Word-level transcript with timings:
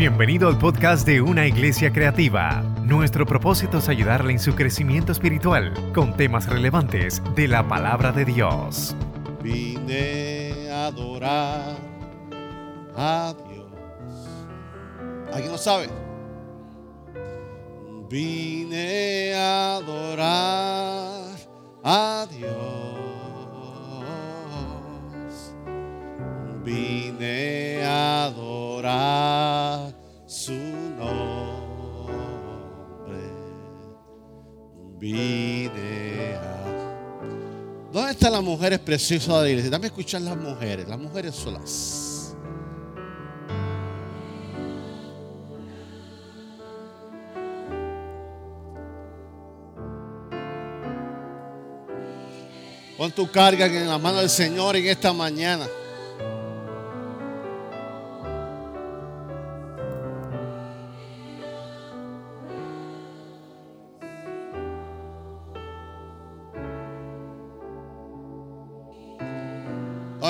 Bienvenido 0.00 0.48
al 0.48 0.56
podcast 0.56 1.06
de 1.06 1.20
Una 1.20 1.46
Iglesia 1.46 1.92
Creativa. 1.92 2.62
Nuestro 2.84 3.26
propósito 3.26 3.76
es 3.76 3.90
ayudarle 3.90 4.32
en 4.32 4.38
su 4.38 4.54
crecimiento 4.54 5.12
espiritual 5.12 5.74
con 5.92 6.16
temas 6.16 6.48
relevantes 6.48 7.22
de 7.36 7.46
la 7.46 7.68
palabra 7.68 8.10
de 8.10 8.24
Dios. 8.24 8.96
Vine 9.42 10.70
a 10.70 10.86
adorar 10.86 11.76
a 12.96 13.34
Dios. 13.46 13.66
¿Alguien 15.34 15.52
lo 15.52 15.58
sabe? 15.58 15.90
Vine 18.08 19.34
a 19.34 19.76
adorar 19.76 21.36
a 21.84 22.26
Dios. 22.30 22.50
Vine 26.64 27.82
a 27.84 28.24
adorar 28.24 28.69
su 30.26 30.52
nombre. 30.52 31.20
Vine 34.98 36.36
a... 36.36 37.90
¿Dónde 37.92 38.12
están 38.12 38.32
las 38.32 38.42
mujeres 38.42 38.78
preciosas 38.78 39.36
de 39.36 39.42
la 39.42 39.48
iglesia? 39.48 39.70
Dame 39.70 39.88
escuchar 39.88 40.22
las 40.22 40.36
mujeres, 40.36 40.88
las 40.88 40.98
mujeres 40.98 41.34
solas. 41.34 42.34
Pon 52.96 53.12
tu 53.12 53.30
carga 53.30 53.66
en 53.66 53.88
la 53.88 53.98
mano 53.98 54.18
del 54.18 54.30
Señor 54.30 54.76
en 54.76 54.86
esta 54.86 55.12
mañana. 55.12 55.66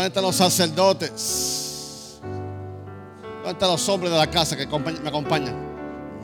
¿Dónde 0.00 0.08
están 0.08 0.24
los 0.24 0.36
sacerdotes? 0.36 2.20
¿Dónde 2.22 3.50
están 3.50 3.68
los 3.68 3.86
hombres 3.86 4.10
de 4.10 4.16
la 4.16 4.30
casa 4.30 4.56
que 4.56 4.66
me 4.66 5.08
acompañan? 5.10 5.54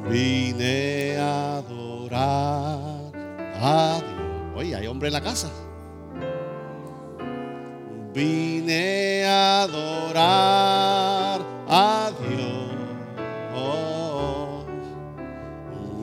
Vine 0.08 1.18
a 1.18 1.58
adorar 1.58 3.12
a 3.60 4.00
Dios. 4.00 4.56
Oye, 4.56 4.74
hay 4.74 4.86
hombre 4.86 5.08
en 5.08 5.12
la 5.12 5.20
casa. 5.20 5.50
Vine 8.14 9.26
a 9.26 9.64
adorar 9.64 11.42
a 11.68 12.10
Dios. 12.18 12.70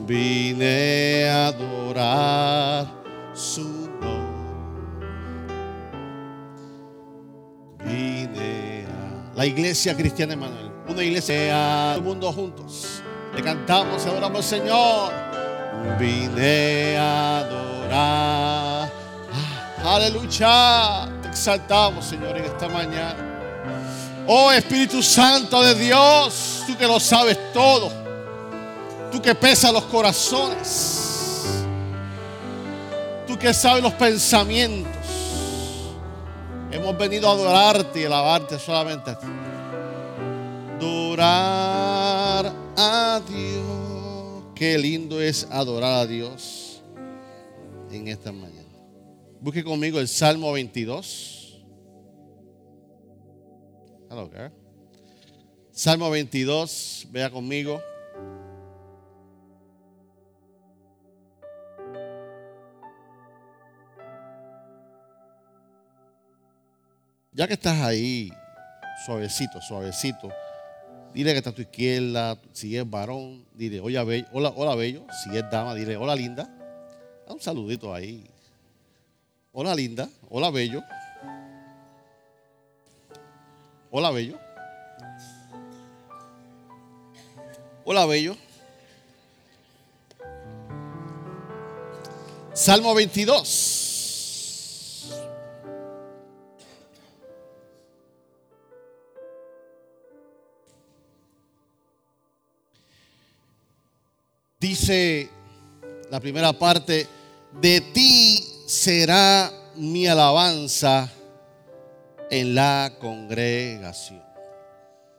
Vine 0.06 1.28
a 1.28 1.48
adorar 1.48 2.86
su 3.32 3.73
la 9.34 9.46
iglesia 9.46 9.96
cristiana 9.96 10.34
Emanuel. 10.34 10.70
Una 10.88 11.02
iglesia, 11.02 11.92
todo 11.92 11.96
el 11.96 12.02
mundo 12.02 12.32
juntos. 12.32 13.02
Le 13.34 13.42
cantamos 13.42 14.04
y 14.04 14.08
adoramos 14.08 14.38
al 14.38 14.44
Señor. 14.44 15.12
Vine 15.98 16.96
a 16.96 17.38
adorar. 17.38 18.92
Ah, 19.82 19.94
Aleluya 19.96 21.14
exaltamos, 21.34 22.04
Señor, 22.04 22.36
en 22.38 22.44
esta 22.44 22.68
mañana. 22.68 23.16
Oh 24.26 24.52
Espíritu 24.52 25.02
Santo 25.02 25.60
de 25.62 25.74
Dios, 25.74 26.62
tú 26.66 26.76
que 26.76 26.86
lo 26.86 27.00
sabes 27.00 27.36
todo, 27.52 27.90
tú 29.10 29.20
que 29.20 29.34
pesas 29.34 29.72
los 29.72 29.82
corazones, 29.84 31.64
tú 33.26 33.36
que 33.36 33.52
sabes 33.52 33.82
los 33.82 33.92
pensamientos. 33.94 35.03
Hemos 36.74 36.98
venido 36.98 37.28
a 37.28 37.34
adorarte 37.34 38.00
y 38.00 38.04
alabarte 38.04 38.58
solamente 38.58 39.10
a 39.10 39.16
ti. 39.16 39.28
Adorar 40.76 42.52
a 42.76 43.22
Dios. 43.28 44.44
Qué 44.56 44.76
lindo 44.76 45.20
es 45.20 45.46
adorar 45.52 46.00
a 46.00 46.06
Dios 46.06 46.82
en 47.92 48.08
esta 48.08 48.32
mañana. 48.32 48.68
Busque 49.40 49.62
conmigo 49.62 50.00
el 50.00 50.08
Salmo 50.08 50.50
22. 50.50 51.62
Hello, 54.10 54.28
girl. 54.28 54.50
Salmo 55.70 56.10
22, 56.10 57.06
vea 57.12 57.30
conmigo. 57.30 57.80
Ya 67.36 67.48
que 67.48 67.54
estás 67.54 67.80
ahí, 67.80 68.30
suavecito, 69.04 69.60
suavecito, 69.60 70.30
dile 71.12 71.32
que 71.32 71.38
está 71.38 71.50
a 71.50 71.52
tu 71.52 71.62
izquierda, 71.62 72.38
si 72.52 72.76
es 72.76 72.88
varón, 72.88 73.44
dile, 73.54 73.80
hola, 73.80 74.04
bello, 74.04 74.26
hola, 74.32 74.52
hola 74.54 74.76
bello, 74.76 75.04
si 75.10 75.36
es 75.36 75.44
dama, 75.50 75.74
dile, 75.74 75.96
hola 75.96 76.14
linda. 76.14 76.48
Da 77.26 77.34
un 77.34 77.40
saludito 77.40 77.92
ahí. 77.92 78.24
Hola 79.50 79.74
linda, 79.74 80.08
hola 80.30 80.50
bello. 80.50 80.84
Hola 83.90 84.12
bello. 84.12 84.38
Hola 87.84 88.06
bello. 88.06 88.36
Salmo 92.52 92.94
22. 92.94 93.93
Dice 104.64 105.28
la 106.10 106.20
primera 106.20 106.50
parte, 106.54 107.06
de 107.60 107.82
ti 107.82 108.42
será 108.66 109.52
mi 109.76 110.06
alabanza 110.06 111.12
en 112.30 112.54
la 112.54 112.94
congregación. 112.98 114.22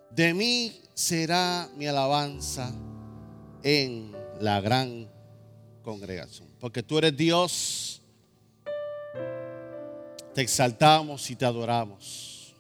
De 0.10 0.34
mí 0.34 0.82
será 0.96 1.70
mi 1.78 1.86
alabanza 1.86 2.72
en 3.62 4.16
la 4.40 4.62
gran 4.62 5.08
congregación. 5.84 6.48
Porque 6.60 6.82
tú 6.82 6.98
eres 6.98 7.16
Dios, 7.16 8.02
te 10.34 10.42
exaltamos 10.42 11.30
y 11.30 11.36
te 11.36 11.46
adoramos. 11.46 12.56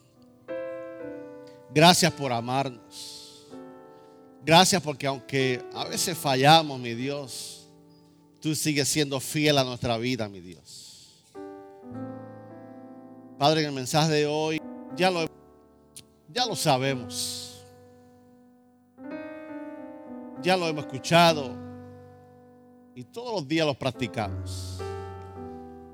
Gracias 1.73 2.11
por 2.11 2.31
amarnos. 2.31 3.24
Gracias 4.45 4.79
porque 4.79 5.07
aunque 5.07 5.59
a 5.73 5.85
veces 5.85 6.15
fallamos, 6.15 6.79
mi 6.79 6.93
Dios, 6.93 7.67
tú 8.39 8.53
sigues 8.53 8.87
siendo 8.87 9.19
fiel 9.19 9.57
a 9.57 9.63
nuestra 9.63 9.97
vida, 9.97 10.29
mi 10.29 10.39
Dios. 10.39 11.23
Padre, 13.39 13.61
en 13.61 13.67
el 13.69 13.73
mensaje 13.73 14.11
de 14.11 14.27
hoy 14.27 14.61
ya 14.95 15.09
lo, 15.09 15.25
ya 16.31 16.45
lo 16.45 16.55
sabemos. 16.55 17.65
Ya 20.43 20.55
lo 20.55 20.67
hemos 20.67 20.85
escuchado 20.85 21.57
y 22.93 23.03
todos 23.03 23.33
los 23.33 23.47
días 23.47 23.65
lo 23.65 23.73
practicamos. 23.73 24.77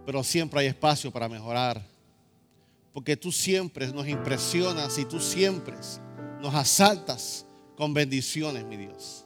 Pero 0.06 0.26
siempre 0.26 0.60
hay 0.60 0.68
espacio 0.68 1.10
para 1.10 1.30
mejorar. 1.30 1.82
Porque 2.92 3.16
tú 3.16 3.32
siempre 3.32 3.88
nos 3.94 4.10
impresionas 4.10 4.98
y 4.98 5.06
tú 5.06 5.22
siempre 5.22 5.78
nos 6.42 6.54
asaltas 6.54 7.46
con 7.82 7.96
bendiciones, 7.96 8.64
mi 8.64 8.78
Dios. 8.78 9.26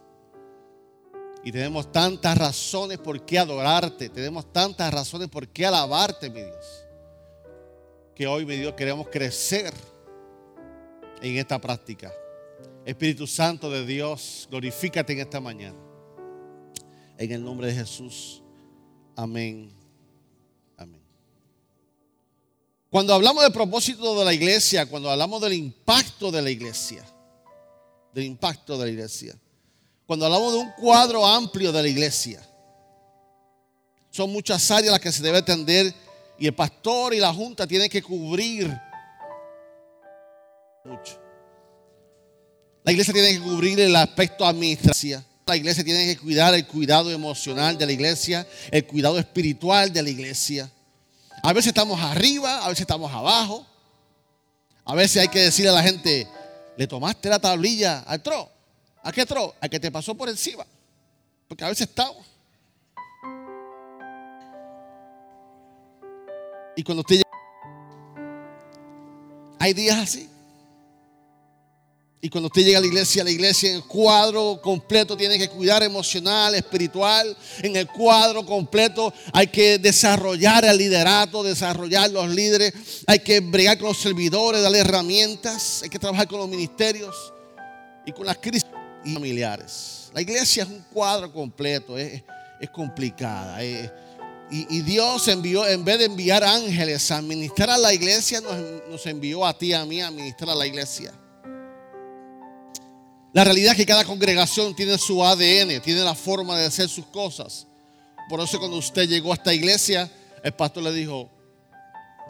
Y 1.44 1.52
tenemos 1.52 1.92
tantas 1.92 2.38
razones 2.38 2.96
por 2.96 3.22
qué 3.26 3.38
adorarte. 3.38 4.08
Tenemos 4.08 4.50
tantas 4.50 4.90
razones 4.94 5.28
por 5.28 5.46
qué 5.46 5.66
alabarte, 5.66 6.30
mi 6.30 6.40
Dios. 6.40 6.86
Que 8.14 8.26
hoy, 8.26 8.46
mi 8.46 8.56
Dios, 8.56 8.72
queremos 8.72 9.08
crecer 9.08 9.74
en 11.20 11.36
esta 11.36 11.60
práctica. 11.60 12.10
Espíritu 12.86 13.26
Santo 13.26 13.68
de 13.68 13.84
Dios, 13.84 14.48
glorifícate 14.50 15.12
en 15.12 15.18
esta 15.18 15.38
mañana. 15.38 15.76
En 17.18 17.32
el 17.32 17.44
nombre 17.44 17.66
de 17.66 17.74
Jesús. 17.74 18.42
Amén. 19.14 19.70
Amén. 20.78 21.02
Cuando 22.88 23.12
hablamos 23.12 23.42
del 23.42 23.52
propósito 23.52 24.18
de 24.18 24.24
la 24.24 24.32
iglesia, 24.32 24.86
cuando 24.86 25.10
hablamos 25.10 25.42
del 25.42 25.52
impacto 25.52 26.32
de 26.32 26.40
la 26.40 26.48
iglesia, 26.48 27.04
del 28.16 28.24
impacto 28.24 28.78
de 28.78 28.86
la 28.86 28.90
iglesia, 28.90 29.36
cuando 30.06 30.24
hablamos 30.24 30.54
de 30.54 30.58
un 30.60 30.70
cuadro 30.72 31.26
amplio 31.26 31.70
de 31.70 31.82
la 31.82 31.88
iglesia, 31.88 32.40
son 34.10 34.32
muchas 34.32 34.70
áreas 34.70 34.92
las 34.92 35.00
que 35.00 35.12
se 35.12 35.22
debe 35.22 35.36
atender 35.36 35.92
y 36.38 36.46
el 36.46 36.54
pastor 36.54 37.12
y 37.12 37.18
la 37.18 37.30
junta 37.34 37.66
tienen 37.66 37.90
que 37.90 38.02
cubrir 38.02 38.74
mucho. 40.82 41.20
La 42.84 42.92
iglesia 42.92 43.12
tiene 43.12 43.32
que 43.32 43.40
cubrir 43.40 43.78
el 43.80 43.94
aspecto 43.94 44.46
administrativo. 44.46 45.22
La 45.44 45.56
iglesia 45.58 45.84
tiene 45.84 46.06
que 46.06 46.16
cuidar 46.18 46.54
el 46.54 46.66
cuidado 46.66 47.10
emocional 47.10 47.76
de 47.76 47.84
la 47.84 47.92
iglesia, 47.92 48.46
el 48.70 48.86
cuidado 48.86 49.18
espiritual 49.18 49.92
de 49.92 50.02
la 50.02 50.08
iglesia. 50.08 50.72
A 51.42 51.52
veces 51.52 51.68
estamos 51.68 52.00
arriba, 52.00 52.64
a 52.64 52.68
veces 52.70 52.80
estamos 52.80 53.12
abajo. 53.12 53.66
A 54.86 54.94
veces 54.94 55.20
hay 55.20 55.28
que 55.28 55.40
decirle 55.40 55.70
a 55.70 55.74
la 55.74 55.82
gente, 55.82 56.26
le 56.76 56.86
tomaste 56.86 57.28
la 57.28 57.38
tablilla 57.38 58.00
al 58.00 58.22
tro. 58.22 58.50
¿A 59.02 59.12
qué 59.12 59.24
tro? 59.24 59.54
Al 59.60 59.70
que 59.70 59.80
te 59.80 59.90
pasó 59.90 60.14
por 60.14 60.28
encima. 60.28 60.66
Porque 61.48 61.64
a 61.64 61.68
veces 61.68 61.88
estamos. 61.88 62.26
Y 66.76 66.82
cuando 66.82 67.00
usted 67.00 67.16
llega, 67.16 67.30
hay 69.58 69.72
días 69.72 69.98
así. 69.98 70.28
Y 72.26 72.28
cuando 72.28 72.48
usted 72.48 72.64
llega 72.64 72.78
a 72.78 72.80
la 72.80 72.88
iglesia, 72.88 73.22
la 73.22 73.30
iglesia 73.30 73.70
en 73.70 73.76
el 73.76 73.84
cuadro 73.84 74.60
completo 74.60 75.16
tiene 75.16 75.38
que 75.38 75.48
cuidar 75.48 75.84
emocional, 75.84 76.56
espiritual. 76.56 77.36
En 77.62 77.76
el 77.76 77.86
cuadro 77.86 78.44
completo 78.44 79.14
hay 79.32 79.46
que 79.46 79.78
desarrollar 79.78 80.64
el 80.64 80.76
liderato, 80.76 81.44
desarrollar 81.44 82.10
los 82.10 82.28
líderes. 82.28 83.04
Hay 83.06 83.20
que 83.20 83.38
bregar 83.38 83.78
con 83.78 83.90
los 83.90 83.98
servidores, 83.98 84.60
darle 84.60 84.80
herramientas. 84.80 85.82
Hay 85.84 85.88
que 85.88 86.00
trabajar 86.00 86.26
con 86.26 86.40
los 86.40 86.48
ministerios 86.48 87.14
y 88.04 88.10
con 88.10 88.26
las 88.26 88.38
crisis 88.38 88.66
familiares. 89.04 90.10
La 90.12 90.20
iglesia 90.20 90.64
es 90.64 90.68
un 90.68 90.84
cuadro 90.92 91.32
completo, 91.32 91.96
es, 91.96 92.24
complicada. 92.72 93.62
y, 93.62 94.80
Dios 94.80 95.28
envió, 95.28 95.64
en 95.64 95.84
vez 95.84 96.00
de 96.00 96.06
enviar 96.06 96.42
ángeles 96.42 97.08
a 97.12 97.22
ministrar 97.22 97.70
a 97.70 97.78
la 97.78 97.94
iglesia, 97.94 98.40
nos, 98.40 99.06
envió 99.06 99.46
a 99.46 99.56
ti, 99.56 99.72
a 99.72 99.84
mí, 99.84 100.00
a 100.00 100.10
ministrar 100.10 100.50
a 100.50 100.56
la 100.56 100.66
iglesia. 100.66 101.12
La 103.36 103.44
realidad 103.44 103.72
es 103.72 103.76
que 103.76 103.84
cada 103.84 104.02
congregación 104.02 104.74
tiene 104.74 104.96
su 104.96 105.22
ADN, 105.22 105.82
tiene 105.82 106.00
la 106.00 106.14
forma 106.14 106.56
de 106.56 106.64
hacer 106.64 106.88
sus 106.88 107.04
cosas. 107.04 107.66
Por 108.30 108.40
eso 108.40 108.58
cuando 108.58 108.78
usted 108.78 109.06
llegó 109.06 109.30
a 109.30 109.34
esta 109.34 109.52
iglesia, 109.52 110.10
el 110.42 110.54
pastor 110.54 110.84
le 110.84 110.92
dijo, 110.94 111.28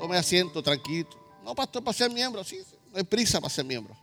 tome 0.00 0.16
asiento, 0.16 0.64
tranquilo. 0.64 1.10
No, 1.44 1.54
pastor, 1.54 1.84
para 1.84 1.96
ser 1.96 2.10
miembro, 2.10 2.42
sí, 2.42 2.58
no 2.90 2.98
hay 2.98 3.04
prisa 3.04 3.40
para 3.40 3.54
ser 3.54 3.64
miembro. 3.64 3.96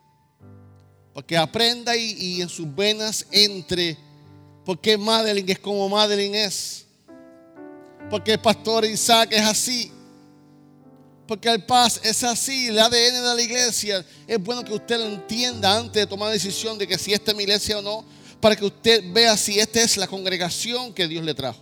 Porque 1.14 1.36
aprenda 1.36 1.94
y, 1.94 2.42
en 2.42 2.48
sus 2.48 2.74
venas 2.74 3.28
entre, 3.32 3.98
porque 4.64 4.98
Madeline 4.98 5.50
es 5.50 5.60
como 5.60 5.90
Madeline 5.90 6.36
es. 6.36 6.86
Porque 8.10 8.32
el 8.32 8.40
pastor 8.40 8.86
Isaac 8.86 9.28
es 9.34 9.42
así. 9.42 9.92
Porque 11.28 11.50
el 11.50 11.64
paz 11.66 12.02
es 12.04 12.24
así, 12.24 12.68
el 12.68 12.80
ADN 12.80 12.92
de 12.92 13.36
la 13.36 13.42
iglesia. 13.42 14.06
Es 14.28 14.40
bueno 14.40 14.64
que 14.64 14.74
usted 14.74 14.98
lo 14.98 15.06
entienda 15.06 15.78
antes 15.78 16.02
de 16.02 16.08
tomar 16.08 16.28
la 16.28 16.34
decisión 16.34 16.78
de 16.78 16.88
que 16.88 16.98
si 16.98 17.14
esta 17.14 17.31
es 17.31 17.38
mi 17.38 17.44
iglesia 17.44 17.80
o 17.80 17.81
no, 17.81 18.06
para 18.42 18.56
que 18.56 18.66
usted 18.66 19.02
vea 19.14 19.38
si 19.38 19.58
esta 19.58 19.81
es 19.81 19.96
la 19.96 20.08
congregación 20.08 20.94
que 20.94 21.08
Dios 21.08 21.24
le 21.24 21.34
trajo. 21.34 21.60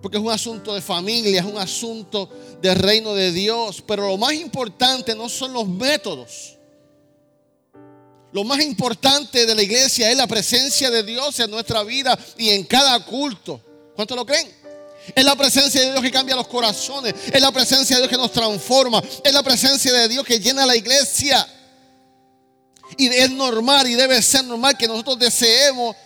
Porque 0.00 0.16
es 0.16 0.22
un 0.22 0.30
asunto 0.30 0.74
de 0.74 0.80
familia, 0.80 1.40
es 1.40 1.46
un 1.46 1.58
asunto 1.58 2.28
del 2.60 2.76
reino 2.76 3.14
de 3.14 3.32
Dios. 3.32 3.82
Pero 3.86 4.08
lo 4.08 4.16
más 4.16 4.32
importante 4.34 5.14
no 5.14 5.28
son 5.28 5.52
los 5.52 5.66
métodos. 5.66 6.58
Lo 8.32 8.44
más 8.44 8.62
importante 8.62 9.44
de 9.44 9.54
la 9.54 9.62
iglesia 9.62 10.10
es 10.10 10.16
la 10.16 10.26
presencia 10.26 10.90
de 10.90 11.02
Dios 11.02 11.38
en 11.40 11.50
nuestra 11.50 11.82
vida 11.82 12.18
y 12.38 12.50
en 12.50 12.64
cada 12.64 13.04
culto. 13.04 13.60
¿Cuántos 13.94 14.16
lo 14.16 14.24
creen? 14.24 14.61
Es 15.14 15.24
la 15.24 15.34
presencia 15.34 15.80
de 15.80 15.90
Dios 15.90 16.00
que 16.00 16.10
cambia 16.10 16.36
los 16.36 16.46
corazones. 16.48 17.14
Es 17.32 17.40
la 17.40 17.50
presencia 17.50 17.96
de 17.96 18.02
Dios 18.02 18.10
que 18.10 18.16
nos 18.16 18.32
transforma. 18.32 19.02
Es 19.24 19.32
la 19.32 19.42
presencia 19.42 19.92
de 19.92 20.08
Dios 20.08 20.24
que 20.24 20.38
llena 20.38 20.64
la 20.64 20.76
iglesia. 20.76 21.46
Y 22.96 23.08
es 23.08 23.30
normal 23.30 23.88
y 23.88 23.94
debe 23.94 24.20
ser 24.22 24.44
normal 24.44 24.76
que 24.76 24.86
nosotros 24.86 25.18
deseemos 25.18 25.96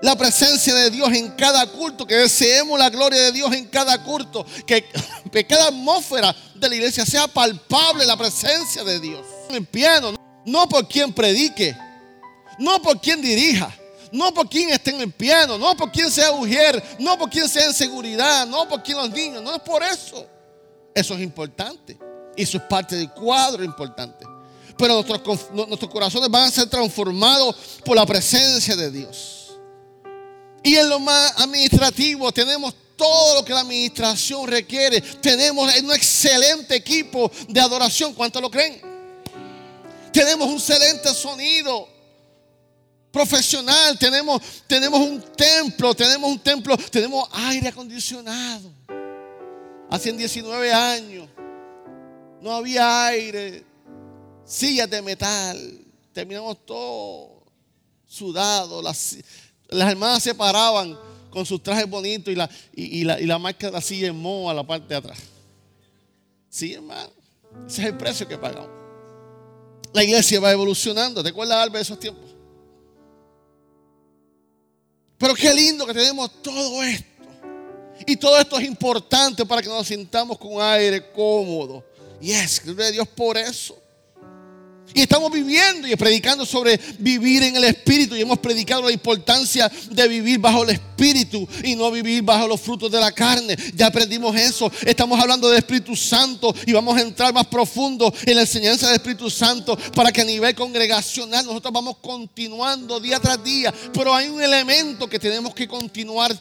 la 0.00 0.16
presencia 0.16 0.74
de 0.74 0.90
Dios 0.90 1.10
en 1.12 1.30
cada 1.32 1.66
culto, 1.66 2.06
que 2.06 2.16
deseemos 2.16 2.78
la 2.78 2.90
gloria 2.90 3.20
de 3.22 3.32
Dios 3.32 3.52
en 3.54 3.66
cada 3.66 4.02
culto, 4.02 4.44
que, 4.66 4.84
que 5.32 5.46
cada 5.46 5.68
atmósfera 5.68 6.34
de 6.54 6.68
la 6.68 6.74
iglesia 6.74 7.06
sea 7.06 7.26
palpable 7.26 8.04
la 8.04 8.16
presencia 8.16 8.84
de 8.84 9.00
Dios. 9.00 9.26
En 9.50 9.64
piano, 9.64 10.14
no 10.44 10.68
por 10.68 10.86
quien 10.88 11.12
predique, 11.12 11.76
no 12.58 12.80
por 12.82 13.00
quien 13.00 13.22
dirija, 13.22 13.74
no 14.12 14.32
por 14.32 14.48
quien 14.48 14.70
esté 14.70 14.90
en 14.90 15.00
el 15.00 15.12
piano, 15.12 15.58
no 15.58 15.76
por 15.76 15.90
quien 15.90 16.10
sea 16.10 16.32
mujer, 16.32 16.82
no 16.98 17.18
por 17.18 17.30
quien 17.30 17.48
sea 17.48 17.66
en 17.66 17.74
seguridad, 17.74 18.46
no 18.46 18.68
por 18.68 18.82
quien 18.82 18.96
los 18.98 19.10
niños, 19.10 19.42
no 19.42 19.54
es 19.54 19.60
por 19.60 19.82
eso. 19.82 20.26
Eso 20.94 21.14
es 21.14 21.20
importante. 21.20 21.98
Eso 22.36 22.58
es 22.58 22.64
parte 22.64 22.96
del 22.96 23.10
cuadro 23.10 23.64
importante. 23.64 24.26
Pero 24.76 25.02
nuestros, 25.02 25.50
nuestros 25.52 25.90
corazones 25.90 26.30
van 26.30 26.44
a 26.44 26.50
ser 26.50 26.68
transformados 26.68 27.56
por 27.84 27.96
la 27.96 28.04
presencia 28.04 28.76
de 28.76 28.90
Dios. 28.90 29.56
Y 30.62 30.76
en 30.76 30.88
lo 30.88 30.98
más 30.98 31.34
administrativo 31.38 32.32
tenemos 32.32 32.74
todo 32.96 33.36
lo 33.36 33.44
que 33.44 33.52
la 33.52 33.60
administración 33.60 34.46
requiere. 34.48 35.00
Tenemos 35.00 35.72
un 35.80 35.92
excelente 35.92 36.74
equipo 36.74 37.30
de 37.48 37.60
adoración. 37.60 38.14
¿Cuántos 38.14 38.42
lo 38.42 38.50
creen? 38.50 38.80
Tenemos 40.12 40.48
un 40.48 40.54
excelente 40.54 41.12
sonido 41.14 41.95
profesional, 43.16 43.98
tenemos, 43.98 44.42
tenemos 44.66 45.00
un 45.00 45.22
templo, 45.34 45.94
tenemos 45.94 46.30
un 46.30 46.38
templo, 46.38 46.76
tenemos 46.90 47.26
aire 47.32 47.68
acondicionado. 47.68 48.70
Hace 49.88 50.12
19 50.12 50.70
años 50.70 51.26
no 52.42 52.52
había 52.52 53.06
aire, 53.06 53.64
sillas 54.44 54.90
de 54.90 55.00
metal, 55.00 55.56
terminamos 56.12 56.58
todo 56.66 57.42
sudado, 58.06 58.82
las, 58.82 59.16
las 59.68 59.90
hermanas 59.90 60.22
se 60.22 60.34
paraban 60.34 60.98
con 61.30 61.46
sus 61.46 61.62
trajes 61.62 61.88
bonitos 61.88 62.30
y 62.30 62.36
la, 62.36 62.50
y, 62.74 63.02
la, 63.02 63.18
y 63.18 63.24
la 63.24 63.38
marca 63.38 63.68
de 63.68 63.72
la 63.72 63.80
silla 63.80 64.08
en 64.08 64.20
moho 64.20 64.50
a 64.50 64.54
la 64.54 64.62
parte 64.62 64.88
de 64.88 64.96
atrás. 64.96 65.18
Sí, 66.50 66.74
hermano, 66.74 67.12
ese 67.66 67.80
es 67.80 67.88
el 67.88 67.96
precio 67.96 68.28
que 68.28 68.36
pagamos. 68.36 68.68
La 69.94 70.04
iglesia 70.04 70.38
va 70.38 70.52
evolucionando. 70.52 71.22
¿Te 71.22 71.30
acuerdas, 71.30 71.56
Alba, 71.56 71.78
de 71.78 71.82
esos 71.82 71.98
tiempos? 71.98 72.25
Pero 75.18 75.34
qué 75.34 75.52
lindo 75.52 75.86
que 75.86 75.94
tenemos 75.94 76.42
todo 76.42 76.82
esto. 76.82 77.06
Y 78.06 78.16
todo 78.16 78.38
esto 78.38 78.58
es 78.58 78.66
importante 78.66 79.46
para 79.46 79.62
que 79.62 79.68
nos 79.68 79.86
sintamos 79.86 80.38
con 80.38 80.60
aire 80.60 81.10
cómodo. 81.12 81.84
Y 82.20 82.32
es, 82.32 82.62
gloria 82.62 82.90
Dios 82.90 83.08
por 83.08 83.36
eso. 83.36 83.76
Y 84.94 85.02
estamos 85.02 85.30
viviendo 85.30 85.86
y 85.86 85.94
predicando 85.96 86.46
sobre 86.46 86.80
vivir 86.98 87.42
en 87.42 87.56
el 87.56 87.64
Espíritu. 87.64 88.16
Y 88.16 88.22
hemos 88.22 88.38
predicado 88.38 88.82
la 88.82 88.92
importancia 88.92 89.70
de 89.90 90.08
vivir 90.08 90.38
bajo 90.38 90.62
el 90.64 90.70
Espíritu 90.70 91.46
y 91.62 91.74
no 91.76 91.90
vivir 91.90 92.22
bajo 92.22 92.48
los 92.48 92.60
frutos 92.60 92.90
de 92.90 92.98
la 92.98 93.12
carne. 93.12 93.56
Ya 93.74 93.88
aprendimos 93.88 94.34
eso. 94.36 94.70
Estamos 94.86 95.20
hablando 95.20 95.48
del 95.48 95.58
Espíritu 95.58 95.94
Santo 95.94 96.54
y 96.64 96.72
vamos 96.72 96.96
a 96.96 97.02
entrar 97.02 97.34
más 97.34 97.46
profundo 97.46 98.12
en 98.24 98.36
la 98.36 98.42
enseñanza 98.42 98.86
del 98.86 98.96
Espíritu 98.96 99.28
Santo 99.28 99.76
para 99.94 100.10
que 100.10 100.22
a 100.22 100.24
nivel 100.24 100.54
congregacional 100.54 101.44
nosotros 101.44 101.72
vamos 101.72 101.98
continuando 101.98 102.98
día 102.98 103.20
tras 103.20 103.42
día. 103.42 103.74
Pero 103.92 104.14
hay 104.14 104.28
un 104.28 104.40
elemento 104.40 105.08
que 105.08 105.18
tenemos 105.18 105.54
que 105.54 105.68
continuar 105.68 106.34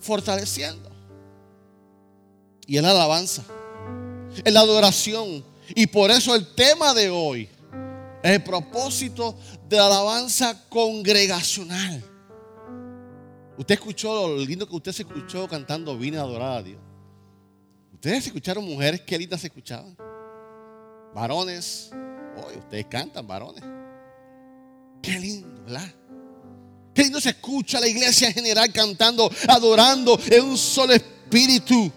fortaleciendo. 0.00 0.90
Y 2.66 2.76
es 2.76 2.82
la 2.82 2.90
alabanza. 2.90 3.42
Es 4.44 4.52
la 4.52 4.60
adoración. 4.60 5.53
Y 5.74 5.86
por 5.86 6.10
eso 6.10 6.34
el 6.34 6.54
tema 6.54 6.92
de 6.94 7.10
hoy 7.10 7.48
el 8.24 8.42
propósito 8.42 9.36
de 9.68 9.76
la 9.76 9.86
alabanza 9.86 10.66
congregacional. 10.70 12.02
Usted 13.58 13.74
escuchó 13.74 14.28
lo 14.28 14.38
lindo 14.38 14.66
que 14.66 14.74
usted 14.74 14.92
se 14.92 15.02
escuchó 15.02 15.46
cantando 15.46 15.96
Vine 15.98 16.16
a 16.16 16.22
adorar 16.22 16.58
a 16.58 16.62
Dios. 16.62 16.80
Ustedes 17.92 18.26
escucharon 18.26 18.64
mujeres 18.64 19.02
que 19.02 19.18
lindas 19.18 19.42
se 19.42 19.48
escuchaban. 19.48 19.94
Varones. 21.14 21.90
Hoy 22.36 22.56
ustedes 22.56 22.86
cantan, 22.86 23.26
varones. 23.26 23.62
Qué 25.02 25.20
lindo, 25.20 25.62
¿verdad? 25.62 25.94
Qué 26.94 27.02
lindo 27.02 27.20
se 27.20 27.30
escucha 27.30 27.78
la 27.78 27.86
iglesia 27.86 28.28
en 28.28 28.34
general 28.34 28.72
cantando, 28.72 29.30
adorando 29.48 30.18
en 30.30 30.44
un 30.44 30.56
solo 30.56 30.94
espíritu. 30.94 31.92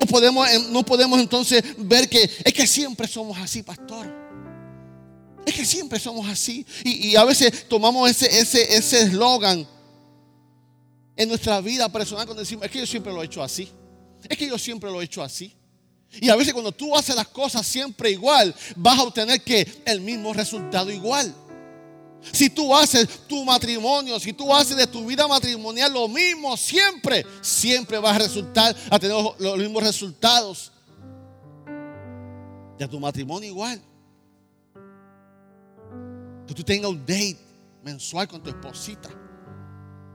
No 0.00 0.06
podemos, 0.06 0.48
no 0.70 0.82
podemos 0.84 1.20
entonces 1.20 1.62
ver 1.76 2.08
que 2.08 2.22
es 2.22 2.54
que 2.54 2.66
siempre 2.66 3.06
somos 3.06 3.38
así, 3.38 3.62
pastor. 3.62 4.06
Es 5.44 5.54
que 5.54 5.64
siempre 5.64 5.98
somos 5.98 6.28
así. 6.28 6.66
Y, 6.84 7.16
a 7.16 7.24
veces 7.24 7.68
tomamos 7.68 8.10
ese 8.10 8.26
eslogan 8.40 8.70
ese, 8.70 9.02
eslogan 9.02 9.68
en 11.16 11.28
nuestra 11.28 11.60
vida 11.60 11.88
personal 11.90 12.24
cuando 12.24 12.42
decimos, 12.42 12.64
es 12.64 12.70
que 12.70 12.78
yo 12.78 12.86
siempre 12.86 13.12
lo 13.12 13.22
he 13.22 13.26
hecho 13.26 13.42
así. 13.42 13.68
Es 14.28 14.38
que 14.38 14.46
yo 14.46 14.58
siempre 14.58 14.90
lo 14.90 15.00
he 15.00 15.04
hecho 15.04 15.22
así. 15.22 15.54
Y 16.20 16.28
a 16.28 16.36
veces 16.36 16.52
cuando 16.52 16.72
tú 16.72 16.96
haces 16.96 17.14
las 17.14 17.28
cosas 17.28 17.66
siempre 17.66 18.10
igual, 18.10 18.54
vas 18.76 18.98
a 18.98 19.02
obtener 19.02 19.42
que 19.42 19.82
el 19.84 20.00
mismo 20.00 20.32
resultado 20.32 20.90
igual. 20.90 21.34
Si 22.32 22.50
tú 22.50 22.74
haces 22.74 23.26
tu 23.26 23.44
matrimonio, 23.44 24.20
si 24.20 24.32
tú 24.32 24.54
haces 24.54 24.76
de 24.76 24.86
tu 24.86 25.06
vida 25.06 25.26
matrimonial 25.26 25.92
lo 25.92 26.06
mismo 26.08 26.56
siempre, 26.56 27.24
siempre 27.40 27.98
vas 27.98 28.16
a 28.16 28.18
resultar 28.18 28.76
a 28.90 28.98
tener 28.98 29.16
los 29.38 29.58
mismos 29.58 29.82
resultados. 29.82 30.72
De 32.78 32.88
tu 32.88 33.00
matrimonio 33.00 33.48
igual. 33.48 33.80
Que 36.46 36.54
tú 36.54 36.62
tengas 36.62 36.90
un 36.90 37.00
date 37.00 37.38
mensual 37.82 38.28
con 38.28 38.42
tu 38.42 38.50
esposita. 38.50 39.08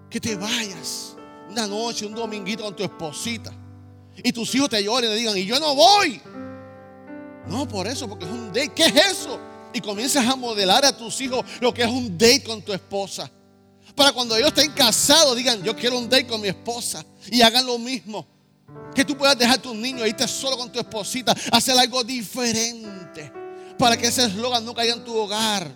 Que 0.10 0.20
te 0.20 0.36
vayas 0.36 1.16
una 1.50 1.68
noche, 1.68 2.06
un 2.06 2.14
dominguito 2.14 2.64
con 2.64 2.76
tu 2.76 2.84
esposita. 2.84 3.52
Y 4.24 4.32
tus 4.32 4.54
hijos 4.56 4.70
te 4.70 4.84
lloren 4.84 5.12
y 5.12 5.16
digan, 5.16 5.38
y 5.38 5.46
yo 5.46 5.60
no 5.60 5.76
voy. 5.76 6.22
No, 7.48 7.68
por 7.68 7.88
eso, 7.88 8.08
porque 8.08 8.26
es 8.26 8.32
un 8.32 8.48
date. 8.48 8.72
¿Qué 8.74 8.86
es 8.86 8.96
eso? 8.96 9.40
Y 9.76 9.82
comienzas 9.82 10.26
a 10.26 10.38
modelar 10.38 10.86
a 10.86 10.96
tus 10.96 11.20
hijos 11.20 11.44
lo 11.60 11.74
que 11.74 11.84
es 11.84 11.90
un 11.90 12.18
date 12.18 12.44
con 12.44 12.62
tu 12.62 12.72
esposa. 12.72 13.30
Para 13.94 14.14
cuando 14.14 14.38
ellos 14.38 14.48
estén 14.48 14.72
casados, 14.72 15.36
digan, 15.36 15.62
yo 15.64 15.76
quiero 15.76 16.00
un 16.00 16.10
date 16.10 16.26
con 16.26 16.40
mi 16.40 16.48
esposa. 16.48 17.06
Y 17.30 17.42
hagan 17.42 17.66
lo 17.66 17.78
mismo. 17.78 18.26
Que 18.96 19.04
tú 19.04 19.18
puedas 19.18 19.38
dejar 19.38 19.60
a 19.60 19.62
tus 19.62 19.76
niños, 19.76 20.08
irte 20.08 20.26
solo 20.30 20.58
con 20.58 20.72
tu 20.72 20.80
esposita, 20.80 21.36
hacer 21.52 21.78
algo 21.78 22.06
diferente. 22.06 23.30
Para 23.78 23.98
que 23.98 24.08
ese 24.08 24.24
eslogan 24.24 24.64
no 24.64 24.74
caiga 24.74 24.94
en 24.94 25.04
tu 25.04 25.14
hogar. 25.14 25.70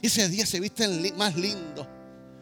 Ese 0.00 0.28
día 0.28 0.46
se 0.46 0.60
visten 0.60 1.12
más 1.16 1.34
lindo. 1.34 1.88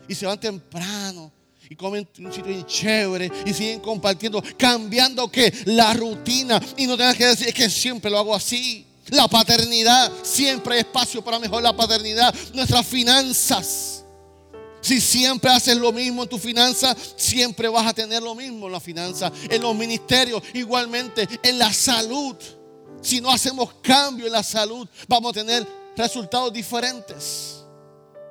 Y 0.06 0.14
se 0.14 0.26
van 0.26 0.38
temprano. 0.38 1.32
Y 1.70 1.75
comen 1.75 2.06
un 2.18 2.30
sitio 2.30 2.61
chévere. 2.66 3.32
Y 3.46 3.54
siguen 3.54 3.80
compartiendo. 3.80 4.42
Cambiando 4.58 5.32
que 5.32 5.54
la 5.64 5.94
rutina. 5.94 6.61
Y 6.76 6.87
no 6.87 6.99
tengas 6.99 7.16
que 7.16 7.28
decir, 7.28 7.49
es 7.49 7.54
que 7.54 7.70
siempre 7.70 8.11
lo 8.11 8.18
hago 8.18 8.34
así. 8.34 8.84
La 9.09 9.28
paternidad. 9.28 10.12
Siempre 10.23 10.75
hay 10.75 10.80
espacio 10.80 11.23
para 11.23 11.38
mejorar 11.38 11.62
la 11.62 11.76
paternidad. 11.76 12.35
Nuestras 12.54 12.87
finanzas 12.87 14.02
si 14.82 15.00
siempre 15.00 15.49
haces 15.49 15.76
lo 15.76 15.92
mismo 15.92 16.25
en 16.25 16.28
tu 16.28 16.38
finanza, 16.38 16.94
siempre 17.16 17.68
vas 17.68 17.87
a 17.87 17.94
tener 17.94 18.21
lo 18.21 18.35
mismo 18.35 18.66
en 18.66 18.73
la 18.73 18.80
finanza, 18.80 19.30
en 19.49 19.62
los 19.62 19.76
ministerios, 19.76 20.42
igualmente 20.54 21.28
en 21.40 21.56
la 21.56 21.73
salud. 21.73 22.35
Si 23.00 23.21
no 23.21 23.30
hacemos 23.30 23.75
cambio 23.80 24.26
en 24.26 24.32
la 24.32 24.42
salud, 24.42 24.88
vamos 25.06 25.30
a 25.30 25.35
tener 25.35 25.66
resultados 25.97 26.52
diferentes. 26.52 27.64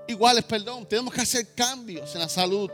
Iguales, 0.10 0.44
perdón, 0.44 0.86
tenemos 0.86 1.14
que 1.14 1.22
hacer 1.22 1.54
cambios 1.56 2.14
en 2.16 2.20
la 2.20 2.30
salud. 2.30 2.70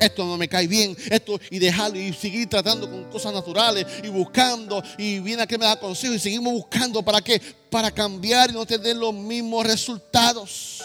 Esto 0.00 0.24
no 0.24 0.38
me 0.38 0.48
cae 0.48 0.66
bien, 0.66 0.96
esto 1.10 1.38
y 1.50 1.58
dejarlo 1.58 1.98
y 1.98 2.12
seguir 2.14 2.48
tratando 2.48 2.90
con 2.90 3.04
cosas 3.10 3.34
naturales 3.34 3.86
y 4.02 4.08
buscando 4.08 4.82
y 4.96 5.20
viene 5.20 5.42
a 5.42 5.46
que 5.46 5.58
me 5.58 5.66
da 5.66 5.78
consejo 5.78 6.14
y 6.14 6.18
seguimos 6.18 6.52
buscando 6.54 7.02
para 7.02 7.20
qué? 7.20 7.40
Para 7.70 7.90
cambiar 7.90 8.50
y 8.50 8.54
no 8.54 8.64
tener 8.64 8.96
los 8.96 9.12
mismos 9.12 9.66
resultados. 9.66 10.82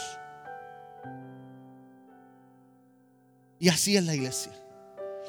Y 3.58 3.70
así 3.70 3.96
es 3.96 4.04
la 4.04 4.14
iglesia. 4.14 4.52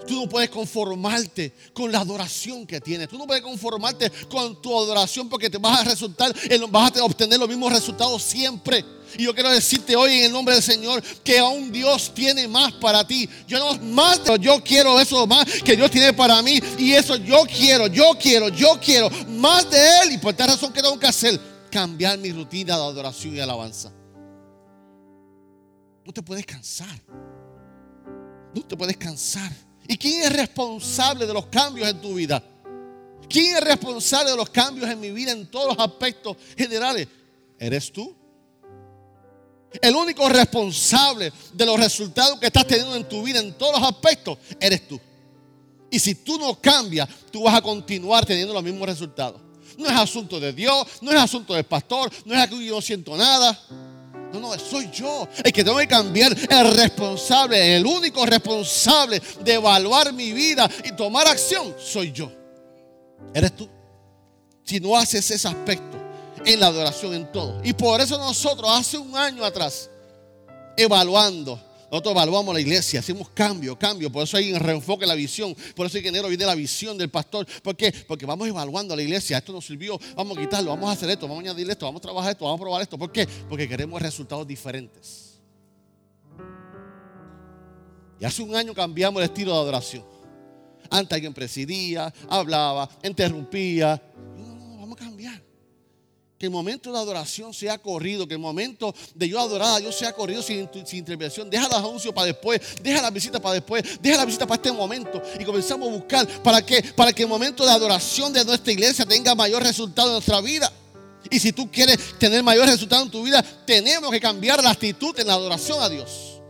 Tú 0.07 0.15
no 0.15 0.29
puedes 0.29 0.50
conformarte 0.50 1.53
con 1.73 1.91
la 1.91 2.00
adoración 2.00 2.67
que 2.67 2.81
tienes. 2.81 3.09
Tú 3.09 3.19
no 3.19 3.26
puedes 3.26 3.43
conformarte 3.43 4.11
con 4.29 4.61
tu 4.61 4.76
adoración 4.79 5.29
porque 5.29 5.49
te 5.49 5.59
vas 5.59 5.81
a 5.81 5.85
resultar, 5.85 6.35
vas 6.69 6.97
a 6.97 7.05
obtener 7.05 7.38
los 7.38 7.49
mismos 7.49 7.73
resultados 7.73 8.23
siempre. 8.23 8.85
Y 9.17 9.25
yo 9.25 9.35
quiero 9.35 9.50
decirte 9.50 9.97
hoy 9.97 10.19
en 10.19 10.25
el 10.25 10.33
nombre 10.33 10.55
del 10.55 10.62
Señor 10.62 11.03
que 11.25 11.38
aún 11.38 11.73
Dios 11.73 12.12
tiene 12.15 12.47
más 12.47 12.73
para 12.75 13.07
ti. 13.07 13.29
Yo 13.47 13.59
no 13.59 13.79
más, 13.85 14.21
yo 14.41 14.62
quiero 14.62 15.00
eso 15.00 15.26
más 15.26 15.45
que 15.62 15.76
Dios 15.76 15.91
tiene 15.91 16.12
para 16.12 16.43
mí. 16.43 16.61
Y 16.79 16.93
eso 16.93 17.17
yo 17.17 17.45
quiero, 17.45 17.87
yo 17.87 18.17
quiero, 18.21 18.49
yo 18.49 18.79
quiero 18.81 19.09
más 19.29 19.71
de 19.71 19.79
Él. 20.03 20.12
Y 20.12 20.19
por 20.19 20.33
esta 20.33 20.47
razón 20.47 20.73
que 20.73 20.83
tengo 20.83 20.99
que 20.99 21.07
hacer, 21.07 21.41
cambiar 21.71 22.19
mi 22.19 22.33
rutina 22.33 22.76
de 22.76 22.83
adoración 22.83 23.37
y 23.37 23.41
alabanza. 23.41 23.93
No 26.05 26.12
te 26.12 26.23
puedes 26.23 26.47
cansar. 26.47 27.03
No 28.55 28.62
te 28.62 28.76
puedes 28.76 28.97
cansar. 28.97 29.53
¿Y 29.88 29.97
quién 29.97 30.23
es 30.23 30.33
responsable 30.33 31.26
de 31.26 31.33
los 31.33 31.47
cambios 31.47 31.88
en 31.88 32.00
tu 32.00 32.14
vida? 32.14 32.43
¿Quién 33.28 33.57
es 33.57 33.64
responsable 33.64 34.31
de 34.31 34.37
los 34.37 34.50
cambios 34.50 34.88
en 34.88 35.00
mi 35.00 35.11
vida 35.11 35.33
en 35.33 35.47
todos 35.47 35.76
los 35.76 35.87
aspectos 35.87 36.37
generales? 36.57 37.09
¿Eres 37.59 37.93
tú? 37.93 38.14
El 39.81 39.95
único 39.95 40.28
responsable 40.28 41.33
de 41.52 41.66
los 41.66 41.78
resultados 41.78 42.38
que 42.38 42.47
estás 42.47 42.66
teniendo 42.66 42.95
en 42.95 43.09
tu 43.09 43.23
vida 43.23 43.40
en 43.40 43.52
todos 43.59 43.81
los 43.81 43.88
aspectos, 43.88 44.38
eres 44.61 44.87
tú. 44.88 44.99
Y 45.90 45.99
si 45.99 46.14
tú 46.14 46.38
no 46.38 46.61
cambias, 46.61 47.09
tú 47.31 47.45
vas 47.45 47.55
a 47.55 47.62
continuar 47.62 48.25
teniendo 48.25 48.55
los 48.55 48.62
mismos 48.62 48.88
resultados. 48.88 49.40
No 49.76 49.87
es 49.87 49.93
asunto 49.93 50.40
de 50.40 50.52
Dios, 50.52 50.87
no 51.02 51.11
es 51.11 51.19
asunto 51.19 51.55
del 51.55 51.64
pastor, 51.64 52.11
no 52.25 52.35
es 52.35 52.49
que 52.49 52.64
yo 52.64 52.76
no 52.76 52.81
siento 52.81 53.16
nada. 53.16 53.61
No, 54.40 54.55
no, 54.55 54.59
soy 54.59 54.90
yo 54.93 55.28
el 55.43 55.52
que 55.52 55.64
tengo 55.64 55.78
que 55.78 55.88
cambiar. 55.88 56.37
El 56.50 56.76
responsable, 56.76 57.76
el 57.76 57.87
único 57.87 58.25
responsable 58.26 59.21
de 59.43 59.55
evaluar 59.55 60.12
mi 60.12 60.33
vida 60.33 60.69
y 60.85 60.93
tomar 60.93 61.26
acción, 61.26 61.75
soy 61.78 62.12
yo. 62.12 62.31
Eres 63.35 63.55
tú. 63.57 63.69
Si 64.64 64.81
no 64.81 64.97
haces 64.97 65.31
ese 65.31 65.49
aspecto 65.49 65.97
en 66.45 66.61
la 66.61 66.66
adoración, 66.69 67.14
en 67.14 67.31
todo. 67.33 67.61
Y 67.64 67.73
por 67.73 68.00
eso 68.00 68.19
nosotros, 68.19 68.71
hace 68.71 68.99
un 68.99 69.16
año 69.16 69.45
atrás, 69.45 69.88
evaluando 70.76 71.61
nosotros 71.90 72.12
evaluamos 72.14 72.52
la 72.52 72.61
iglesia, 72.61 72.99
hacemos 72.99 73.31
cambio, 73.31 73.78
cambio. 73.78 74.11
Por 74.11 74.25
eso 74.25 74.37
hay 74.37 74.52
un 74.52 74.59
reenfoque 74.59 75.07
la 75.07 75.14
visión. 75.14 75.55
Por 75.75 75.87
eso 75.87 75.99
en 75.99 76.07
enero 76.07 76.28
viene 76.28 76.45
la 76.45 76.57
visión 76.57 76.99
del 76.99 77.11
pastor. 77.11 77.47
¿Por 77.62 77.76
qué? 77.76 77.93
Porque 78.09 78.26
vamos 78.26 78.49
evaluando 78.49 78.93
a 78.93 78.97
la 78.97 79.02
iglesia. 79.02 79.38
Esto 79.38 79.52
nos 79.52 79.64
sirvió. 79.64 79.99
Vamos 80.16 80.37
a 80.37 80.40
quitarlo, 80.40 80.71
vamos 80.71 80.90
a 80.90 80.93
hacer 80.93 81.09
esto, 81.11 81.28
vamos 81.28 81.45
a 81.45 81.50
añadir 81.50 81.71
esto, 81.71 81.87
vamos 81.87 82.00
a 82.00 82.02
trabajar 82.02 82.33
esto, 82.33 82.45
vamos 82.45 82.61
a 82.61 82.62
probar 82.62 82.83
esto. 82.83 82.99
¿Por 82.99 83.12
qué? 83.12 83.26
Porque 83.49 83.69
queremos 83.69 84.02
resultados 84.02 84.47
diferentes. 84.47 85.38
Y 88.19 88.25
hace 88.25 88.43
un 88.43 88.57
año 88.57 88.75
cambiamos 88.75 89.23
el 89.23 89.28
estilo 89.28 89.52
de 89.52 89.59
adoración. 89.61 90.05
Antes 90.90 91.14
alguien 91.14 91.35
presidía, 91.35 92.12
hablaba, 92.28 92.88
interrumpía. 93.05 94.02
Que 96.38 96.47
el 96.47 96.52
momento 96.52 96.93
de 96.93 96.99
adoración 96.99 97.55
sea 97.55 97.78
corrido, 97.78 98.28
que 98.28 98.35
el 98.35 98.40
momento 98.40 98.95
de 99.14 99.26
yo 99.26 99.40
adorar 99.40 99.76
a 99.76 99.78
Dios 99.78 99.97
sea 99.97 100.12
corrido 100.12 100.43
sin, 100.43 100.69
intervención. 100.93 101.49
Deja 101.49 101.66
los 101.66 101.78
anuncios 101.78 102.12
para 102.12 102.26
después, 102.26 102.61
deja 102.83 103.00
la 103.00 103.11
visita 103.11 103.40
para 103.40 103.55
después, 103.55 103.83
deja 104.02 104.19
la 104.19 104.26
visita 104.26 104.47
para 104.47 104.57
este 104.57 104.71
momento. 104.71 105.23
Y 105.40 105.45
comenzamos 105.45 105.88
a 105.88 105.93
buscar 105.93 106.43
para 106.43 106.64
que, 106.64 106.83
para 106.83 107.12
que 107.12 107.23
el 107.23 107.28
momento 107.28 107.64
de 107.64 107.71
adoración 107.71 108.35
de 108.35 108.45
nuestra 108.45 108.71
iglesia 108.71 109.07
tenga 109.07 109.35
mayor 109.35 109.62
resultado 109.62 110.09
en 110.09 110.14
nuestra 110.14 110.40
vida. 110.43 110.71
Y 111.31 111.38
si 111.40 111.52
tú 111.52 111.71
quieres 111.71 111.99
tener 112.19 112.43
mayor 112.43 112.66
resultado 112.66 113.02
en 113.02 113.11
tu 113.11 113.23
vida, 113.23 113.43
tenemos 113.64 114.11
que 114.11 114.21
cambiar 114.21 114.62
la 114.62 114.71
actitud 114.71 115.19
en 115.19 115.26
la 115.26 115.33
adoración 115.33 115.83
a 115.83 115.88
Dios. 115.88 116.40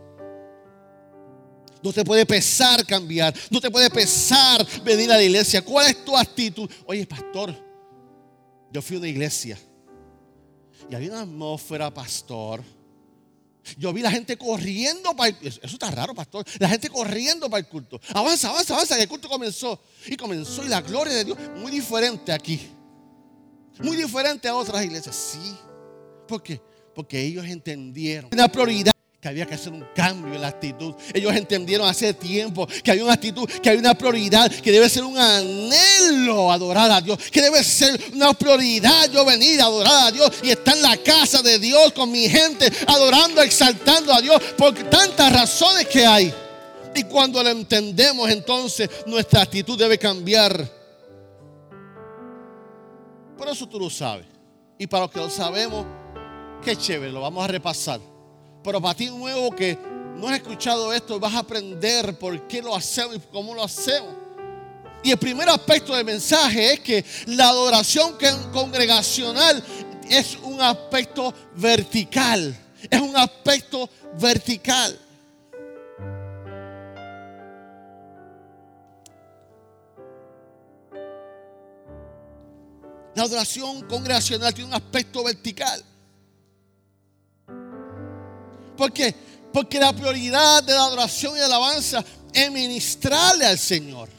No 1.81 1.93
te 1.93 2.03
puede 2.03 2.25
pesar 2.25 2.85
cambiar, 2.85 3.33
no 3.49 3.61
te 3.61 3.71
puede 3.71 3.89
pesar 3.89 4.65
venir 4.83 5.09
a 5.11 5.15
la 5.15 5.23
iglesia. 5.23 5.61
¿Cuál 5.61 5.87
es 5.87 6.03
tu 6.03 6.17
actitud? 6.17 6.69
Oye, 6.85 7.05
pastor, 7.05 7.55
yo 8.71 8.81
fui 8.81 8.97
a 8.97 8.99
una 8.99 9.07
iglesia 9.07 9.57
y 10.89 10.95
había 10.95 11.11
una 11.11 11.21
atmósfera, 11.21 11.93
pastor. 11.93 12.63
Yo 13.77 13.91
vi 13.91 14.01
la 14.01 14.11
gente 14.11 14.37
corriendo 14.37 15.13
para 15.15 15.29
el 15.29 15.47
Eso 15.47 15.59
está 15.63 15.91
raro, 15.91 16.15
pastor. 16.15 16.45
La 16.59 16.69
gente 16.69 16.89
corriendo 16.89 17.49
para 17.49 17.59
el 17.59 17.67
culto. 17.67 17.99
Avanza, 18.13 18.49
avanza, 18.49 18.73
avanza. 18.75 18.97
Y 18.97 19.01
el 19.01 19.09
culto 19.09 19.27
comenzó. 19.27 19.81
Y 20.05 20.15
comenzó. 20.15 20.63
Y 20.63 20.69
la 20.69 20.81
gloria 20.81 21.13
de 21.13 21.25
Dios, 21.25 21.37
muy 21.57 21.71
diferente 21.71 22.31
aquí. 22.31 22.59
Muy 23.79 23.97
diferente 23.97 24.47
a 24.47 24.55
otras 24.55 24.83
iglesias. 24.85 25.15
Sí. 25.15 25.55
¿Por 26.27 26.41
qué? 26.41 26.61
Porque 26.95 27.21
ellos 27.21 27.45
entendieron. 27.45 28.29
Una 28.31 28.47
prioridad 28.47 28.93
que 29.19 29.27
había 29.27 29.47
que 29.47 29.55
hacer 29.55 29.73
un 29.73 29.83
cambio 29.95 30.35
en 30.35 30.41
la 30.41 30.49
actitud. 30.49 30.93
Ellos 31.11 31.35
entendieron 31.35 31.87
hace 31.89 32.13
tiempo 32.13 32.67
que 32.83 32.91
hay 32.91 32.99
una 32.99 33.13
actitud, 33.13 33.49
que 33.49 33.69
hay 33.69 33.77
una 33.77 33.95
prioridad, 33.95 34.51
que 34.51 34.71
debe 34.71 34.87
ser 34.89 35.03
un 35.03 35.17
anhelo 35.17 36.51
adorar 36.51 36.91
a 36.91 37.01
Dios, 37.01 37.17
que 37.31 37.41
debe 37.41 37.63
ser 37.63 37.99
una 38.13 38.33
prioridad 38.33 39.09
yo 39.11 39.25
venir 39.25 39.59
a 39.59 39.65
adorar 39.65 40.07
a 40.07 40.11
Dios 40.11 40.31
y 40.43 40.51
estar 40.51 40.75
en 40.75 40.83
la 40.83 40.97
casa 40.97 41.41
de 41.41 41.57
Dios 41.57 41.93
con 41.93 42.11
mi 42.11 42.29
gente, 42.29 42.71
adorando, 42.85 43.41
exaltando 43.41 44.13
a 44.13 44.21
Dios, 44.21 44.39
por 44.55 44.73
tantas 44.87 45.33
razones 45.33 45.87
que 45.87 46.05
hay. 46.05 46.33
Y 46.93 47.03
cuando 47.03 47.41
lo 47.41 47.49
entendemos, 47.49 48.29
entonces 48.29 48.89
nuestra 49.07 49.41
actitud 49.41 49.77
debe 49.77 49.97
cambiar. 49.97 50.67
Por 53.35 53.49
eso 53.49 53.67
tú 53.67 53.79
lo 53.79 53.89
sabes. 53.89 54.25
Y 54.77 54.85
para 54.85 55.03
los 55.03 55.11
que 55.11 55.19
lo 55.19 55.29
sabemos, 55.29 55.85
qué 56.63 56.75
chévere, 56.75 57.11
lo 57.11 57.21
vamos 57.21 57.43
a 57.43 57.47
repasar. 57.47 58.16
Pero 58.63 58.81
para 58.81 58.95
ti 58.95 59.09
nuevo 59.09 59.51
que 59.51 59.77
no 60.17 60.27
has 60.27 60.35
escuchado 60.35 60.91
esto, 60.91 61.19
vas 61.19 61.33
a 61.35 61.39
aprender 61.39 62.17
por 62.17 62.47
qué 62.47 62.61
lo 62.61 62.75
hacemos 62.75 63.15
y 63.15 63.19
cómo 63.31 63.53
lo 63.53 63.63
hacemos. 63.63 64.13
Y 65.03 65.11
el 65.11 65.17
primer 65.17 65.47
aspecto 65.47 65.95
del 65.95 66.05
mensaje 66.05 66.73
es 66.73 66.79
que 66.79 67.05
la 67.27 67.49
adoración 67.49 68.17
congregacional 68.51 69.63
es 70.09 70.37
un 70.43 70.61
aspecto 70.61 71.33
vertical. 71.55 72.57
Es 72.89 72.99
un 72.99 73.15
aspecto 73.15 73.89
vertical. 74.19 74.99
La 83.15 83.23
adoración 83.23 83.81
congregacional 83.87 84.53
tiene 84.53 84.69
un 84.69 84.75
aspecto 84.75 85.23
vertical. 85.23 85.83
¿Por 88.77 88.93
qué? 88.93 89.13
Porque 89.51 89.79
la 89.79 89.91
prioridad 89.91 90.63
de 90.63 90.73
la 90.73 90.85
adoración 90.85 91.35
y 91.35 91.39
la 91.39 91.47
alabanza 91.47 92.03
es 92.31 92.51
ministrarle 92.51 93.45
al 93.45 93.57
Señor. 93.57 94.09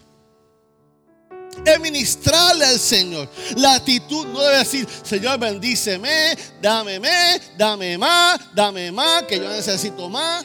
Es 1.65 1.81
ministrarle 1.81 2.65
al 2.65 2.79
Señor. 2.79 3.29
La 3.57 3.75
actitud 3.75 4.27
no 4.27 4.41
debe 4.41 4.59
decir, 4.59 4.87
Señor, 5.03 5.39
bendíceme, 5.39 6.37
dame 6.61 6.99
más, 6.99 8.41
dame 8.55 8.91
más, 8.93 9.23
que 9.25 9.39
yo 9.39 9.49
necesito 9.49 10.09
más. 10.09 10.45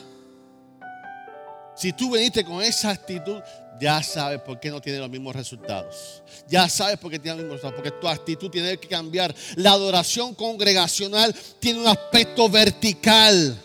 Si 1.75 1.91
tú 1.93 2.12
viniste 2.12 2.46
con 2.46 2.62
esa 2.62 2.91
actitud, 2.91 3.41
ya 3.79 4.01
sabes 4.03 4.39
por 4.41 4.60
qué 4.60 4.70
no 4.70 4.79
tiene 4.79 5.00
los 5.00 5.10
mismos 5.10 5.36
resultados. 5.36 6.22
Ya 6.48 6.70
sabes 6.70 6.98
por 6.98 7.10
qué 7.10 7.20
tiene 7.20 7.38
los 7.38 7.46
mismos 7.46 7.62
resultados. 7.62 7.82
Porque 7.82 8.00
tu 8.00 8.08
actitud 8.08 8.50
tiene 8.50 8.77
que 8.77 8.88
cambiar. 8.88 9.34
La 9.55 9.72
adoración 9.72 10.36
congregacional 10.36 11.34
tiene 11.60 11.79
un 11.79 11.88
aspecto 11.88 12.48
vertical. 12.50 13.60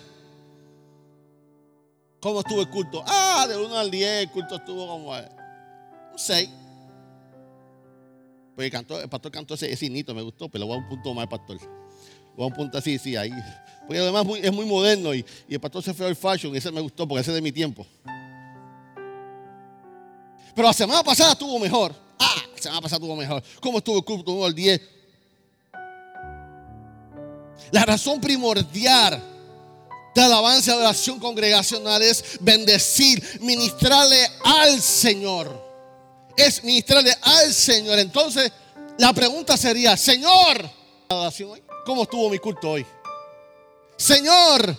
¿Cómo 2.21 2.41
estuvo 2.41 2.61
el 2.61 2.69
culto? 2.69 3.05
Ah, 3.07 3.47
de 3.49 3.57
1 3.57 3.77
al 3.77 3.91
10 3.91 4.23
el 4.23 4.31
culto 4.31 4.57
estuvo 4.57 4.87
como 4.87 5.11
un 5.13 5.25
6. 6.17 6.49
Pues 8.57 8.73
el, 8.75 9.09
pastor 9.09 9.31
cantó 9.31 9.55
ese, 9.55 9.73
ese 9.73 9.89
me 9.89 10.23
gustó, 10.23 10.49
pero 10.49 10.65
le 10.65 10.69
voy 10.69 10.79
a 10.79 10.81
un 10.81 10.89
punto 10.89 11.15
más 11.15 11.29
pastor. 11.29 11.59
Voy 12.37 12.45
a 12.45 12.49
un 12.49 12.53
punto 12.53 12.77
así, 12.77 12.99
sí, 12.99 13.15
ahí. 13.15 13.31
Porque 13.87 14.01
además 14.01 14.27
es 14.43 14.53
muy 14.53 14.67
moderno 14.67 15.15
y, 15.15 15.25
el 15.49 15.61
pastor 15.61 15.83
se 15.83 15.95
fue 15.95 16.07
al 16.07 16.17
fashion 16.17 16.55
ese 16.57 16.73
me 16.73 16.81
gustó 16.81 17.07
porque 17.07 17.21
ese 17.21 17.31
es 17.31 17.37
de 17.37 17.41
mi 17.41 17.53
tiempo. 17.53 17.87
Pero 20.55 20.67
la 20.67 20.73
semana 20.73 21.05
pasada 21.05 21.33
estuvo 21.33 21.57
mejor. 21.61 21.95
Ah, 22.19 22.43
la 22.53 22.61
semana 22.61 22.81
pasada 22.81 22.97
estuvo 22.97 23.15
mejor. 23.15 23.41
¿Cómo 23.61 23.79
estuvo 23.79 23.99
el 23.99 24.05
culto 24.05 24.33
1 24.33 24.45
al 24.45 24.55
10? 24.55 24.81
La 27.71 27.85
razón 27.85 28.21
primordial 28.21 29.38
de 30.15 30.23
alabanza 30.23 30.71
y 30.71 30.75
adoración 30.75 31.19
congregacional 31.19 32.03
es 32.03 32.25
bendecir, 32.41 33.23
ministrarle 33.41 34.29
al 34.45 34.81
Señor. 34.81 35.67
Es 36.37 36.63
ministrarle 36.65 37.17
al 37.23 37.53
Señor. 37.53 37.99
Entonces, 37.99 38.51
la 38.99 39.13
pregunta 39.13 39.57
sería, 39.57 39.97
Señor, 39.97 40.69
¿cómo 41.85 42.03
estuvo 42.03 42.31
mi 42.31 42.39
culto 42.39 42.71
hoy? 42.71 42.87
Señor, 43.97 44.77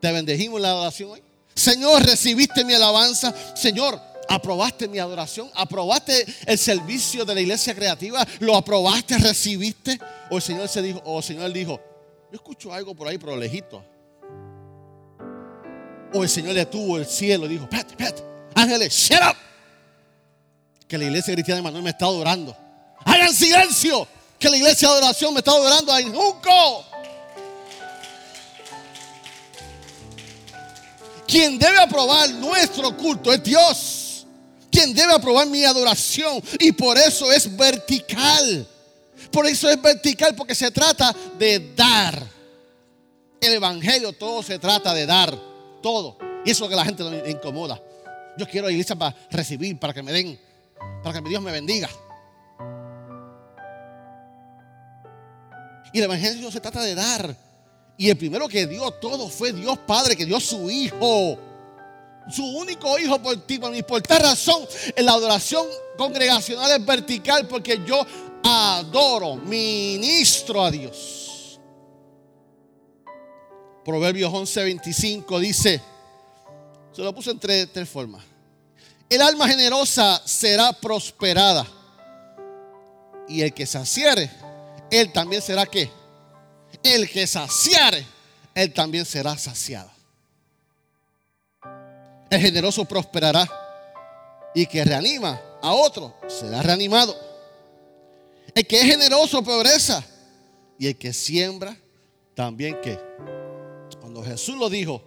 ¿te 0.00 0.12
bendejimos 0.12 0.60
la 0.60 0.68
adoración 0.68 1.10
hoy? 1.12 1.22
Señor, 1.54 2.02
¿recibiste 2.02 2.64
mi 2.64 2.74
alabanza? 2.74 3.34
Señor, 3.54 4.00
¿Aprobaste 4.28 4.88
mi 4.88 4.98
adoración? 4.98 5.50
¿Aprobaste 5.52 6.24
el 6.46 6.56
servicio 6.56 7.24
de 7.24 7.34
la 7.34 7.40
iglesia 7.42 7.74
creativa? 7.74 8.26
¿Lo 8.40 8.56
aprobaste? 8.56 9.18
¿Recibiste? 9.18 9.98
O 10.30 10.36
el 10.36 10.42
Señor 10.42 10.68
se 10.68 10.80
dijo, 10.80 11.02
o 11.04 11.18
el 11.18 11.24
Señor 11.24 11.52
dijo, 11.52 11.78
yo 12.30 12.36
escucho 12.36 12.72
algo 12.72 12.94
por 12.94 13.08
ahí, 13.08 13.18
pero 13.18 13.36
lejito. 13.36 13.84
O 16.14 16.22
el 16.22 16.28
Señor 16.28 16.54
detuvo 16.54 16.98
el 16.98 17.06
cielo 17.06 17.46
y 17.46 17.50
dijo, 17.50 17.64
espérate, 17.64 17.90
espérate, 17.90 18.22
ángeles, 18.54 18.92
shut 18.92 19.20
up. 19.22 19.36
Que 20.86 20.98
la 20.98 21.04
iglesia 21.04 21.32
cristiana 21.32 21.56
de 21.56 21.62
Manuel 21.62 21.84
me 21.84 21.90
está 21.90 22.04
adorando. 22.04 22.56
Hagan 23.04 23.32
silencio, 23.34 24.06
que 24.38 24.50
la 24.50 24.56
iglesia 24.56 24.88
de 24.88 24.94
adoración 24.94 25.32
me 25.32 25.38
está 25.40 25.52
adorando 25.52 25.92
ahí 25.92 26.04
Junco. 26.04 26.86
Quien 31.26 31.58
debe 31.58 31.78
aprobar 31.78 32.28
nuestro 32.30 32.94
culto 32.96 33.32
es 33.32 33.42
Dios 33.42 34.02
quien 34.72 34.94
debe 34.94 35.12
aprobar 35.12 35.46
mi 35.46 35.62
adoración. 35.64 36.42
Y 36.58 36.72
por 36.72 36.96
eso 36.96 37.30
es 37.30 37.54
vertical. 37.54 38.66
Por 39.30 39.46
eso 39.46 39.68
es 39.68 39.80
vertical, 39.80 40.34
porque 40.34 40.54
se 40.54 40.70
trata 40.70 41.14
de 41.38 41.74
dar. 41.76 42.26
El 43.40 43.52
Evangelio 43.52 44.12
todo 44.14 44.42
se 44.42 44.58
trata 44.58 44.94
de 44.94 45.06
dar. 45.06 45.51
Todo. 45.82 46.18
Y 46.44 46.50
eso 46.50 46.52
es 46.52 46.60
lo 46.60 46.68
que 46.68 46.76
la 46.76 46.84
gente 46.84 47.04
le 47.04 47.30
incomoda. 47.30 47.80
Yo 48.38 48.46
quiero 48.48 48.68
ir 48.68 48.74
iglesia 48.74 48.96
para 48.96 49.14
recibir, 49.30 49.78
para 49.78 49.92
que 49.92 50.02
me 50.02 50.12
den, 50.12 50.38
para 51.02 51.14
que 51.14 51.20
mi 51.20 51.30
Dios 51.30 51.42
me 51.42 51.52
bendiga. 51.52 51.88
Y 55.92 55.98
el 55.98 56.04
Evangelio 56.04 56.50
se 56.50 56.60
trata 56.60 56.80
de 56.82 56.94
dar. 56.94 57.36
Y 57.98 58.08
el 58.08 58.16
primero 58.16 58.48
que 58.48 58.66
dio 58.66 58.90
todo 58.92 59.28
fue 59.28 59.52
Dios 59.52 59.78
Padre, 59.86 60.16
que 60.16 60.24
dio 60.24 60.40
su 60.40 60.70
Hijo 60.70 61.38
su 62.30 62.44
único 62.44 62.98
hijo 62.98 63.20
por 63.20 63.36
ti, 63.46 63.58
por 63.58 63.70
mí. 63.70 63.82
Por 63.82 64.02
tal 64.02 64.22
razón, 64.22 64.66
en 64.94 65.06
la 65.06 65.12
adoración 65.12 65.66
congregacional 65.96 66.70
es 66.70 66.84
vertical 66.84 67.46
porque 67.48 67.80
yo 67.86 68.04
adoro, 68.42 69.36
ministro 69.36 70.64
a 70.64 70.70
Dios. 70.70 71.31
Proverbios 73.84 74.32
11:25 74.32 75.40
dice, 75.40 75.80
se 76.92 77.02
lo 77.02 77.14
puse 77.14 77.30
en 77.30 77.38
tres, 77.38 77.68
tres 77.72 77.88
formas. 77.88 78.22
El 79.08 79.20
alma 79.22 79.48
generosa 79.48 80.22
será 80.24 80.72
prosperada. 80.72 81.66
Y 83.28 83.42
el 83.42 83.52
que 83.52 83.66
saciare, 83.66 84.30
él 84.90 85.12
también 85.12 85.42
será 85.42 85.66
qué? 85.66 85.90
El 86.82 87.08
que 87.08 87.26
saciare, 87.26 88.06
él 88.54 88.72
también 88.72 89.04
será 89.04 89.36
saciado. 89.36 89.90
El 92.30 92.40
generoso 92.40 92.84
prosperará. 92.86 93.46
Y 94.54 94.66
que 94.66 94.84
reanima 94.84 95.40
a 95.62 95.72
otro 95.72 96.14
será 96.28 96.62
reanimado. 96.62 97.14
El 98.54 98.66
que 98.66 98.80
es 98.80 98.86
generoso 98.86 99.42
progresa. 99.42 100.04
Y 100.78 100.88
el 100.88 100.96
que 100.96 101.12
siembra 101.12 101.76
también 102.34 102.80
que. 102.82 102.98
Cuando 104.12 104.30
Jesús 104.30 104.58
lo 104.58 104.68
dijo, 104.68 105.02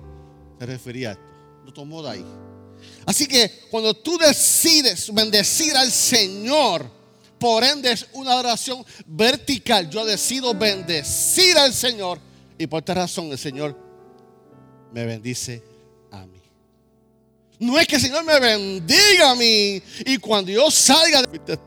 se 0.58 0.66
refería 0.66 1.10
a 1.10 1.12
esto. 1.12 1.24
Lo 1.64 1.72
tomó 1.72 2.02
de 2.02 2.10
ahí. 2.10 2.26
Así 3.06 3.28
que 3.28 3.52
cuando 3.70 3.94
tú 3.94 4.18
decides 4.18 5.14
bendecir 5.14 5.76
al 5.76 5.92
Señor, 5.92 6.90
por 7.38 7.64
ende 7.64 7.92
es 7.92 8.08
una 8.14 8.36
oración 8.36 8.84
vertical. 9.06 9.92
Yo 9.92 10.06
decido 10.06 10.56
bendecir 10.56 11.56
al 11.56 11.72
Señor 11.72 12.20
y 12.58 12.66
por 12.66 12.80
esta 12.80 12.96
razón 12.96 13.32
el 13.32 13.38
Señor 13.38 13.78
me 14.92 15.06
bendice 15.06 15.62
no 17.58 17.80
es 17.80 17.88
que 17.88 17.96
el 17.96 18.02
Señor 18.02 18.26
me 18.26 18.38
bendiga 18.38 19.32
a 19.32 19.36
mí. 19.36 19.82
Y 20.06 20.18
cuando 20.18 20.52
yo 20.52 20.70
salga 20.70 21.22
de 21.22 21.28
fuiste 21.28 21.58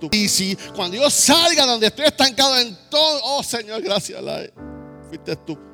cuando 0.76 0.98
yo 0.98 1.08
salga 1.08 1.64
donde 1.64 1.86
estoy 1.86 2.04
estancado 2.04 2.58
en 2.58 2.76
todo, 2.90 3.20
oh 3.24 3.42
Señor, 3.42 3.80
gracias, 3.80 4.22
fuiste 5.08 5.34
tú. 5.36 5.67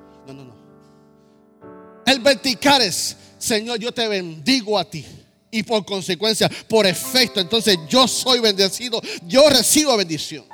El 2.06 2.20
vertical 2.20 2.82
es, 2.82 3.16
Señor, 3.38 3.78
yo 3.78 3.92
te 3.92 4.06
bendigo 4.08 4.78
a 4.78 4.84
ti. 4.84 5.04
Y 5.50 5.62
por 5.62 5.84
consecuencia, 5.84 6.50
por 6.68 6.84
efecto, 6.84 7.40
entonces 7.40 7.78
yo 7.88 8.08
soy 8.08 8.40
bendecido, 8.40 9.00
yo 9.26 9.48
recibo 9.48 9.96
bendición. 9.96 10.44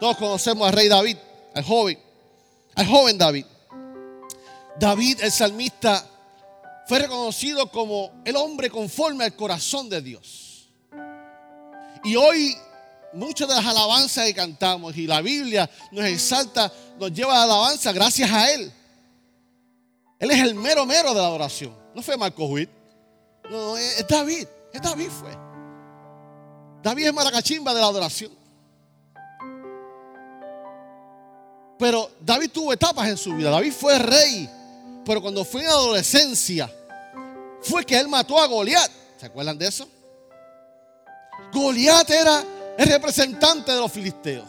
Todos 0.00 0.16
conocemos 0.16 0.66
al 0.66 0.74
rey 0.74 0.88
David, 0.88 1.16
al 1.54 1.62
joven, 1.62 1.98
al 2.74 2.86
joven 2.86 3.16
David. 3.16 3.46
David, 4.80 5.18
el 5.22 5.30
salmista, 5.30 6.08
fue 6.88 6.98
reconocido 6.98 7.70
como 7.70 8.10
el 8.24 8.34
hombre 8.36 8.68
conforme 8.68 9.24
al 9.24 9.36
corazón 9.36 9.88
de 9.88 10.02
Dios. 10.02 10.68
Y 12.02 12.16
hoy 12.16 12.56
muchas 13.12 13.48
de 13.48 13.54
las 13.54 13.64
alabanzas 13.64 14.26
que 14.26 14.34
cantamos 14.34 14.96
y 14.96 15.06
la 15.06 15.20
Biblia 15.20 15.70
nos 15.90 16.04
exalta, 16.04 16.72
nos 16.98 17.12
lleva 17.12 17.34
a 17.34 17.46
la 17.46 17.54
alabanza 17.54 17.92
gracias 17.92 18.30
a 18.30 18.50
Él. 18.52 18.72
Él 20.22 20.30
es 20.30 20.40
el 20.40 20.54
mero 20.54 20.86
mero 20.86 21.12
de 21.12 21.20
la 21.20 21.26
adoración. 21.26 21.76
No 21.94 22.00
fue 22.00 22.16
Marco 22.16 22.46
Huit. 22.46 22.70
No, 23.50 23.76
es 23.76 24.06
David. 24.08 24.46
Es 24.72 24.80
David 24.80 25.10
fue. 25.10 25.30
David 26.82 27.08
es 27.08 27.12
maracachimba 27.12 27.74
de 27.74 27.80
la 27.80 27.86
adoración. 27.86 28.32
Pero 31.78 32.10
David 32.20 32.50
tuvo 32.50 32.72
etapas 32.72 33.06
en 33.08 33.18
su 33.18 33.34
vida. 33.34 33.50
David 33.50 33.72
fue 33.72 33.98
rey 33.98 34.48
pero 35.04 35.20
cuando 35.20 35.44
fue 35.44 35.62
en 35.62 35.68
adolescencia, 35.68 36.70
fue 37.60 37.84
que 37.84 37.98
él 37.98 38.08
mató 38.08 38.38
a 38.38 38.46
Goliat. 38.46 38.90
¿Se 39.18 39.26
acuerdan 39.26 39.58
de 39.58 39.66
eso? 39.66 39.88
Goliat 41.52 42.08
era 42.10 42.44
el 42.78 42.88
representante 42.88 43.72
de 43.72 43.80
los 43.80 43.90
filisteos. 43.90 44.46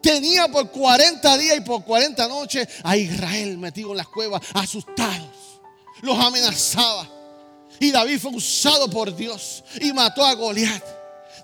Tenía 0.00 0.48
por 0.48 0.70
40 0.70 1.38
días 1.38 1.56
y 1.56 1.60
por 1.60 1.84
40 1.84 2.28
noches 2.28 2.68
a 2.82 2.96
Israel 2.96 3.58
metido 3.58 3.90
en 3.90 3.96
las 3.96 4.08
cuevas, 4.08 4.42
asustados. 4.54 5.60
Los 6.02 6.18
amenazaba. 6.18 7.08
Y 7.80 7.90
David 7.90 8.18
fue 8.18 8.32
usado 8.32 8.88
por 8.90 9.14
Dios 9.14 9.64
y 9.80 9.92
mató 9.92 10.24
a 10.24 10.34
Goliat. 10.34 10.82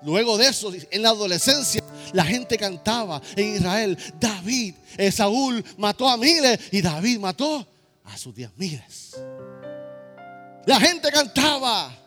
Luego 0.03 0.37
de 0.37 0.49
eso, 0.49 0.73
en 0.91 1.03
la 1.03 1.11
adolescencia, 1.11 1.83
la 2.13 2.25
gente 2.25 2.59
cantaba 2.59 3.23
en 3.37 3.57
Israel, 3.57 3.99
David, 4.21 4.75
Saúl 5.11 5.65
mató 5.79 6.09
a 6.09 6.17
miles 6.17 6.59
y 6.73 6.83
David 6.83 7.19
mató 7.19 7.67
a 8.05 8.17
sus 8.19 8.35
diez 8.35 8.51
miles. 8.57 9.17
La 10.67 10.81
gente 10.81 11.11
cantaba. 11.11 12.04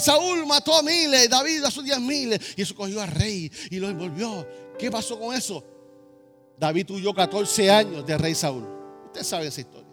Saúl 0.00 0.46
mató 0.46 0.74
a 0.74 0.82
miles, 0.82 1.28
David 1.28 1.64
a 1.64 1.70
sus 1.70 1.84
diez 1.84 2.00
miles. 2.00 2.40
Y 2.56 2.62
eso 2.62 2.74
cogió 2.74 3.00
al 3.00 3.08
rey 3.08 3.50
y 3.70 3.78
lo 3.78 3.88
envolvió. 3.88 4.46
¿Qué 4.78 4.90
pasó 4.90 5.18
con 5.18 5.34
eso? 5.34 5.62
David 6.58 6.90
huyó 6.90 7.14
14 7.14 7.70
años 7.70 8.06
de 8.06 8.18
rey 8.18 8.34
Saúl. 8.34 8.66
Usted 9.06 9.22
sabe 9.22 9.46
esa 9.46 9.60
historia. 9.60 9.88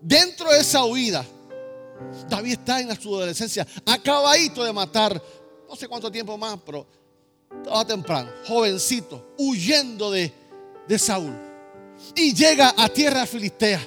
Dentro 0.00 0.50
de 0.50 0.60
esa 0.60 0.84
huida, 0.84 1.24
David 2.28 2.52
está 2.52 2.80
en 2.80 3.00
su 3.00 3.14
adolescencia, 3.16 3.66
acabadito 3.84 4.62
de 4.62 4.72
matar 4.72 5.20
no 5.68 5.76
sé 5.76 5.86
cuánto 5.86 6.10
tiempo 6.10 6.38
más, 6.38 6.58
pero 6.64 6.86
estaba 7.50 7.84
temprano, 7.84 8.30
jovencito, 8.46 9.34
huyendo 9.36 10.10
de, 10.10 10.32
de 10.86 10.98
Saúl. 10.98 11.34
Y 12.14 12.34
llega 12.34 12.74
a 12.76 12.88
tierra 12.88 13.26
filistea. 13.26 13.80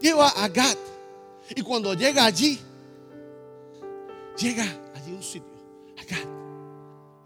Lleva 0.00 0.28
a 0.28 0.48
Gad. 0.48 0.76
Y 1.54 1.60
cuando 1.62 1.94
llega 1.94 2.24
allí, 2.24 2.58
llega 4.42 4.64
allí 4.94 5.12
un 5.12 5.22
sitio, 5.22 5.52
a 5.98 6.04
Gad. 6.04 6.28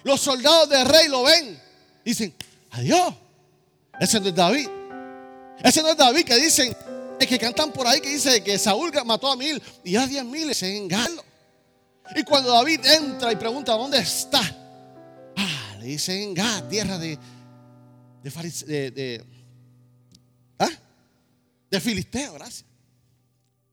Los 0.05 0.20
soldados 0.20 0.68
del 0.68 0.87
rey 0.87 1.09
lo 1.09 1.24
ven. 1.24 1.61
Dicen, 2.05 2.35
adiós. 2.70 3.14
Ese 3.98 4.20
no 4.20 4.29
es 4.29 4.35
David. 4.35 4.68
Ese 5.64 5.83
no 5.83 5.88
es 5.88 5.96
David 5.96 6.24
que 6.24 6.37
dicen, 6.37 6.76
es 7.18 7.26
que 7.26 7.38
cantan 7.38 7.72
por 7.72 7.87
ahí 7.87 8.00
que 8.00 8.11
dice 8.11 8.42
que 8.44 8.59
Saúl 8.59 8.92
mató 9.07 9.33
a 9.33 9.37
mil 9.37 9.61
y 9.83 9.96
a 9.96 10.07
diez 10.07 10.24
mil 10.24 10.55
se 10.55 10.76
engalo. 10.76 11.24
Y 12.14 12.22
cuando 12.22 12.52
David 12.52 12.85
entra 12.85 13.33
y 13.33 13.37
pregunta 13.37 13.72
dónde 13.72 13.98
está, 13.98 14.40
ah, 15.37 15.76
le 15.81 15.87
dicen 15.87 16.35
Gad, 16.35 16.68
tierra 16.68 16.98
de, 16.98 17.18
de, 18.22 18.90
de, 18.90 19.24
¿ah? 20.59 20.68
de 21.70 21.81
Filisteo, 21.81 22.35
gracias. 22.35 22.64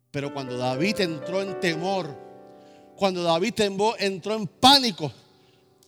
Pero 0.09 0.33
cuando 0.33 0.57
David 0.57 1.01
entró 1.01 1.41
en 1.41 1.59
temor, 1.59 2.32
cuando 2.95 3.23
David 3.23 3.53
entró 3.99 4.35
en 4.35 4.47
pánico, 4.47 5.11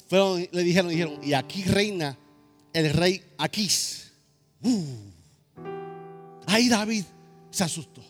le 0.09 0.63
dijeron, 0.63 0.89
dijeron, 0.89 1.19
y 1.23 1.33
aquí 1.33 1.63
reina 1.63 2.17
el 2.73 2.93
rey 2.93 3.23
Aquís. 3.37 4.11
Uh. 4.61 4.83
Ahí 6.45 6.69
David 6.69 7.03
se 7.49 7.63
asustó. 7.63 8.01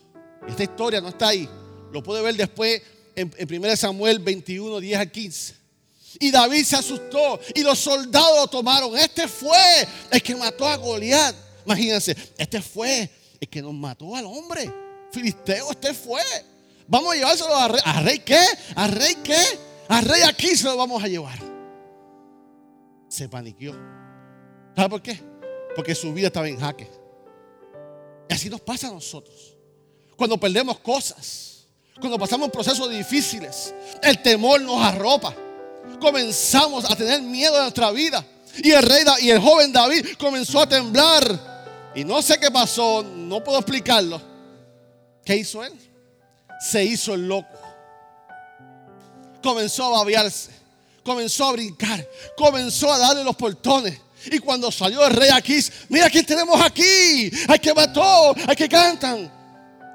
Esta 0.46 0.62
historia 0.62 1.00
no 1.00 1.08
está 1.08 1.28
ahí. 1.28 1.48
Lo 1.92 2.02
puede 2.02 2.22
ver 2.22 2.36
después 2.36 2.82
en, 3.14 3.32
1 3.38 3.76
Samuel 3.76 4.18
21, 4.18 4.80
10 4.80 5.00
a 5.00 5.06
15. 5.06 5.54
Y 6.20 6.30
David 6.30 6.64
se 6.64 6.76
asustó 6.76 7.40
y 7.54 7.62
los 7.62 7.78
soldados 7.78 8.36
lo 8.40 8.46
tomaron. 8.48 8.96
Este 8.96 9.28
fue 9.28 9.58
el 10.10 10.22
que 10.22 10.34
mató 10.34 10.66
a 10.66 10.76
Goliat. 10.76 11.34
Imagínense, 11.64 12.16
este 12.38 12.62
fue 12.62 13.10
el 13.40 13.48
que 13.48 13.62
nos 13.62 13.74
mató 13.74 14.14
al 14.14 14.26
hombre. 14.26 14.72
Filisteo, 15.12 15.70
este 15.70 15.92
fue. 15.94 16.22
Vamos 16.88 17.12
a 17.12 17.16
llevárselo 17.16 17.56
a 17.56 17.68
rey. 17.68 17.80
¿A 17.84 18.00
rey 18.00 18.18
qué? 18.20 18.44
¿A 18.74 18.86
rey 18.86 19.16
qué? 19.22 19.42
A 19.88 20.00
rey 20.00 20.22
aquí 20.22 20.56
se 20.56 20.64
lo 20.64 20.76
vamos 20.76 21.02
a 21.02 21.08
llevar. 21.08 21.38
Se 23.08 23.28
paniqueó. 23.28 23.74
¿Sabe 24.74 24.88
por 24.88 25.02
qué? 25.02 25.20
Porque 25.74 25.94
su 25.94 26.12
vida 26.12 26.28
estaba 26.28 26.48
en 26.48 26.58
jaque. 26.58 26.88
Y 28.28 28.34
así 28.34 28.50
nos 28.50 28.60
pasa 28.60 28.88
a 28.88 28.90
nosotros. 28.90 29.56
Cuando 30.16 30.38
perdemos 30.38 30.78
cosas, 30.80 31.66
cuando 32.00 32.18
pasamos 32.18 32.50
procesos 32.50 32.90
difíciles, 32.90 33.74
el 34.02 34.22
temor 34.22 34.60
nos 34.60 34.82
arropa. 34.82 35.34
Comenzamos 36.00 36.90
a 36.90 36.96
tener 36.96 37.22
miedo 37.22 37.54
de 37.54 37.62
nuestra 37.62 37.90
vida. 37.90 38.24
Y 38.62 38.70
el 38.70 38.82
rey 38.82 39.04
y 39.20 39.30
el 39.30 39.40
joven 39.40 39.72
David 39.72 40.06
comenzó 40.18 40.60
a 40.60 40.68
temblar. 40.68 41.92
Y 41.94 42.04
no 42.04 42.20
sé 42.20 42.38
qué 42.38 42.50
pasó, 42.50 43.02
no 43.02 43.42
puedo 43.42 43.58
explicarlo. 43.58 44.20
¿Qué 45.24 45.36
hizo 45.36 45.64
él? 45.64 45.72
Se 46.60 46.84
hizo 46.84 47.14
el 47.14 47.28
loco. 47.28 47.58
Comenzó 49.42 49.84
a 49.84 49.98
babearse. 49.98 50.50
Comenzó 51.04 51.46
a 51.46 51.52
brincar. 51.52 52.06
Comenzó 52.36 52.92
a 52.92 52.98
darle 52.98 53.22
los 53.22 53.36
portones. 53.36 54.00
Y 54.30 54.38
cuando 54.38 54.72
salió 54.72 55.06
el 55.06 55.14
rey 55.14 55.30
aquí, 55.32 55.58
mira 55.88 56.10
quién 56.10 56.26
tenemos 56.26 56.60
aquí. 56.60 57.30
Hay 57.48 57.58
que 57.60 57.72
mató, 57.72 58.34
hay 58.46 58.56
que 58.56 58.68
cantan. 58.68 59.32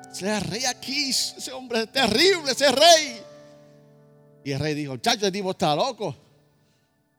Ese 0.10 0.40
rey 0.40 0.66
aquí, 0.66 1.10
ese 1.10 1.52
hombre 1.52 1.88
terrible, 1.88 2.52
ese 2.52 2.72
rey. 2.72 3.22
Y 4.44 4.52
el 4.52 4.60
rey 4.60 4.74
dijo, 4.74 4.98
chacho, 4.98 5.26
el 5.26 5.32
tipo 5.32 5.52
está 5.52 5.76
loco. 5.76 6.16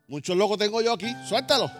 Muchos 0.09 0.37
locos 0.37 0.59
tengo 0.59 0.81
yo 0.81 0.93
aquí, 0.93 1.13
suéltalo. 1.29 1.71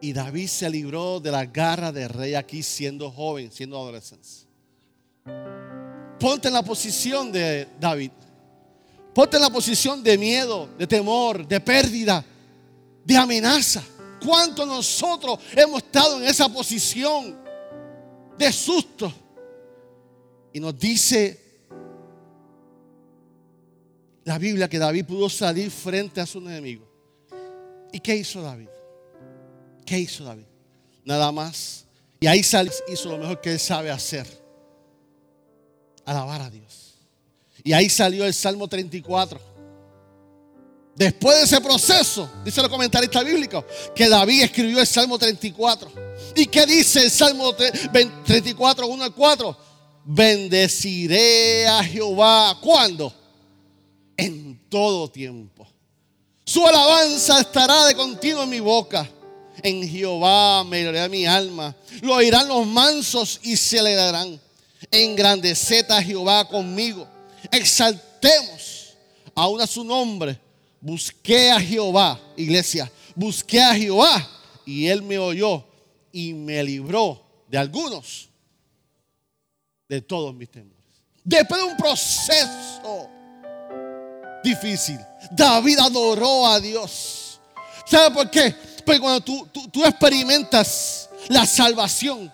Y 0.00 0.12
David 0.12 0.46
se 0.46 0.70
libró 0.70 1.18
de 1.18 1.32
la 1.32 1.46
garra 1.46 1.90
del 1.90 2.08
rey 2.08 2.34
aquí 2.34 2.62
siendo 2.62 3.10
joven, 3.10 3.50
siendo 3.50 3.76
adolescente. 3.76 4.47
Ponte 6.18 6.48
en 6.48 6.54
la 6.54 6.62
posición 6.62 7.30
de 7.30 7.68
David. 7.78 8.10
Ponte 9.14 9.36
en 9.36 9.42
la 9.42 9.50
posición 9.50 10.02
de 10.02 10.18
miedo, 10.18 10.68
de 10.78 10.86
temor, 10.86 11.46
de 11.46 11.60
pérdida 11.60 12.24
de 13.08 13.16
amenaza. 13.16 13.82
¿Cuánto 14.22 14.66
nosotros 14.66 15.38
hemos 15.56 15.82
estado 15.82 16.20
en 16.20 16.28
esa 16.28 16.46
posición 16.50 17.38
de 18.36 18.52
susto? 18.52 19.10
Y 20.52 20.60
nos 20.60 20.78
dice 20.78 21.40
la 24.24 24.36
Biblia 24.36 24.68
que 24.68 24.78
David 24.78 25.06
pudo 25.06 25.30
salir 25.30 25.70
frente 25.70 26.20
a 26.20 26.26
su 26.26 26.38
enemigo. 26.38 26.86
¿Y 27.90 28.00
qué 28.00 28.14
hizo 28.14 28.42
David? 28.42 28.68
¿Qué 29.86 29.98
hizo 29.98 30.24
David? 30.24 30.44
Nada 31.06 31.32
más. 31.32 31.86
Y 32.20 32.26
ahí 32.26 32.40
hizo 32.40 33.08
lo 33.08 33.16
mejor 33.16 33.40
que 33.40 33.52
él 33.52 33.58
sabe 33.58 33.90
hacer. 33.90 34.26
Alabar 36.08 36.40
a 36.40 36.48
Dios. 36.48 36.94
Y 37.62 37.74
ahí 37.74 37.90
salió 37.90 38.24
el 38.24 38.32
Salmo 38.32 38.66
34. 38.66 39.38
Después 40.96 41.36
de 41.36 41.44
ese 41.44 41.60
proceso, 41.60 42.30
dice 42.42 42.62
el 42.62 42.70
comentarista 42.70 43.22
bíblico, 43.22 43.62
que 43.94 44.08
David 44.08 44.44
escribió 44.44 44.80
el 44.80 44.86
Salmo 44.86 45.18
34. 45.18 45.92
¿Y 46.34 46.46
qué 46.46 46.64
dice 46.64 47.02
el 47.02 47.10
Salmo 47.10 47.54
34, 47.54 48.86
1 48.86 49.04
al 49.04 49.14
4? 49.14 49.56
Bendeciré 50.06 51.68
a 51.68 51.84
Jehová. 51.84 52.58
¿Cuándo? 52.62 53.12
En 54.16 54.58
todo 54.70 55.10
tiempo. 55.10 55.68
Su 56.42 56.66
alabanza 56.66 57.38
estará 57.38 57.84
de 57.84 57.94
continuo 57.94 58.44
en 58.44 58.48
mi 58.48 58.60
boca. 58.60 59.06
En 59.62 59.86
Jehová 59.86 60.64
me 60.64 61.08
mi 61.10 61.26
alma. 61.26 61.76
Lo 62.00 62.14
oirán 62.14 62.48
los 62.48 62.66
mansos 62.66 63.40
y 63.42 63.58
se 63.58 63.78
alegrarán. 63.78 64.40
Engrandeced 64.90 65.90
a 65.90 66.02
Jehová 66.02 66.46
conmigo. 66.48 67.06
Exaltemos 67.50 68.96
aún 69.34 69.60
a 69.60 69.66
su 69.66 69.84
nombre 69.84 70.38
Busqué 70.80 71.50
a 71.50 71.60
Jehová, 71.60 72.20
iglesia, 72.36 72.90
busqué 73.16 73.60
a 73.60 73.74
Jehová 73.74 74.26
y 74.64 74.86
él 74.86 75.02
me 75.02 75.18
oyó 75.18 75.64
y 76.12 76.32
me 76.32 76.62
libró 76.62 77.20
de 77.48 77.58
algunos, 77.58 78.28
de 79.88 80.00
todos 80.00 80.34
mis 80.34 80.48
temores. 80.50 80.76
Después 81.24 81.60
de 81.60 81.66
un 81.66 81.76
proceso 81.76 83.10
difícil, 84.44 84.98
David 85.32 85.78
adoró 85.80 86.46
a 86.46 86.60
Dios. 86.60 87.40
¿Sabe 87.84 88.14
por 88.14 88.30
qué? 88.30 88.54
Porque 88.84 89.00
cuando 89.00 89.20
tú, 89.20 89.48
tú 89.72 89.84
experimentas 89.84 91.10
la 91.28 91.44
salvación, 91.44 92.32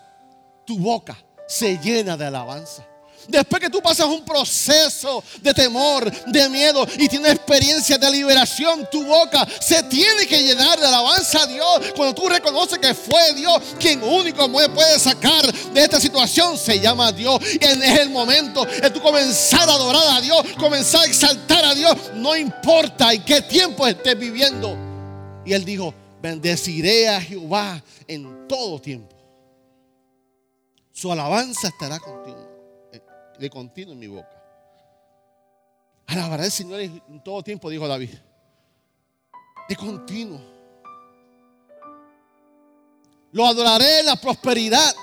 tu 0.65 0.77
boca 0.77 1.17
se 1.47 1.77
llena 1.77 2.17
de 2.17 2.25
alabanza. 2.25 2.85
Después 3.27 3.59
que 3.59 3.69
tú 3.69 3.81
pasas 3.81 4.05
un 4.05 4.23
proceso 4.23 5.23
de 5.41 5.53
temor, 5.53 6.11
de 6.27 6.49
miedo 6.49 6.85
y 6.97 7.07
tienes 7.07 7.33
experiencia 7.33 7.97
de 7.97 8.11
liberación, 8.11 8.87
tu 8.91 9.03
boca 9.03 9.47
se 9.59 9.81
tiene 9.83 10.27
que 10.27 10.43
llenar 10.43 10.79
de 10.79 10.85
alabanza 10.85 11.41
a 11.41 11.47
Dios. 11.47 11.93
Cuando 11.95 12.13
tú 12.13 12.29
reconoces 12.29 12.77
que 12.77 12.93
fue 12.93 13.33
Dios 13.33 13.61
quien 13.79 14.03
único 14.03 14.47
puede 14.51 14.99
sacar 14.99 15.51
de 15.51 15.81
esta 15.81 15.99
situación, 15.99 16.57
se 16.57 16.79
llama 16.79 17.11
Dios. 17.11 17.39
Y 17.59 17.65
es 17.65 17.99
el 17.99 18.09
momento 18.09 18.65
de 18.65 18.89
tú 18.91 19.01
comenzar 19.01 19.67
a 19.69 19.73
adorar 19.73 20.17
a 20.17 20.21
Dios, 20.21 20.45
comenzar 20.59 21.01
a 21.01 21.05
exaltar 21.05 21.65
a 21.65 21.73
Dios, 21.73 21.95
no 22.15 22.35
importa 22.35 23.11
en 23.11 23.23
qué 23.23 23.41
tiempo 23.41 23.87
estés 23.87 24.17
viviendo. 24.17 24.77
Y 25.45 25.53
él 25.53 25.65
dijo, 25.65 25.93
bendeciré 26.21 27.09
a 27.09 27.21
Jehová 27.21 27.83
en 28.07 28.47
todo 28.47 28.79
tiempo. 28.79 29.14
Su 30.95 31.11
alabanza 31.11 31.67
estará 31.67 31.99
contigo 31.99 32.39
de 33.37 33.49
continuo 33.49 33.91
en 33.91 33.99
mi 33.99 34.07
boca. 34.07 34.41
Alabaré 36.07 36.45
al 36.45 36.51
Señor 36.51 36.79
en 36.79 37.21
todo 37.21 37.43
tiempo, 37.43 37.69
dijo 37.69 37.85
David. 37.85 38.11
De 39.67 39.75
continuo. 39.75 40.39
Lo 43.33 43.45
adoraré 43.45 43.99
en 43.99 44.05
la 44.05 44.15
prosperidad 44.15 44.95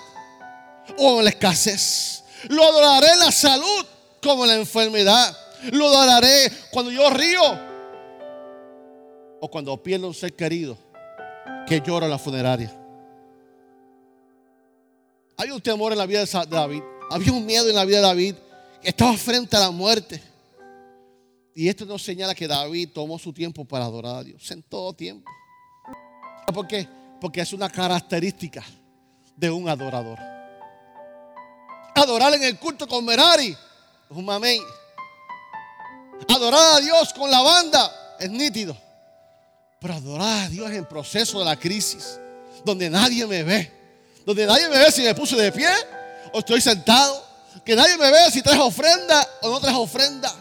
o 0.97 1.19
en 1.19 1.25
la 1.25 1.31
escasez. 1.31 2.25
Lo 2.49 2.65
adoraré 2.65 3.09
en 3.09 3.19
la 3.19 3.31
salud 3.31 3.87
como 4.23 4.45
en 4.45 4.49
la 4.49 4.57
enfermedad. 4.57 5.37
Lo 5.73 5.89
adoraré 5.89 6.51
cuando 6.71 6.91
yo 6.91 7.11
río 7.11 7.43
o 9.41 9.51
cuando 9.51 9.83
pierdo 9.83 10.07
un 10.07 10.15
ser 10.15 10.35
querido 10.35 10.79
que 11.67 11.83
llora 11.83 12.07
en 12.07 12.13
la 12.13 12.19
funeraria. 12.19 12.82
Hay 15.37 15.51
un 15.51 15.61
temor 15.61 15.93
en 15.93 15.99
la 15.99 16.07
vida 16.07 16.25
de 16.25 16.47
David. 16.47 16.83
Había 17.11 17.33
un 17.33 17.45
miedo 17.45 17.69
en 17.69 17.75
la 17.75 17.85
vida 17.85 17.99
de 17.99 18.03
David. 18.03 18.35
Estaba 18.83 19.17
frente 19.17 19.57
a 19.57 19.61
la 19.61 19.71
muerte. 19.71 20.23
Y 21.55 21.69
esto 21.69 21.85
nos 21.85 22.03
señala 22.03 22.35
que 22.35 22.49
David 22.49 22.91
tomó 22.95 23.19
su 23.19 23.33
tiempo 23.33 23.65
para 23.65 23.85
adorar 23.85 24.17
a 24.17 24.25
Dios. 24.25 24.51
En 24.51 24.63
todo 24.63 24.93
tiempo. 24.93 25.31
¿Por 26.53 26.67
qué? 26.67 26.89
Porque 27.21 27.41
es 27.41 27.53
una 27.53 27.71
característica 27.71 28.65
de 29.37 29.51
un 29.51 29.69
adorador. 29.69 30.19
Adorar 31.95 32.35
en 32.35 32.43
el 32.43 32.59
culto 32.59 32.87
con 32.87 33.05
Merari. 33.05 33.57
Un 34.11 34.25
mamey. 34.25 34.61
Adorar 36.29 36.77
a 36.77 36.81
Dios 36.81 37.13
con 37.13 37.31
la 37.31 37.41
banda 37.41 38.17
es 38.19 38.31
nítido. 38.31 38.77
Pero 39.81 39.95
adorar 39.95 40.47
a 40.47 40.49
Dios 40.49 40.71
en 40.71 40.85
proceso 40.87 41.41
de 41.41 41.45
la 41.45 41.57
crisis, 41.57 42.19
donde 42.65 42.89
nadie 42.89 43.27
me 43.27 43.43
ve, 43.43 43.82
donde 44.27 44.47
nadie 44.47 44.69
me 44.69 44.79
ve 44.79 44.91
si 44.91 45.03
me 45.03 45.15
puse 45.15 45.37
de 45.37 45.53
pie 45.53 45.69
o 46.33 46.39
estoy 46.39 46.61
sentado, 46.61 47.25
que 47.65 47.77
nadie 47.77 47.97
me 47.97 48.11
ve 48.11 48.31
si 48.33 48.43
traes 48.43 48.61
ofrenda 48.61 49.29
o 49.43 49.51
no 49.51 49.61
traes 49.61 49.77
ofrenda. 49.77 50.33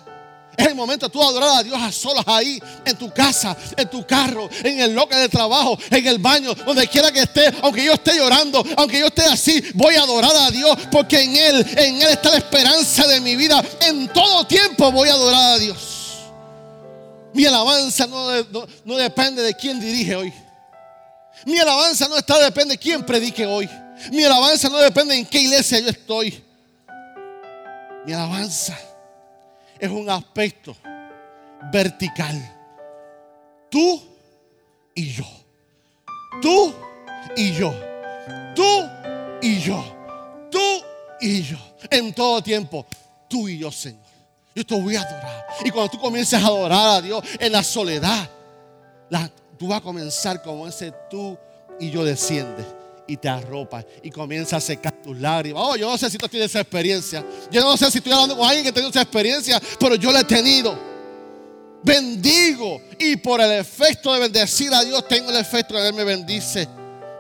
Es 0.57 0.67
el 0.67 0.75
momento 0.75 1.07
de 1.07 1.11
tú 1.11 1.23
adorar 1.23 1.59
a 1.59 1.63
Dios 1.63 1.81
a 1.81 1.91
solas 1.91 2.25
ahí, 2.27 2.61
en 2.85 2.97
tu 2.97 3.09
casa, 3.11 3.55
en 3.77 3.89
tu 3.89 4.05
carro, 4.05 4.49
en 4.63 4.79
el 4.81 4.93
local 4.93 5.19
de 5.19 5.29
trabajo, 5.29 5.77
en 5.89 6.05
el 6.05 6.19
baño, 6.19 6.53
donde 6.53 6.87
quiera 6.87 7.11
que 7.11 7.21
esté, 7.21 7.51
aunque 7.61 7.83
yo 7.83 7.93
esté 7.93 8.17
llorando, 8.17 8.63
aunque 8.77 8.99
yo 8.99 9.07
esté 9.07 9.23
así, 9.23 9.63
voy 9.73 9.95
a 9.95 10.01
adorar 10.01 10.35
a 10.35 10.51
Dios 10.51 10.77
porque 10.91 11.21
en 11.21 11.35
Él, 11.35 11.65
en 11.77 12.01
Él 12.01 12.09
está 12.09 12.29
la 12.29 12.37
esperanza 12.37 13.07
de 13.07 13.21
mi 13.21 13.35
vida. 13.35 13.63
En 13.81 14.07
todo 14.09 14.45
tiempo 14.45 14.91
voy 14.91 15.09
a 15.09 15.13
adorar 15.13 15.53
a 15.53 15.57
Dios. 15.57 15.77
Mi 17.33 17.45
alabanza 17.45 18.05
no, 18.07 18.27
no 18.83 18.97
depende 18.97 19.41
de 19.41 19.53
quién 19.53 19.79
dirige 19.79 20.15
hoy. 20.15 20.33
Mi 21.45 21.59
alabanza 21.59 22.07
no 22.07 22.17
está 22.17 22.39
depende 22.39 22.73
de 22.73 22.77
quién 22.77 23.05
predique 23.05 23.45
hoy. 23.45 23.69
Mi 24.11 24.23
alabanza 24.23 24.69
no 24.69 24.77
depende 24.77 25.15
en 25.15 25.25
qué 25.25 25.39
iglesia 25.39 25.79
yo 25.79 25.89
estoy. 25.89 26.43
Mi 28.05 28.13
alabanza 28.13 28.77
es 29.79 29.89
un 29.89 30.09
aspecto 30.09 30.75
vertical. 31.71 32.35
Tú 33.69 34.01
y 34.95 35.11
yo. 35.11 35.25
Tú 36.41 36.73
y 37.35 37.53
yo. 37.53 37.73
Tú 38.55 38.89
y 39.41 39.59
yo. 39.59 39.83
Tú 40.51 40.83
y 41.19 41.41
yo. 41.43 41.57
En 41.89 42.13
todo 42.13 42.41
tiempo. 42.41 42.85
Tú 43.29 43.47
y 43.47 43.57
yo, 43.57 43.71
Señor. 43.71 44.01
Yo 44.53 44.65
te 44.65 44.79
voy 44.79 44.95
a 44.95 45.01
adorar. 45.01 45.45
Y 45.63 45.71
cuando 45.71 45.91
tú 45.91 45.99
comiences 45.99 46.41
a 46.41 46.45
adorar 46.45 46.97
a 46.97 47.01
Dios 47.01 47.23
en 47.39 47.51
la 47.51 47.63
soledad, 47.63 48.29
tú 49.61 49.67
vas 49.67 49.77
a 49.77 49.83
comenzar 49.83 50.41
como 50.41 50.67
ese 50.67 50.91
tú 51.07 51.37
y 51.79 51.91
yo 51.91 52.03
desciende 52.03 52.65
y 53.05 53.15
te 53.15 53.29
arropa 53.29 53.85
y 54.01 54.09
comienza 54.09 54.57
a 54.57 54.59
secar 54.59 54.91
tus 55.03 55.15
lágrimas. 55.15 55.61
Oh, 55.63 55.75
yo 55.75 55.87
no 55.87 55.99
sé 55.99 56.09
si 56.09 56.17
tú 56.17 56.27
tienes 56.27 56.49
esa 56.49 56.61
experiencia. 56.61 57.23
Yo 57.51 57.61
no 57.61 57.77
sé 57.77 57.91
si 57.91 57.99
estoy 57.99 58.11
hablando 58.11 58.35
con 58.35 58.47
alguien 58.47 58.65
que 58.65 58.71
tiene 58.71 58.89
esa 58.89 59.03
experiencia, 59.03 59.61
pero 59.79 59.93
yo 59.93 60.11
la 60.11 60.21
he 60.21 60.23
tenido. 60.23 60.75
Bendigo 61.83 62.81
y 62.97 63.17
por 63.17 63.39
el 63.39 63.51
efecto 63.51 64.11
de 64.11 64.21
bendecir 64.21 64.73
a 64.73 64.83
Dios 64.83 65.07
tengo 65.07 65.29
el 65.29 65.37
efecto 65.37 65.75
que 65.75 65.87
Él 65.87 65.93
me 65.93 66.05
bendice. 66.05 66.67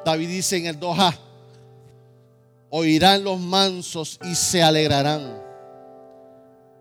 David 0.03 0.27
dice 0.27 0.57
en 0.57 0.65
el 0.65 0.79
2a, 0.79 1.15
oirán 2.71 3.23
los 3.23 3.39
mansos 3.39 4.17
y 4.23 4.33
se 4.33 4.63
alegrarán. 4.63 5.31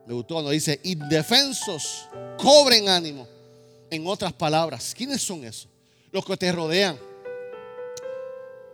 Me 0.06 0.14
gustó 0.14 0.36
cuando 0.36 0.52
dice, 0.52 0.80
indefensos, 0.84 2.08
cobren 2.38 2.88
ánimo. 2.88 3.39
En 3.90 4.06
otras 4.06 4.32
palabras, 4.32 4.94
¿quiénes 4.96 5.20
son 5.20 5.44
esos? 5.44 5.68
Los 6.12 6.24
que 6.24 6.36
te 6.36 6.50
rodean 6.52 6.98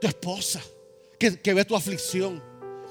tu 0.00 0.06
esposa 0.06 0.62
que, 1.18 1.54
ve 1.54 1.64
tu 1.64 1.74
aflicción, 1.74 2.42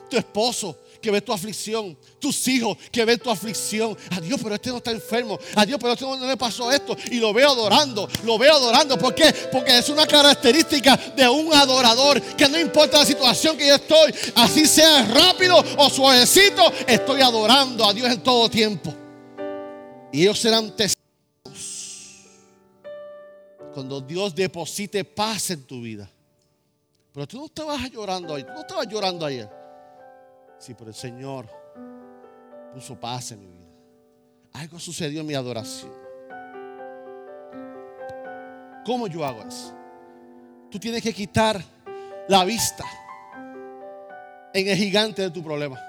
tu 0.09 0.17
esposo 0.17 0.77
que 1.01 1.11
ve 1.11 1.21
tu 1.21 1.31
aflicción, 1.31 1.95
tus 2.19 2.47
hijos 2.47 2.77
que 2.91 3.05
ven 3.05 3.19
tu 3.19 3.29
aflicción. 3.29 3.95
Adiós, 4.09 4.39
pero 4.41 4.55
este 4.55 4.71
no 4.71 4.77
está 4.77 4.89
enfermo. 4.89 5.37
Adiós, 5.55 5.77
pero 5.79 5.93
este 5.93 6.03
no, 6.03 6.17
le 6.25 6.37
pasó 6.37 6.71
esto. 6.71 6.97
Y 7.11 7.19
lo 7.19 7.31
veo 7.31 7.51
adorando, 7.51 8.09
lo 8.23 8.39
veo 8.39 8.53
adorando. 8.53 8.97
¿Por 8.97 9.13
qué? 9.13 9.31
Porque 9.51 9.77
es 9.77 9.89
una 9.89 10.07
característica 10.07 10.97
de 11.15 11.29
un 11.29 11.53
adorador 11.53 12.19
que 12.19 12.49
no 12.49 12.59
importa 12.59 12.99
la 12.99 13.05
situación 13.05 13.55
que 13.55 13.67
yo 13.67 13.75
estoy, 13.75 14.15
así 14.33 14.65
sea 14.65 15.05
rápido 15.05 15.63
o 15.77 15.89
suavecito, 15.91 16.73
estoy 16.87 17.21
adorando 17.21 17.85
a 17.85 17.93
Dios 17.93 18.09
en 18.11 18.21
todo 18.21 18.49
tiempo. 18.49 18.93
Y 20.11 20.23
ellos 20.23 20.39
serán 20.39 20.71
testigos. 20.71 20.94
Cuando 23.75 24.01
Dios 24.01 24.33
deposite 24.33 25.03
paz 25.03 25.51
en 25.51 25.63
tu 25.63 25.81
vida 25.81 26.09
pero 27.15 27.25
tú 27.25 27.37
no 27.37 27.45
estabas 27.45 27.89
llorando 27.91 28.35
ahí, 28.35 28.43
tú 28.43 28.51
no 28.51 28.59
estabas 28.59 28.87
llorando 28.89 29.25
ayer. 29.25 29.49
Sí, 30.59 30.73
pero 30.73 30.89
el 30.89 30.95
Señor 30.95 31.47
puso 32.73 32.99
paz 32.99 33.31
en 33.31 33.39
mi 33.39 33.47
vida. 33.47 33.71
Algo 34.51 34.77
sucedió 34.77 35.21
en 35.21 35.27
mi 35.27 35.33
adoración. 35.33 35.93
¿Cómo 38.85 39.07
yo 39.07 39.23
hago 39.23 39.43
eso? 39.47 39.73
Tú 40.69 40.77
tienes 40.77 41.01
que 41.01 41.13
quitar 41.13 41.63
la 42.27 42.43
vista 42.43 42.83
en 44.53 44.67
el 44.67 44.75
gigante 44.75 45.21
de 45.21 45.29
tu 45.29 45.41
problema. 45.41 45.79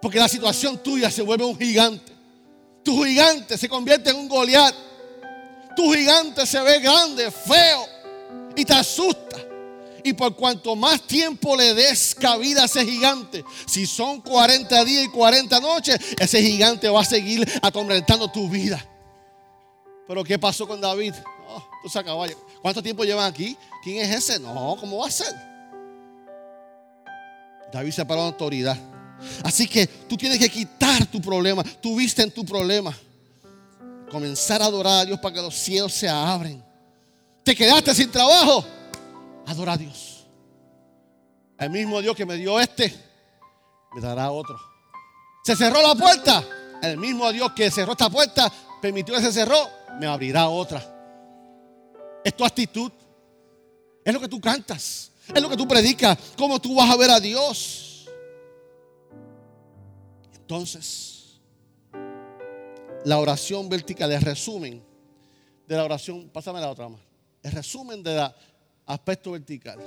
Porque 0.00 0.20
la 0.20 0.28
situación 0.28 0.78
tuya 0.78 1.10
se 1.10 1.22
vuelve 1.22 1.44
un 1.44 1.58
gigante. 1.58 2.12
Tu 2.84 3.02
gigante 3.02 3.58
se 3.58 3.68
convierte 3.68 4.10
en 4.10 4.16
un 4.18 4.28
Goliat. 4.28 4.87
Tu 5.78 5.92
gigante 5.92 6.44
se 6.44 6.60
ve 6.60 6.80
grande, 6.80 7.30
feo 7.30 7.86
y 8.56 8.64
te 8.64 8.72
asusta. 8.72 9.36
Y 10.02 10.12
por 10.12 10.34
cuanto 10.34 10.74
más 10.74 11.00
tiempo 11.02 11.54
le 11.54 11.72
des 11.72 12.16
cabida 12.16 12.62
a 12.62 12.64
ese 12.64 12.84
gigante, 12.84 13.44
si 13.64 13.86
son 13.86 14.20
40 14.20 14.84
días 14.84 15.04
y 15.04 15.08
40 15.08 15.60
noches, 15.60 15.96
ese 16.18 16.42
gigante 16.42 16.88
va 16.88 17.02
a 17.02 17.04
seguir 17.04 17.48
atormentando 17.62 18.28
tu 18.28 18.48
vida. 18.48 18.84
Pero 20.08 20.24
¿qué 20.24 20.36
pasó 20.36 20.66
con 20.66 20.80
David? 20.80 21.14
Oh, 21.48 21.64
tú 21.84 22.04
caballo. 22.04 22.36
¿Cuánto 22.60 22.82
tiempo 22.82 23.04
llevan 23.04 23.30
aquí? 23.30 23.56
¿Quién 23.84 23.98
es 23.98 24.16
ese? 24.16 24.40
No, 24.40 24.76
¿cómo 24.80 24.98
va 24.98 25.06
a 25.06 25.12
ser? 25.12 25.32
David 27.72 27.92
se 27.92 28.04
paró 28.04 28.22
en 28.22 28.26
autoridad. 28.26 28.76
Así 29.44 29.68
que 29.68 29.86
tú 29.86 30.16
tienes 30.16 30.40
que 30.40 30.48
quitar 30.48 31.06
tu 31.06 31.20
problema, 31.20 31.62
tu 31.62 31.94
vista 31.94 32.24
en 32.24 32.32
tu 32.32 32.44
problema. 32.44 32.92
Comenzar 34.10 34.62
a 34.62 34.66
adorar 34.66 35.00
a 35.00 35.04
Dios 35.04 35.18
para 35.20 35.34
que 35.34 35.42
los 35.42 35.54
cielos 35.54 35.92
se 35.92 36.08
abren. 36.08 36.64
Te 37.44 37.54
quedaste 37.54 37.94
sin 37.94 38.10
trabajo 38.10 38.64
Adora 39.48 39.72
a 39.72 39.76
Dios. 39.78 40.26
El 41.58 41.70
mismo 41.70 42.02
Dios 42.02 42.14
que 42.14 42.26
me 42.26 42.36
dio 42.36 42.60
este, 42.60 42.94
me 43.94 44.00
dará 44.00 44.30
otro. 44.30 44.60
Se 45.42 45.56
cerró 45.56 45.80
la 45.80 45.94
puerta. 45.94 46.44
El 46.82 46.98
mismo 46.98 47.32
Dios 47.32 47.52
que 47.52 47.70
cerró 47.70 47.92
esta 47.92 48.10
puerta, 48.10 48.52
permitió 48.80 49.14
que 49.14 49.22
se 49.22 49.32
cerró, 49.32 49.56
me 49.98 50.06
abrirá 50.06 50.48
otra. 50.48 50.82
Es 52.22 52.36
tu 52.36 52.44
actitud. 52.44 52.92
Es 54.04 54.12
lo 54.12 54.20
que 54.20 54.28
tú 54.28 54.38
cantas. 54.38 55.10
Es 55.34 55.42
lo 55.42 55.48
que 55.48 55.56
tú 55.56 55.66
predicas. 55.66 56.18
Cómo 56.36 56.60
tú 56.60 56.74
vas 56.74 56.90
a 56.90 56.96
ver 56.96 57.10
a 57.10 57.18
Dios. 57.18 58.06
Entonces, 60.34 61.17
la 63.04 63.18
oración 63.18 63.68
vertical, 63.68 64.10
el 64.12 64.22
resumen 64.22 64.82
de 65.66 65.76
la 65.76 65.84
oración, 65.84 66.28
pásame 66.30 66.60
la 66.60 66.70
otra 66.70 66.88
más. 66.88 67.00
El 67.42 67.52
resumen 67.52 68.02
de 68.02 68.14
la 68.14 68.34
aspecto 68.88 69.32
vertical 69.32 69.78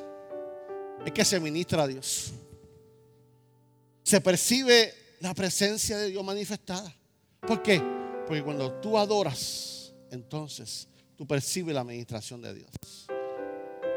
es 1.06 1.12
que 1.12 1.26
se 1.26 1.40
ministra 1.40 1.84
a 1.84 1.88
Dios. 1.88 2.32
Se 4.04 4.22
percibe 4.22 4.94
la 5.20 5.34
presencia 5.34 5.98
de 5.98 6.10
Dios 6.10 6.24
manifestada. 6.24 6.94
¿Por 7.42 7.62
qué? 7.62 7.82
Porque 8.28 8.44
cuando 8.44 8.72
tú 8.74 8.98
adoras, 8.98 9.94
entonces 10.12 10.88
tú 11.18 11.26
percibes 11.26 11.74
la 11.74 11.82
administración 11.82 12.42
de 12.42 12.54
Dios. 12.54 12.70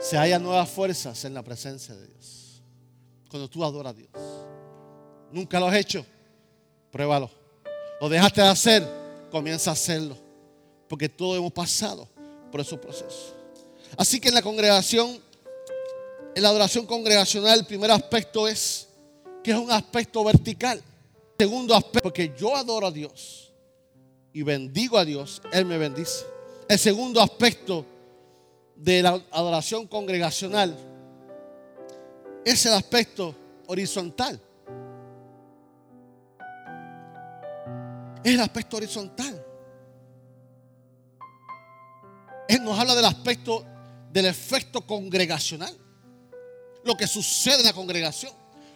Se 0.01 0.17
hallan 0.17 0.43
nuevas 0.43 0.69
fuerzas 0.69 1.25
en 1.25 1.35
la 1.35 1.43
presencia 1.43 1.95
de 1.95 2.07
Dios. 2.07 2.63
Cuando 3.29 3.49
tú 3.49 3.65
adoras 3.65 3.93
a 3.93 3.97
Dios. 3.97 4.11
Nunca 5.31 5.61
lo 5.61 5.67
has 5.67 5.77
hecho. 5.77 6.05
Pruébalo. 6.91 7.31
Lo 8.01 8.09
dejaste 8.09 8.41
de 8.41 8.49
hacer. 8.49 9.04
Comienza 9.35 9.71
a 9.71 9.73
hacerlo. 9.73 10.17
Porque 10.87 11.09
todos 11.09 11.37
hemos 11.37 11.53
pasado 11.53 12.09
por 12.53 12.61
esos 12.61 12.79
procesos. 12.79 13.33
Así 13.97 14.21
que 14.21 14.29
en 14.29 14.35
la 14.35 14.43
congregación, 14.43 15.21
en 16.37 16.41
la 16.41 16.51
adoración 16.51 16.87
congregacional, 16.87 17.59
el 17.59 17.67
primer 17.67 17.91
aspecto 17.91 18.47
es 18.47 18.87
que 19.43 19.51
es 19.51 19.57
un 19.57 19.73
aspecto 19.73 20.23
vertical. 20.23 20.81
Segundo 21.37 21.75
aspecto, 21.75 22.05
porque 22.05 22.33
yo 22.39 22.55
adoro 22.55 22.87
a 22.87 22.93
Dios 22.93 23.53
y 24.33 24.43
bendigo 24.43 24.99
a 24.99 25.05
Dios, 25.05 25.43
Él 25.51 25.65
me 25.65 25.79
bendice. 25.79 26.25
El 26.69 26.79
segundo 26.79 27.21
aspecto 27.21 27.85
de 28.77 29.03
la 29.03 29.21
adoración 29.33 29.89
congregacional 29.89 30.77
es 32.45 32.65
el 32.67 32.75
aspecto 32.75 33.35
horizontal. 33.67 34.41
Es 38.25 38.33
el 38.33 38.41
aspecto 38.41 38.79
horizontal. 38.79 39.45
Él 42.49 42.65
nos 42.65 42.79
habla 42.79 42.95
del 42.95 43.05
aspecto 43.05 43.65
del 44.11 44.27
efecto 44.27 44.81
congregacional. 44.87 45.77
Lo 46.85 46.97
que 46.97 47.07
sucede 47.07 47.61
en 47.61 47.67
la 47.67 47.73
congregación. 47.73 48.33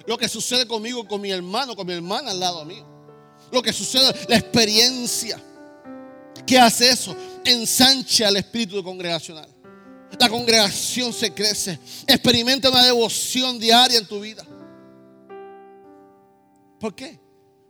Lo 0.07 0.19
que 0.19 0.29
sucede 0.29 0.67
conmigo, 0.67 1.07
con 1.07 1.21
mi 1.21 1.31
hermano, 1.31 1.75
con 1.75 1.87
mi 1.87 1.95
hermana 1.95 2.31
al 2.31 2.41
lado 2.41 2.65
mío. 2.65 2.87
Lo 3.51 3.63
que 3.63 3.73
sucede, 3.73 4.15
la 4.29 4.37
experiencia. 4.37 5.41
¿Qué 6.47 6.59
hace 6.59 6.91
eso? 6.91 7.17
Ensancha 7.45 8.29
el 8.29 8.37
espíritu 8.37 8.83
congregacional. 8.85 9.49
La 10.19 10.29
congregación 10.29 11.13
se 11.13 11.33
crece. 11.33 11.79
Experimenta 12.07 12.71
una 12.71 12.85
devoción 12.85 13.59
diaria 13.59 13.99
en 13.99 14.07
tu 14.07 14.21
vida. 14.21 14.45
¿Por 16.81 16.95
qué? 16.95 17.21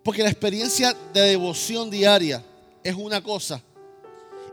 Porque 0.08 0.22
la 0.22 0.30
experiencia 0.30 0.96
de 1.12 1.20
devoción 1.20 1.90
diaria 1.90 2.42
es 2.82 2.94
una 2.94 3.22
cosa 3.22 3.62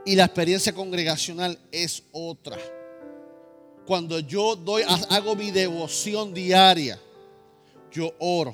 y 0.05 0.13
la 0.13 0.25
experiencia 0.25 0.73
congregacional 0.73 1.57
es 1.71 2.03
otra. 2.11 2.57
Cuando 3.87 4.19
yo 4.19 4.57
doy, 4.57 4.83
hago 5.09 5.33
mi 5.33 5.51
devoción 5.51 6.33
diaria, 6.33 6.99
yo 7.89 8.13
oro, 8.19 8.53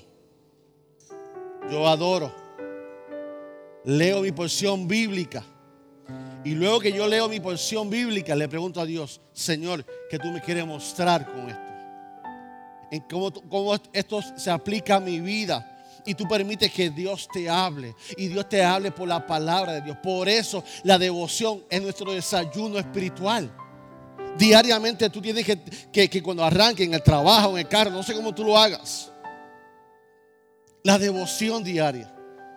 yo 1.71 1.87
adoro, 1.87 2.31
leo 3.83 4.21
mi 4.21 4.31
porción 4.31 4.87
bíblica. 4.87 5.43
Y 6.45 6.51
luego 6.51 6.81
que 6.81 6.91
yo 6.91 7.07
leo 7.07 7.27
mi 7.27 7.39
porción 7.39 7.89
bíblica, 7.89 8.35
le 8.35 8.47
pregunto 8.47 8.79
a 8.79 8.85
Dios, 8.85 9.21
Señor, 9.33 9.83
¿qué 10.07 10.19
tú 10.19 10.27
me 10.27 10.39
quieres 10.39 10.67
mostrar 10.67 11.25
con 11.25 11.49
esto? 11.49 11.73
En 12.91 13.01
cómo, 13.09 13.33
cómo 13.49 13.73
esto 13.91 14.21
se 14.37 14.51
aplica 14.51 14.97
a 14.97 14.99
mi 14.99 15.19
vida 15.19 15.70
y 16.05 16.15
tú 16.15 16.27
permites 16.27 16.71
que 16.71 16.89
Dios 16.89 17.27
te 17.31 17.49
hable 17.49 17.95
y 18.17 18.27
Dios 18.27 18.47
te 18.49 18.63
hable 18.63 18.91
por 18.91 19.07
la 19.07 19.25
palabra 19.25 19.73
de 19.73 19.81
Dios. 19.81 19.97
Por 20.01 20.27
eso 20.27 20.63
la 20.83 20.97
devoción 20.97 21.63
es 21.69 21.81
nuestro 21.81 22.11
desayuno 22.11 22.77
espiritual. 22.77 23.51
Diariamente 24.37 25.09
tú 25.09 25.21
tienes 25.21 25.45
que, 25.45 26.09
que, 26.09 26.23
cuando 26.23 26.43
arranques 26.43 26.85
en 26.85 26.93
el 26.93 27.03
trabajo, 27.03 27.51
en 27.51 27.59
el 27.59 27.67
carro, 27.67 27.91
no 27.91 28.03
sé 28.03 28.13
cómo 28.13 28.33
tú 28.33 28.43
lo 28.43 28.57
hagas. 28.57 29.11
La 30.83 30.97
devoción 30.97 31.63
diaria. 31.63 32.13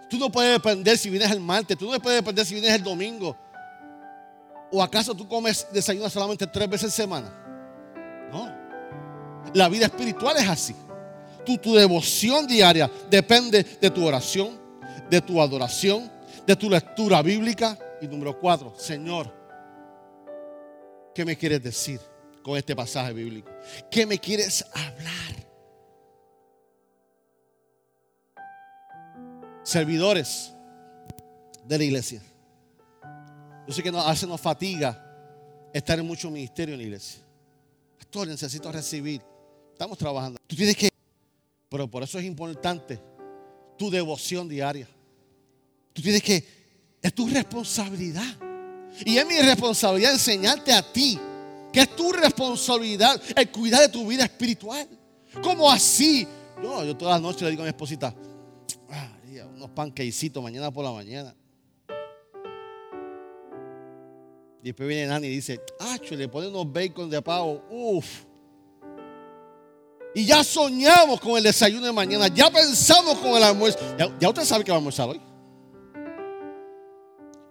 Tú 0.08 0.16
no 0.18 0.30
puedes 0.30 0.52
depender 0.52 0.96
si 0.96 1.10
vienes 1.10 1.30
el 1.30 1.40
martes, 1.40 1.76
tú 1.76 1.90
no 1.90 2.00
puedes 2.00 2.20
depender 2.20 2.46
si 2.46 2.54
vienes 2.54 2.72
el 2.72 2.82
domingo. 2.82 3.36
¿O 4.70 4.82
acaso 4.82 5.14
tú 5.14 5.28
comes 5.28 5.66
desayuno 5.72 6.08
solamente 6.08 6.46
tres 6.46 6.68
veces 6.68 6.92
a 6.92 6.96
semana? 6.96 7.32
No. 8.32 8.64
La 9.52 9.68
vida 9.68 9.86
espiritual 9.86 10.36
es 10.36 10.48
así 10.48 10.74
tu, 11.44 11.74
devoción 11.74 12.46
diaria 12.46 12.90
depende 13.10 13.62
de 13.62 13.90
tu 13.90 14.04
oración, 14.04 14.58
de 15.10 15.20
tu 15.20 15.40
adoración, 15.40 16.10
de 16.46 16.56
tu 16.56 16.68
lectura 16.68 17.22
bíblica. 17.22 17.78
Y 18.00 18.06
número 18.06 18.38
cuatro, 18.38 18.74
Señor, 18.76 19.32
¿qué 21.14 21.24
me 21.24 21.36
quieres 21.36 21.62
decir 21.62 22.00
con 22.42 22.56
este 22.56 22.74
pasaje 22.74 23.12
bíblico? 23.12 23.50
¿Qué 23.90 24.06
me 24.06 24.18
quieres 24.18 24.64
hablar? 24.72 25.44
Servidores 29.62 30.52
de 31.64 31.78
la 31.78 31.84
iglesia. 31.84 32.22
Yo 33.66 33.72
sé 33.72 33.82
que 33.82 33.88
a 33.88 34.10
veces 34.10 34.28
nos 34.28 34.40
fatiga 34.40 35.00
estar 35.72 35.98
en 35.98 36.06
mucho 36.06 36.30
ministerio 36.30 36.74
en 36.74 36.78
la 36.78 36.84
iglesia. 36.84 37.22
Pastor, 37.98 38.28
necesito 38.28 38.70
recibir. 38.70 39.22
Estamos 39.72 39.96
trabajando. 39.98 40.38
Tú 40.46 40.54
tienes 40.54 40.76
que 40.76 40.93
pero 41.74 41.90
por 41.90 42.04
eso 42.04 42.20
es 42.20 42.24
importante 42.24 43.00
tu 43.76 43.90
devoción 43.90 44.48
diaria. 44.48 44.86
Tú 45.92 46.02
tienes 46.02 46.22
que, 46.22 46.46
es 47.02 47.12
tu 47.12 47.26
responsabilidad. 47.26 48.36
Y 49.04 49.16
es 49.16 49.26
mi 49.26 49.40
responsabilidad 49.40 50.12
enseñarte 50.12 50.72
a 50.72 50.92
ti 50.92 51.18
que 51.72 51.80
es 51.80 51.96
tu 51.96 52.12
responsabilidad 52.12 53.20
el 53.34 53.50
cuidar 53.50 53.80
de 53.80 53.88
tu 53.88 54.06
vida 54.06 54.22
espiritual. 54.22 54.88
¿Cómo 55.42 55.68
así? 55.68 56.28
Yo, 56.62 56.84
yo 56.84 56.96
todas 56.96 57.14
las 57.14 57.22
noches 57.22 57.42
le 57.42 57.50
digo 57.50 57.62
a 57.62 57.64
mi 57.64 57.70
esposita, 57.70 58.14
unos 59.56 59.70
panquecitos 59.70 60.40
mañana 60.40 60.70
por 60.70 60.84
la 60.84 60.92
mañana. 60.92 61.34
Y 64.62 64.66
después 64.66 64.88
viene 64.88 65.08
Nani 65.08 65.26
y 65.26 65.30
dice, 65.30 65.60
ah, 65.80 65.96
le 66.08 66.28
pone 66.28 66.46
unos 66.46 66.72
bacon 66.72 67.10
de 67.10 67.20
pavo. 67.20 67.64
Uf. 67.68 68.26
Y 70.14 70.24
ya 70.24 70.44
soñamos 70.44 71.20
con 71.20 71.36
el 71.36 71.42
desayuno 71.42 71.86
de 71.86 71.92
mañana. 71.92 72.28
Ya 72.28 72.48
pensamos 72.48 73.18
con 73.18 73.30
el 73.30 73.42
almuerzo. 73.42 73.78
Ya, 74.20 74.28
usted 74.28 74.44
sabe 74.44 74.62
que 74.62 74.70
va 74.70 74.76
a 74.76 74.78
almorzar 74.78 75.08
hoy. 75.08 75.20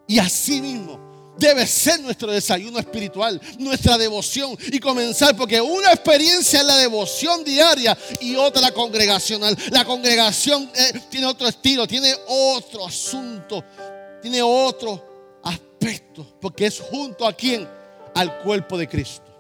Y 0.08 0.18
así 0.18 0.62
mismo 0.62 1.00
debe 1.38 1.66
ser 1.68 2.00
nuestro 2.00 2.32
desayuno 2.32 2.80
espiritual, 2.80 3.42
nuestra 3.60 3.98
devoción. 3.98 4.58
Y 4.72 4.80
comenzar, 4.80 5.36
porque 5.36 5.60
una 5.60 5.92
experiencia 5.92 6.62
es 6.62 6.66
la 6.66 6.78
devoción 6.78 7.44
diaria 7.44 7.98
y 8.22 8.38
otra 8.38 8.62
la 8.62 8.72
congregacional. 8.72 9.58
La 9.72 9.84
congregación 9.84 10.72
eh, 10.74 11.02
tiene 11.10 11.26
otro 11.26 11.48
estilo, 11.50 11.86
tiene 11.86 12.14
otro 12.28 12.86
asunto, 12.86 13.62
tiene 14.22 14.42
otro 14.42 15.42
aspecto. 15.44 16.26
Porque 16.40 16.68
es 16.68 16.80
junto 16.80 17.28
a 17.28 17.34
quién? 17.34 17.68
Al 18.16 18.40
cuerpo 18.40 18.78
de 18.78 18.88
Cristo. 18.88 19.33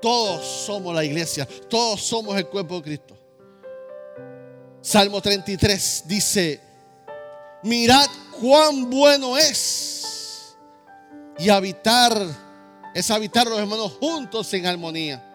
Todos 0.00 0.44
somos 0.44 0.94
la 0.94 1.04
iglesia, 1.04 1.46
todos 1.68 2.00
somos 2.00 2.36
el 2.36 2.46
cuerpo 2.46 2.76
de 2.76 2.82
Cristo. 2.82 3.16
Salmo 4.80 5.20
33 5.20 6.04
dice, 6.06 6.60
mirad 7.62 8.06
cuán 8.40 8.88
bueno 8.88 9.36
es. 9.36 10.56
Y 11.38 11.50
habitar, 11.50 12.16
es 12.94 13.10
habitar 13.10 13.46
los 13.46 13.58
hermanos 13.58 13.92
juntos 14.00 14.52
en 14.54 14.66
armonía. 14.66 15.26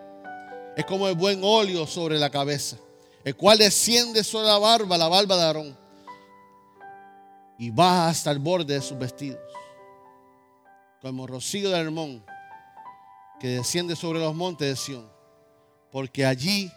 Es 0.76 0.86
como 0.86 1.08
el 1.08 1.16
buen 1.16 1.42
óleo 1.44 1.86
sobre 1.86 2.18
la 2.18 2.30
cabeza, 2.30 2.78
el 3.24 3.36
cual 3.36 3.60
desciende 3.60 4.24
sobre 4.24 4.48
la 4.48 4.58
barba, 4.58 4.98
la 4.98 5.08
barba 5.08 5.38
de 5.38 5.44
Aarón, 5.44 5.78
y 7.58 7.70
baja 7.70 8.10
hasta 8.10 8.32
el 8.32 8.40
borde 8.40 8.74
de 8.74 8.82
sus 8.82 8.98
vestidos, 8.98 9.40
como 11.02 11.26
rocío 11.26 11.70
de 11.70 11.78
Hermón 11.78 12.35
que 13.46 13.52
desciende 13.52 13.96
sobre 13.96 14.18
los 14.18 14.34
montes 14.34 14.68
de 14.68 14.76
Sión, 14.76 15.08
porque 15.92 16.26
allí 16.26 16.72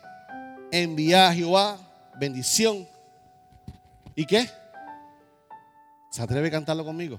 envía 0.70 1.28
a 1.28 1.33
Jehová 1.33 1.78
bendición. 2.20 2.87
¿Y 4.14 4.26
qué? 4.26 4.46
¿Se 6.11 6.20
atreve 6.20 6.48
a 6.48 6.50
cantarlo 6.50 6.85
conmigo? 6.85 7.18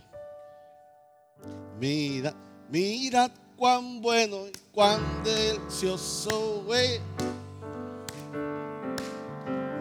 Mira, 1.79 2.31
mira 2.69 3.31
cuán 3.57 3.99
bueno 4.01 4.45
y 4.45 4.51
cuán 4.71 5.01
delicioso 5.23 6.63
es. 6.75 7.01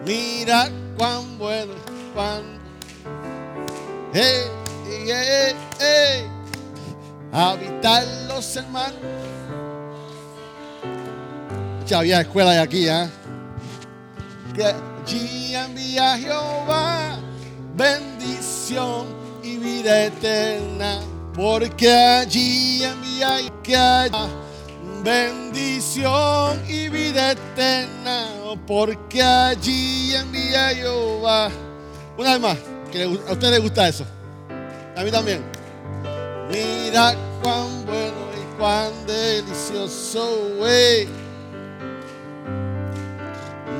Mira 0.07 0.71
cuán 0.97 1.37
bueno 1.37 1.75
y 1.75 2.15
cuán. 2.15 2.59
Hey, 4.15 4.45
hey, 4.87 5.55
hey, 5.79 6.27
Habitar 7.31 8.07
los 8.29 8.57
hermanos 8.57 9.28
había 11.95 12.21
escuela 12.21 12.53
de 12.53 12.59
aquí, 12.61 12.89
¿eh? 12.89 13.09
Allí 15.05 15.55
envía 15.55 16.17
Jehová 16.19 17.19
bendición 17.79 19.07
y 19.43 19.57
vida 19.57 20.07
eterna. 20.07 21.01
Porque 21.35 21.93
allí 21.93 22.83
envía 22.83 23.39
bendición 25.05 26.61
y 26.69 26.89
vida 26.89 27.33
eterna. 27.33 28.27
Porque 28.67 29.23
allí 29.23 30.15
envía 30.15 30.71
Jehová. 30.71 31.49
Una 32.19 32.33
vez 32.33 32.41
más, 32.41 32.59
que 32.91 33.05
a 33.05 33.33
usted 33.33 33.51
le 33.51 33.59
gusta 33.61 33.89
eso. 33.89 34.05
A 34.97 35.05
mí 35.05 35.11
también. 35.11 35.43
Mira 36.51 37.15
cuán 37.41 37.87
bueno 37.87 38.27
y 38.35 38.59
cuán 38.59 38.91
delicioso 39.07 40.67
es 40.67 41.07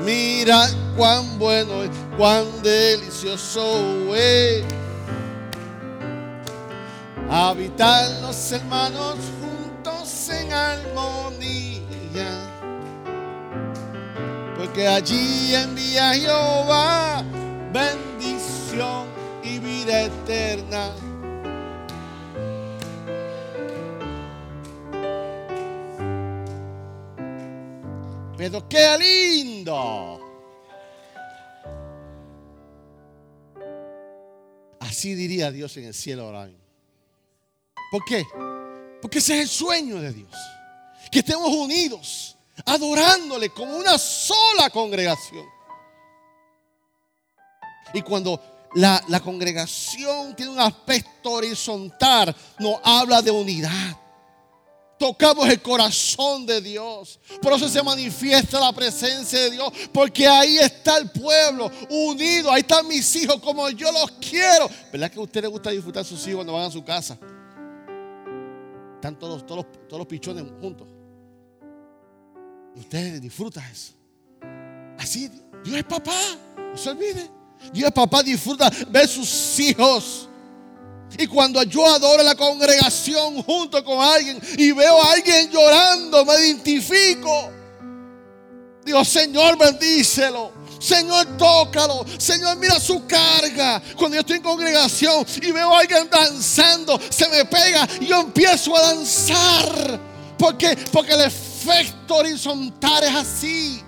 Mira 0.03 0.67
cuán 0.95 1.37
bueno 1.37 1.83
es, 1.83 1.89
cuán 2.17 2.45
delicioso 2.61 4.15
es. 4.15 4.63
Habitar 7.29 8.09
los 8.21 8.51
hermanos 8.51 9.15
juntos 9.39 10.29
en 10.29 10.53
armonía. 10.53 11.79
Porque 14.57 14.87
allí 14.87 15.53
envía 15.55 16.13
Jehová 16.13 17.23
bendición 17.71 19.07
y 19.43 19.59
vida 19.59 20.03
eterna. 20.03 20.91
Pero 28.39 28.69
qué 28.69 28.97
lindo. 28.97 30.17
Así 34.79 35.13
diría 35.13 35.51
Dios 35.51 35.75
en 35.75 35.83
el 35.83 35.93
cielo 35.93 36.23
ahora 36.23 36.49
¿Por 37.91 38.05
qué? 38.05 38.25
Porque 39.01 39.17
ese 39.17 39.35
es 39.35 39.41
el 39.41 39.49
sueño 39.49 39.99
de 39.99 40.13
Dios. 40.13 40.31
Que 41.11 41.19
estemos 41.19 41.49
unidos, 41.49 42.37
adorándole 42.65 43.49
como 43.49 43.75
una 43.75 43.97
sola 43.97 44.69
congregación. 44.69 45.45
Y 47.93 48.01
cuando 48.03 48.69
la, 48.75 49.03
la 49.09 49.19
congregación 49.19 50.33
tiene 50.33 50.53
un 50.53 50.61
aspecto 50.61 51.31
horizontal, 51.31 52.33
nos 52.57 52.79
habla 52.85 53.21
de 53.21 53.31
unidad 53.31 53.97
tocamos 54.99 55.47
el 55.47 55.61
corazón 55.61 56.45
de 56.45 56.61
Dios. 56.61 57.19
Por 57.41 57.53
eso 57.53 57.67
se 57.69 57.81
manifiesta 57.81 58.59
la 58.59 58.73
presencia 58.73 59.39
de 59.39 59.51
Dios, 59.51 59.71
porque 59.91 60.27
ahí 60.27 60.57
está 60.57 60.97
el 60.97 61.09
pueblo 61.09 61.71
unido, 61.89 62.51
ahí 62.51 62.59
están 62.61 62.87
mis 62.87 63.15
hijos 63.15 63.39
como 63.39 63.67
yo 63.69 63.91
los 63.91 64.11
quiero. 64.11 64.69
¿Verdad 64.91 65.09
que 65.09 65.19
a 65.19 65.23
usted 65.23 65.41
le 65.41 65.47
gusta 65.47 65.71
disfrutar 65.71 66.01
a 66.01 66.03
sus 66.03 66.19
hijos 66.27 66.35
cuando 66.35 66.53
van 66.53 66.65
a 66.65 66.71
su 66.71 66.83
casa? 66.83 67.17
Están 68.95 69.17
todos, 69.17 69.45
todos, 69.45 69.65
todos 69.87 69.99
los 69.99 70.07
pichones 70.07 70.43
juntos. 70.59 70.87
Usted 72.75 73.21
disfruta 73.21 73.67
eso. 73.71 73.93
Así, 74.97 75.31
Dios 75.63 75.77
es 75.77 75.83
papá, 75.85 76.37
no 76.57 76.77
se 76.77 76.89
olvide. 76.89 77.29
Dios 77.73 77.87
es 77.87 77.93
papá, 77.93 78.21
disfruta 78.21 78.69
ver 78.89 79.07
sus 79.07 79.59
hijos 79.59 80.28
y 81.17 81.27
cuando 81.27 81.63
yo 81.63 81.85
adoro 81.85 82.23
la 82.23 82.35
congregación 82.35 83.41
junto 83.43 83.83
con 83.83 83.99
alguien 83.99 84.39
y 84.57 84.71
veo 84.71 85.01
a 85.01 85.11
alguien 85.13 85.49
llorando, 85.51 86.23
me 86.25 86.33
identifico. 86.35 87.51
Dios, 88.85 89.07
Señor, 89.07 89.57
bendícelo. 89.57 90.51
Señor, 90.79 91.37
tócalo. 91.37 92.05
Señor, 92.17 92.57
mira 92.57 92.79
su 92.79 93.05
carga. 93.05 93.81
Cuando 93.97 94.15
yo 94.15 94.21
estoy 94.21 94.37
en 94.37 94.43
congregación 94.43 95.25
y 95.41 95.51
veo 95.51 95.75
a 95.75 95.79
alguien 95.79 96.09
danzando, 96.09 96.99
se 97.09 97.27
me 97.27 97.45
pega 97.45 97.87
y 97.99 98.07
yo 98.07 98.21
empiezo 98.21 98.75
a 98.75 98.81
danzar. 98.81 99.99
¿Por 100.37 100.57
qué? 100.57 100.77
Porque 100.91 101.13
el 101.13 101.21
efecto 101.21 102.15
horizontal 102.15 103.03
es 103.03 103.15
así. 103.15 103.83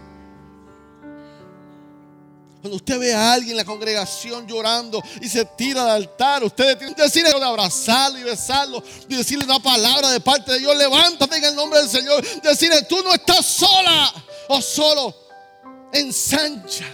Cuando 2.61 2.75
usted 2.75 2.99
ve 2.99 3.11
a 3.11 3.33
alguien 3.33 3.51
en 3.51 3.57
la 3.57 3.65
congregación 3.65 4.47
llorando 4.47 5.01
y 5.19 5.27
se 5.27 5.43
tira 5.45 5.81
al 5.81 5.89
altar, 5.89 6.43
usted 6.43 6.77
tiene 6.77 6.93
que 6.93 7.01
decirle 7.01 7.31
abrazarlo 7.31 8.19
y 8.19 8.23
besarlo 8.23 8.83
y 9.09 9.15
decirle 9.15 9.45
una 9.45 9.59
palabra 9.59 10.11
de 10.11 10.19
parte 10.19 10.51
de 10.53 10.59
Dios. 10.59 10.77
Levántate 10.77 11.37
en 11.37 11.45
el 11.45 11.55
nombre 11.55 11.79
del 11.79 11.89
Señor. 11.89 12.23
Decirle, 12.41 12.83
tú 12.83 13.01
no 13.03 13.15
estás 13.15 13.43
sola 13.43 14.13
o 14.47 14.61
solo. 14.61 15.15
Ensancha. 15.91 16.85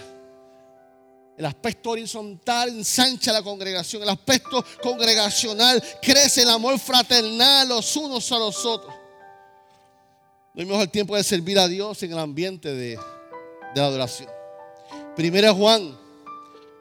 El 1.36 1.44
aspecto 1.44 1.90
horizontal 1.90 2.70
ensancha 2.70 3.30
la 3.30 3.42
congregación. 3.42 4.02
El 4.02 4.08
aspecto 4.08 4.64
congregacional 4.82 5.84
crece 6.00 6.42
el 6.42 6.50
amor 6.50 6.78
fraternal 6.78 7.68
los 7.68 7.94
unos 7.94 8.32
a 8.32 8.38
los 8.38 8.64
otros. 8.64 8.94
No 10.54 10.62
hay 10.62 10.66
mejor 10.66 10.86
tiempo 10.86 11.14
de 11.14 11.22
servir 11.22 11.58
a 11.58 11.68
Dios 11.68 12.02
en 12.02 12.12
el 12.12 12.18
ambiente 12.18 12.72
de, 12.72 12.96
de 12.96 13.80
la 13.80 13.84
adoración. 13.84 14.37
Primera 15.18 15.52
Juan 15.52 15.98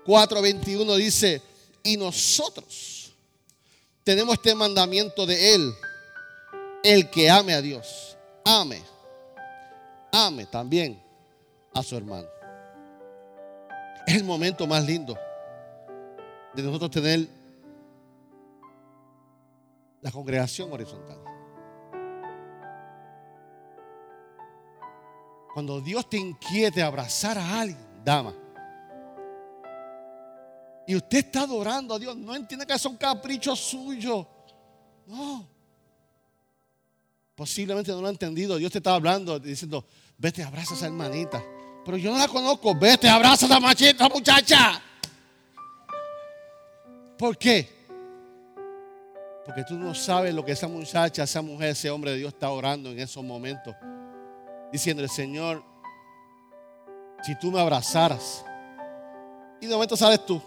4:21 0.05 0.95
dice, 0.95 1.41
y 1.81 1.97
nosotros 1.97 3.11
tenemos 4.03 4.35
este 4.35 4.53
mandamiento 4.53 5.25
de 5.25 5.55
Él, 5.55 5.73
el 6.83 7.09
que 7.09 7.31
ame 7.31 7.55
a 7.55 7.63
Dios, 7.63 8.15
ame, 8.45 8.83
ame 10.11 10.45
también 10.45 11.01
a 11.73 11.81
su 11.81 11.97
hermano. 11.97 12.27
Es 14.05 14.13
el 14.13 14.23
momento 14.23 14.67
más 14.67 14.85
lindo 14.85 15.17
de 16.53 16.61
nosotros 16.61 16.91
tener 16.91 17.27
la 19.99 20.11
congregación 20.11 20.71
horizontal. 20.71 21.17
Cuando 25.55 25.81
Dios 25.81 26.07
te 26.07 26.17
inquiete 26.17 26.83
a 26.83 26.85
abrazar 26.85 27.39
a 27.39 27.61
alguien, 27.61 27.86
dama. 28.07 28.33
Y 30.87 30.95
usted 30.95 31.17
está 31.17 31.41
adorando 31.41 31.93
a 31.93 31.99
Dios. 31.99 32.15
No 32.15 32.33
entiende 32.33 32.65
que 32.65 32.79
son 32.79 32.95
caprichos 32.95 33.59
suyos. 33.59 34.25
No. 35.05 35.45
Posiblemente 37.35 37.91
no 37.91 37.99
lo 37.99 38.07
ha 38.07 38.11
entendido. 38.11 38.55
Dios 38.55 38.71
te 38.71 38.77
está 38.77 38.93
hablando, 38.93 39.37
diciendo, 39.37 39.85
vete, 40.17 40.41
abraza 40.41 40.73
a 40.73 40.77
esa 40.77 40.85
hermanita. 40.85 41.43
Pero 41.83 41.97
yo 41.97 42.11
no 42.13 42.17
la 42.17 42.29
conozco. 42.29 42.73
Vete, 42.73 43.09
abraza 43.09 43.45
a 43.45 43.49
esa 43.49 43.59
machita, 43.59 44.07
muchacha. 44.07 44.81
¿Por 47.17 47.37
qué? 47.37 47.75
Porque 49.45 49.65
tú 49.65 49.73
no 49.73 49.93
sabes 49.93 50.33
lo 50.33 50.45
que 50.45 50.53
esa 50.53 50.69
muchacha, 50.69 51.23
esa 51.23 51.41
mujer, 51.41 51.71
ese 51.71 51.89
hombre 51.89 52.11
de 52.11 52.17
Dios 52.17 52.33
está 52.33 52.49
orando 52.49 52.89
en 52.89 52.99
esos 52.99 53.23
momentos. 53.23 53.75
Diciendo, 54.71 55.03
el 55.03 55.09
Señor, 55.09 55.61
si 57.21 57.37
tú 57.39 57.51
me 57.51 57.59
abrazaras. 57.59 58.43
Y 59.59 59.67
de 59.67 59.73
momento 59.73 59.97
sales 59.97 60.25
tú. 60.25 60.41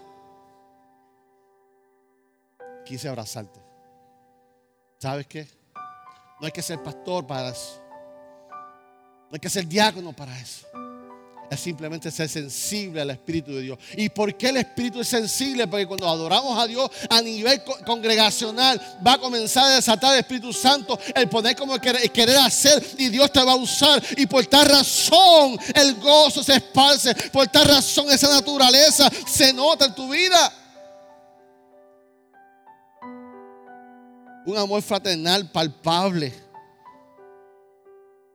Quise 2.85 3.09
abrazarte. 3.09 3.61
¿Sabes 4.99 5.27
qué? 5.27 5.49
No 6.41 6.47
hay 6.47 6.53
que 6.53 6.63
ser 6.63 6.83
pastor 6.83 7.27
para 7.27 7.51
eso. 7.51 7.81
No 8.51 9.35
hay 9.35 9.41
que 9.41 9.51
ser 9.51 9.67
diácono 9.67 10.13
para 10.13 10.39
eso 10.39 10.67
es 11.51 11.59
simplemente 11.59 12.13
ser 12.13 12.29
sensible 12.29 13.01
al 13.01 13.11
Espíritu 13.11 13.53
de 13.53 13.63
Dios. 13.63 13.79
¿Y 13.97 14.09
por 14.09 14.37
qué 14.37 14.51
el 14.51 14.59
Espíritu 14.59 15.01
es 15.01 15.09
sensible? 15.09 15.67
Porque 15.67 15.85
cuando 15.85 16.09
adoramos 16.09 16.57
a 16.57 16.67
Dios 16.69 16.89
a 17.09 17.21
nivel 17.21 17.61
congregacional, 17.85 18.81
va 19.05 19.15
a 19.15 19.19
comenzar 19.19 19.65
a 19.65 19.75
desatar 19.75 20.15
el 20.15 20.21
Espíritu 20.21 20.53
Santo, 20.53 20.97
el 21.13 21.29
poder 21.29 21.57
como 21.57 21.77
querer 21.81 22.39
hacer 22.39 22.81
y 22.99 23.09
Dios 23.09 23.33
te 23.33 23.43
va 23.43 23.53
a 23.53 23.57
usar. 23.57 24.01
Y 24.17 24.27
por 24.27 24.47
tal 24.47 24.67
razón 24.67 25.59
el 25.75 25.97
gozo 25.97 26.45
se 26.45 26.55
esparce, 26.55 27.15
por 27.33 27.49
tal 27.49 27.67
razón 27.67 28.09
esa 28.11 28.29
naturaleza 28.29 29.11
se 29.27 29.53
nota 29.53 29.87
en 29.87 29.95
tu 29.97 30.09
vida. 30.09 30.53
Un 34.47 34.57
amor 34.57 34.83
fraternal 34.83 35.51
palpable 35.51 36.50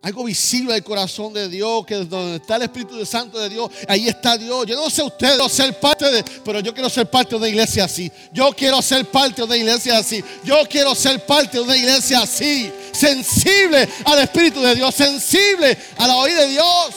algo 0.06 0.24
visible 0.24 0.72
del 0.72 0.84
corazón 0.84 1.34
de 1.34 1.50
Dios, 1.50 1.84
que 1.84 1.96
donde 1.96 2.36
está 2.36 2.58
el 2.58 2.62
Espíritu 2.62 3.04
Santo 3.08 3.40
de 3.40 3.50
Dios, 3.50 3.72
ahí 3.88 4.08
está 4.08 4.38
Dios. 4.38 4.68
Yo 4.68 4.76
no 4.76 4.88
sé 4.88 5.02
usted, 5.02 5.36
no 5.36 5.50
ser 5.50 5.80
parte 5.80 6.06
de, 6.12 6.24
pero 6.44 6.60
yo 6.60 6.76
quiero 6.76 6.92
ser 6.92 7.10
parte 7.10 7.32
de 7.32 7.38
una 7.38 7.48
iglesia 7.48 7.86
así. 7.86 8.12
Yo 8.32 8.52
quiero 8.56 8.84
ser 8.84 9.10
parte 9.10 9.42
de 9.42 9.46
una 9.48 9.58
iglesia 9.58 9.98
así. 9.98 10.24
Yo 10.44 10.58
quiero 10.70 10.94
ser 10.94 11.26
parte 11.26 11.58
de 11.58 11.64
una 11.64 11.76
iglesia 11.76 12.20
así. 12.22 12.72
Sensible 12.92 13.90
al 14.06 14.20
Espíritu 14.20 14.62
de 14.62 14.76
Dios, 14.76 14.94
sensible 14.94 15.76
a 15.98 16.06
la 16.06 16.18
oída 16.18 16.42
de 16.42 16.50
Dios. 16.50 16.96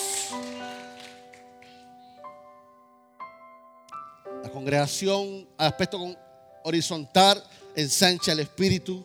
La 4.43 4.51
congregación, 4.51 5.49
al 5.57 5.69
aspecto 5.69 6.15
horizontal, 6.63 7.43
ensancha 7.75 8.33
el 8.33 8.41
Espíritu. 8.41 9.03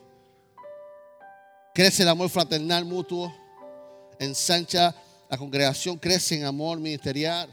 Crece 1.74 2.04
el 2.04 2.10
amor 2.10 2.30
fraternal 2.30 2.84
mutuo 2.84 3.43
ensancha 4.20 4.96
la 5.30 5.38
congregación, 5.38 5.98
crece 5.98 6.36
en 6.36 6.46
amor 6.46 6.80
ministerial. 6.80 7.50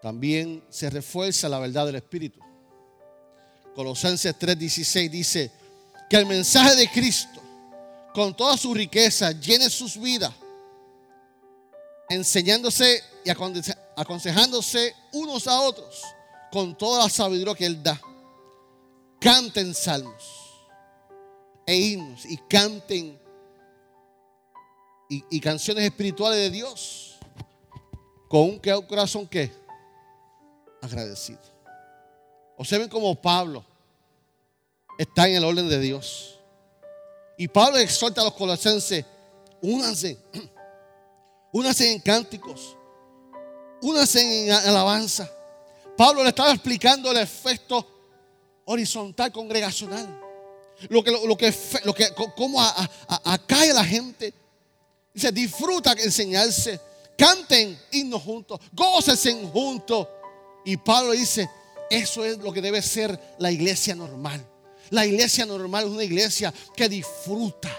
También 0.00 0.64
se 0.68 0.90
refuerza 0.90 1.48
la 1.48 1.58
verdad 1.58 1.86
del 1.86 1.96
Espíritu. 1.96 2.40
Colosenses 3.74 4.34
3:16 4.38 5.08
dice 5.08 5.50
que 6.10 6.16
el 6.16 6.26
mensaje 6.26 6.74
de 6.76 6.90
Cristo, 6.90 7.40
con 8.12 8.36
toda 8.36 8.56
su 8.56 8.74
riqueza, 8.74 9.32
llene 9.32 9.70
sus 9.70 9.96
vidas, 9.96 10.32
enseñándose 12.08 13.02
y 13.24 13.30
aconsejándose 13.30 14.94
unos 15.12 15.46
a 15.46 15.60
otros 15.60 16.02
con 16.50 16.76
toda 16.76 17.04
la 17.04 17.08
sabiduría 17.08 17.54
que 17.54 17.66
Él 17.66 17.82
da. 17.82 17.98
Canten 19.20 19.72
salmos 19.72 20.24
e 21.64 21.76
himnos 21.76 22.26
y 22.26 22.36
canten 22.36 23.21
y, 25.30 25.40
canciones 25.40 25.84
espirituales 25.84 26.38
de 26.38 26.50
Dios 26.50 27.18
con 28.28 28.42
un, 28.42 28.58
corazón 28.58 29.26
que 29.26 29.50
agradecido. 30.80 31.40
Observen 32.56 32.88
como 32.88 33.14
Pablo 33.20 33.62
está 34.98 35.28
en 35.28 35.36
el 35.36 35.44
orden 35.44 35.68
de 35.68 35.78
Dios. 35.78 36.38
Y 37.36 37.48
Pablo 37.48 37.78
exhorta 37.78 38.22
a 38.22 38.24
los 38.24 38.34
colosenses, 38.34 39.04
únanse, 39.60 40.16
únanse 41.52 41.92
en 41.92 42.00
cánticos, 42.00 42.76
únanse 43.82 44.46
en 44.46 44.52
alabanza. 44.52 45.30
Pablo 45.96 46.22
le 46.22 46.30
estaba 46.30 46.52
explicando 46.52 47.10
el 47.10 47.18
efecto 47.18 47.86
horizontal 48.64 49.30
congregacional. 49.30 50.20
Lo 50.88 51.04
que, 51.04 51.10
lo, 51.10 51.36
que, 51.36 51.54
lo 51.84 51.94
que, 51.94 52.08
cómo 52.34 52.60
acae 53.24 53.70
a 53.70 53.74
la 53.74 53.84
gente 53.84 54.41
Dice, 55.14 55.30
disfruta 55.32 55.92
enseñarse, 55.92 56.80
canten 57.16 57.78
himnos 57.90 58.22
juntos, 58.22 58.60
gócesen 58.72 59.48
juntos. 59.50 60.08
Y 60.64 60.76
Pablo 60.76 61.12
dice, 61.12 61.48
eso 61.90 62.24
es 62.24 62.38
lo 62.38 62.52
que 62.52 62.62
debe 62.62 62.80
ser 62.80 63.18
la 63.38 63.50
iglesia 63.50 63.94
normal. 63.94 64.44
La 64.90 65.06
iglesia 65.06 65.44
normal 65.46 65.84
es 65.84 65.90
una 65.90 66.04
iglesia 66.04 66.52
que 66.74 66.88
disfruta 66.88 67.70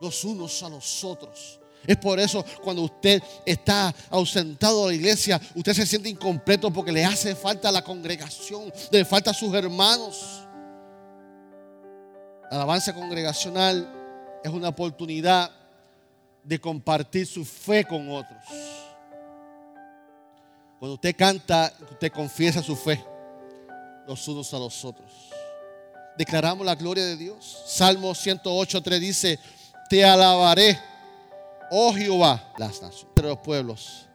los 0.00 0.24
unos 0.24 0.62
a 0.62 0.68
los 0.68 1.04
otros. 1.04 1.60
Es 1.86 1.96
por 1.98 2.18
eso 2.18 2.44
cuando 2.62 2.82
usted 2.82 3.22
está 3.44 3.94
ausentado 4.10 4.86
de 4.86 4.88
la 4.88 4.94
iglesia, 4.94 5.40
usted 5.54 5.72
se 5.72 5.86
siente 5.86 6.08
incompleto 6.08 6.72
porque 6.72 6.92
le 6.92 7.04
hace 7.04 7.34
falta 7.34 7.70
la 7.70 7.82
congregación, 7.82 8.72
le 8.90 9.04
falta 9.04 9.30
a 9.30 9.34
sus 9.34 9.54
hermanos. 9.54 10.42
La 12.50 12.56
alabanza 12.56 12.94
congregacional 12.94 14.40
es 14.42 14.50
una 14.50 14.68
oportunidad 14.68 15.50
de 16.46 16.60
compartir 16.60 17.26
su 17.26 17.44
fe 17.44 17.84
con 17.84 18.08
otros. 18.10 18.44
Cuando 20.78 20.94
usted 20.94 21.16
canta, 21.16 21.72
usted 21.90 22.12
confiesa 22.12 22.62
su 22.62 22.76
fe 22.76 23.02
los 24.06 24.28
unos 24.28 24.54
a 24.54 24.58
los 24.58 24.84
otros. 24.84 25.10
Declaramos 26.16 26.64
la 26.64 26.76
gloria 26.76 27.04
de 27.04 27.16
Dios. 27.16 27.64
Salmo 27.66 28.12
108.3 28.12 28.98
dice, 29.00 29.38
te 29.90 30.04
alabaré, 30.04 30.78
oh 31.70 31.92
Jehová, 31.92 32.52
las 32.56 32.80
naciones, 32.80 33.14
de 33.14 33.22
los 33.22 33.38
pueblos. 33.38 34.06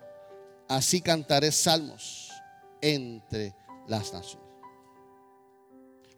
Así 0.67 1.01
cantaré 1.01 1.51
salmos 1.51 2.31
entre 2.79 3.53
las 3.87 4.13
naciones. 4.13 4.47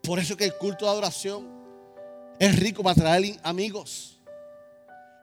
Por 0.03 0.19
eso 0.19 0.37
que 0.37 0.45
el 0.45 0.57
culto 0.57 0.85
de 0.85 0.91
adoración 0.91 1.47
es 2.37 2.59
rico 2.59 2.83
para 2.83 2.95
traer 2.95 3.39
amigos. 3.41 4.12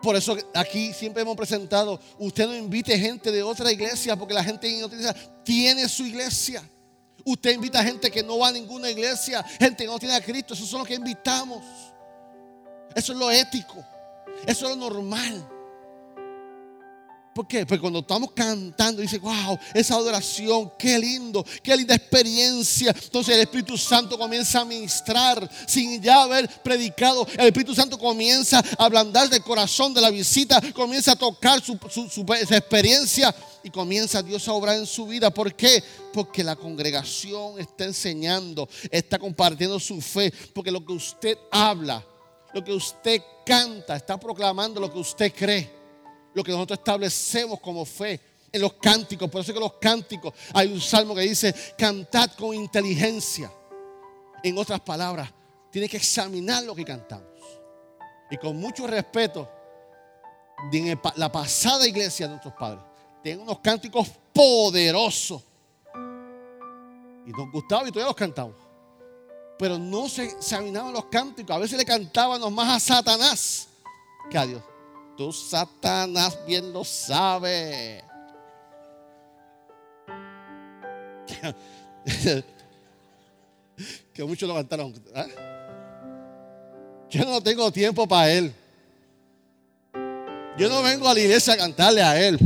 Por 0.03 0.17
eso 0.17 0.37
aquí 0.55 0.93
siempre 0.93 1.23
hemos 1.23 1.37
presentado, 1.37 2.01
usted 2.19 2.47
no 2.47 2.55
invite 2.55 2.99
gente 2.99 3.31
de 3.31 3.43
otra 3.43 3.71
iglesia, 3.71 4.17
porque 4.17 4.35
la 4.35 4.43
gente 4.43 4.69
en 4.69 4.85
otra 4.85 4.99
iglesia 4.99 5.33
tiene 5.45 5.89
su 5.89 6.07
iglesia. 6.07 6.63
Usted 7.25 7.53
invita 7.53 7.83
gente 7.85 8.11
que 8.11 8.23
no 8.23 8.39
va 8.39 8.49
a 8.49 8.53
ninguna 8.53 8.91
iglesia, 8.91 9.43
gente 9.59 9.85
que 9.85 9.91
no 9.91 9.99
tiene 9.99 10.15
a 10.15 10.23
Cristo, 10.23 10.55
eso 10.55 10.65
es 10.65 10.73
lo 10.73 10.85
que 10.85 10.95
invitamos. 10.95 11.63
Eso 12.95 13.13
es 13.13 13.19
lo 13.19 13.31
ético, 13.31 13.85
eso 14.47 14.69
es 14.69 14.77
lo 14.77 14.77
normal. 14.77 15.49
¿Por 17.35 17.47
qué? 17.47 17.65
Porque 17.65 17.81
cuando 17.81 18.01
estamos 18.01 18.33
cantando, 18.33 19.01
dice, 19.01 19.19
wow, 19.19 19.57
esa 19.73 19.95
adoración, 19.95 20.73
qué 20.77 20.99
lindo, 20.99 21.45
qué 21.63 21.77
linda 21.77 21.95
experiencia. 21.95 22.93
Entonces 23.05 23.37
el 23.37 23.43
Espíritu 23.43 23.79
Santo 23.79 24.19
comienza 24.19 24.61
a 24.61 24.65
ministrar 24.65 25.49
sin 25.67 26.03
ya 26.03 26.23
haber 26.23 26.49
predicado. 26.63 27.25
El 27.35 27.47
Espíritu 27.47 27.73
Santo 27.73 27.97
comienza 27.97 28.59
a 28.77 28.85
ablandar 28.85 29.29
del 29.29 29.43
corazón 29.43 29.95
de 29.95 30.01
la 30.01 30.11
visita, 30.11 30.61
comienza 30.75 31.13
a 31.13 31.17
tocar 31.17 31.63
su, 31.63 31.79
experiencia 32.51 33.33
y 33.63 33.71
comienza 33.71 34.23
Dios 34.23 34.49
a 34.49 34.53
obrar 34.53 34.77
en 34.77 34.87
su 34.87 35.07
vida. 35.07 35.31
¿Por 35.31 35.55
qué? 35.55 35.85
Porque 36.13 36.43
la 36.43 36.57
congregación 36.57 37.61
está 37.61 37.85
enseñando, 37.85 38.69
está 38.91 39.21
compartiendo 39.21 39.79
su 39.79 40.01
fe. 40.01 40.33
Porque 40.53 40.73
lo 40.73 40.85
que 40.85 40.95
usted 40.95 41.39
habla, 41.53 42.05
lo 42.53 42.65
que 42.65 42.73
usted 42.73 43.23
canta, 43.47 43.95
está 43.95 44.19
proclamando 44.19 44.81
lo 44.81 44.93
que 44.93 44.99
usted 44.99 45.33
cree 45.33 45.80
lo 46.35 46.45
que 46.45 46.53
nosotros 46.53 46.79
establecemos 46.79 47.61
como 47.61 47.85
fe 47.85 48.21
en 48.53 48.61
los 48.61 48.75
cánticos. 48.75 49.31
Por 49.31 49.41
eso 49.41 49.53
que 49.53 49.61
los 49.61 49.75
cánticos, 49.75 50.35
hay 50.55 50.73
un 50.73 50.81
salmo 50.81 51.15
que 51.15 51.23
dice, 51.23 51.55
cantad 51.77 52.31
con 52.33 52.55
inteligencia. 52.55 53.53
En 54.43 54.57
otras 54.57 54.81
palabras, 54.81 55.31
tiene 55.71 55.89
que 55.89 55.99
examinar 55.99 56.65
lo 56.65 56.75
que 56.75 56.85
cantamos. 56.85 57.29
Y 58.31 58.37
con 58.37 58.57
mucho 58.57 58.87
respeto, 58.87 59.49
la 61.17 61.33
pasada 61.33 61.87
iglesia 61.87 62.27
de 62.27 62.31
nuestros 62.31 62.55
padres, 62.55 62.83
tienen 63.23 63.43
unos 63.43 63.61
cánticos 63.61 64.09
poderosos. 64.33 65.43
Y 67.27 67.31
nos 67.31 67.51
gustaba 67.53 67.89
y 67.89 67.93
todavía 67.93 68.07
los 68.07 68.17
cantamos. 68.17 68.57
Pero 69.59 69.79
no 69.79 70.09
se 70.09 70.25
examinaban 70.25 70.93
los 70.93 71.05
cánticos. 71.07 71.55
A 71.55 71.59
veces 71.59 71.77
le 71.77 71.85
cantábamos 71.85 72.51
más 72.51 72.77
a 72.77 72.95
Satanás 72.95 73.69
que 74.31 74.39
a 74.39 74.47
Dios. 74.47 74.63
Tú, 75.21 75.31
Satanás, 75.35 76.39
bien 76.47 76.73
lo 76.73 76.83
sabe. 76.83 78.03
que 84.15 84.25
muchos 84.25 84.49
lo 84.49 84.55
cantaron. 84.55 84.95
¿ah? 85.15 85.27
Yo 87.11 87.27
no 87.27 87.43
tengo 87.43 87.71
tiempo 87.71 88.09
para 88.09 88.33
él. 88.33 88.55
Yo 90.57 90.71
no 90.71 90.83
vengo 90.83 91.07
a 91.07 91.13
la 91.13 91.21
iglesia 91.21 91.53
a 91.53 91.59
cantarle 91.59 92.03
a 92.03 92.19
él. 92.19 92.39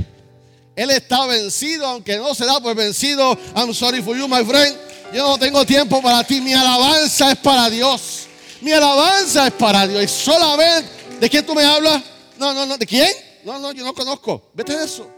Él 0.74 0.90
está 0.90 1.26
vencido, 1.26 1.86
aunque 1.86 2.16
no 2.16 2.34
se 2.34 2.44
da 2.44 2.58
por 2.58 2.74
vencido. 2.74 3.38
I'm 3.54 3.72
sorry 3.72 4.02
for 4.02 4.16
you, 4.16 4.26
my 4.26 4.44
friend. 4.44 4.76
Yo 5.12 5.22
no 5.22 5.38
tengo 5.38 5.64
tiempo 5.64 6.02
para 6.02 6.24
ti. 6.24 6.40
Mi 6.40 6.52
alabanza 6.52 7.30
es 7.30 7.38
para 7.38 7.70
Dios. 7.70 8.26
Mi 8.60 8.72
alabanza 8.72 9.46
es 9.46 9.52
para 9.52 9.86
Dios. 9.86 10.02
Y 10.02 10.08
solamente, 10.08 10.90
¿de 11.20 11.30
qué 11.30 11.40
tú 11.40 11.54
me 11.54 11.62
hablas? 11.62 12.13
No, 12.38 12.52
no, 12.52 12.66
no. 12.66 12.78
¿De 12.78 12.86
quién? 12.86 13.10
No, 13.44 13.58
no, 13.58 13.72
yo 13.72 13.84
no 13.84 13.94
conozco. 13.94 14.50
Vete 14.54 14.76
de 14.76 14.84
eso. 14.84 15.10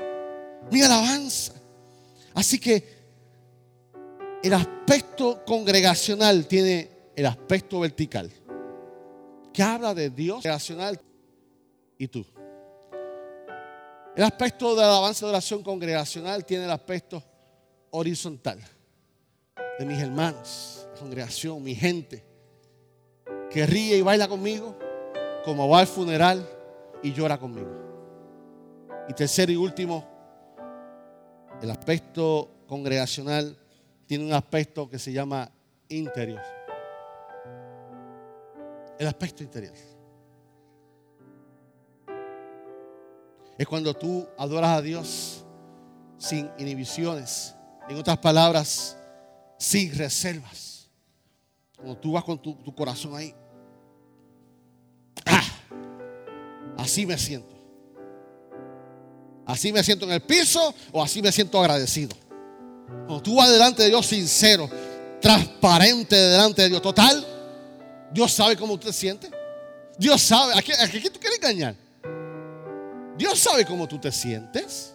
Mi 0.70 0.82
alabanza. 0.82 1.52
Así 2.34 2.58
que 2.58 2.96
el 4.42 4.52
aspecto 4.52 5.44
congregacional 5.44 6.46
tiene 6.46 6.90
el 7.14 7.26
aspecto 7.26 7.80
vertical. 7.80 8.30
Que 9.52 9.62
habla 9.62 9.94
de 9.94 10.10
Dios 10.10 10.36
congregacional 10.36 11.00
y 11.98 12.08
tú. 12.08 12.26
El 14.14 14.22
aspecto 14.22 14.74
de 14.74 14.82
alabanza 14.82 15.26
de 15.26 15.30
oración 15.30 15.62
congregacional 15.62 16.44
tiene 16.44 16.64
el 16.64 16.70
aspecto 16.70 17.22
horizontal. 17.90 18.58
De 19.78 19.84
mis 19.84 19.98
hermanos, 20.00 20.86
la 20.94 21.00
congregación, 21.00 21.62
mi 21.62 21.74
gente, 21.74 22.24
que 23.50 23.66
ríe 23.66 23.96
y 23.96 24.02
baila 24.02 24.28
conmigo, 24.28 24.78
como 25.44 25.68
va 25.68 25.80
al 25.80 25.86
funeral, 25.86 26.48
y 27.06 27.12
llora 27.12 27.38
conmigo. 27.38 27.70
Y 29.08 29.12
tercero 29.12 29.52
y 29.52 29.56
último, 29.56 30.04
el 31.62 31.70
aspecto 31.70 32.50
congregacional 32.66 33.56
tiene 34.06 34.24
un 34.24 34.32
aspecto 34.32 34.90
que 34.90 34.98
se 34.98 35.12
llama 35.12 35.48
interior. 35.88 36.42
El 38.98 39.06
aspecto 39.06 39.44
interior. 39.44 39.72
Es 43.56 43.66
cuando 43.68 43.94
tú 43.94 44.26
adoras 44.36 44.70
a 44.70 44.82
Dios 44.82 45.44
sin 46.18 46.50
inhibiciones. 46.58 47.54
En 47.88 47.98
otras 47.98 48.18
palabras, 48.18 48.98
sin 49.58 49.96
reservas. 49.96 50.90
Cuando 51.76 51.96
tú 51.98 52.12
vas 52.12 52.24
con 52.24 52.42
tu, 52.42 52.74
corazón 52.74 53.14
ahí 53.14 53.32
Así 56.76 57.06
me 57.06 57.16
siento. 57.18 57.54
Así 59.46 59.72
me 59.72 59.82
siento 59.84 60.04
en 60.06 60.12
el 60.12 60.22
piso 60.22 60.74
o 60.92 61.02
así 61.02 61.22
me 61.22 61.30
siento 61.30 61.60
agradecido. 61.60 62.16
Cuando 62.86 63.22
tú 63.22 63.36
vas 63.36 63.50
delante 63.50 63.84
de 63.84 63.88
Dios 63.90 64.06
sincero, 64.06 64.68
transparente 65.20 66.16
delante 66.16 66.62
de 66.62 66.68
Dios, 66.68 66.82
total, 66.82 67.24
Dios 68.12 68.32
sabe 68.32 68.56
cómo 68.56 68.78
tú 68.78 68.86
te 68.86 68.92
sientes. 68.92 69.30
Dios 69.98 70.20
sabe, 70.20 70.52
¿a 70.54 70.62
quién, 70.62 70.76
tú 71.12 71.20
quieres 71.20 71.38
engañar? 71.38 71.74
Dios 73.16 73.38
sabe 73.38 73.64
cómo 73.64 73.86
tú 73.86 73.98
te 73.98 74.12
sientes. 74.12 74.94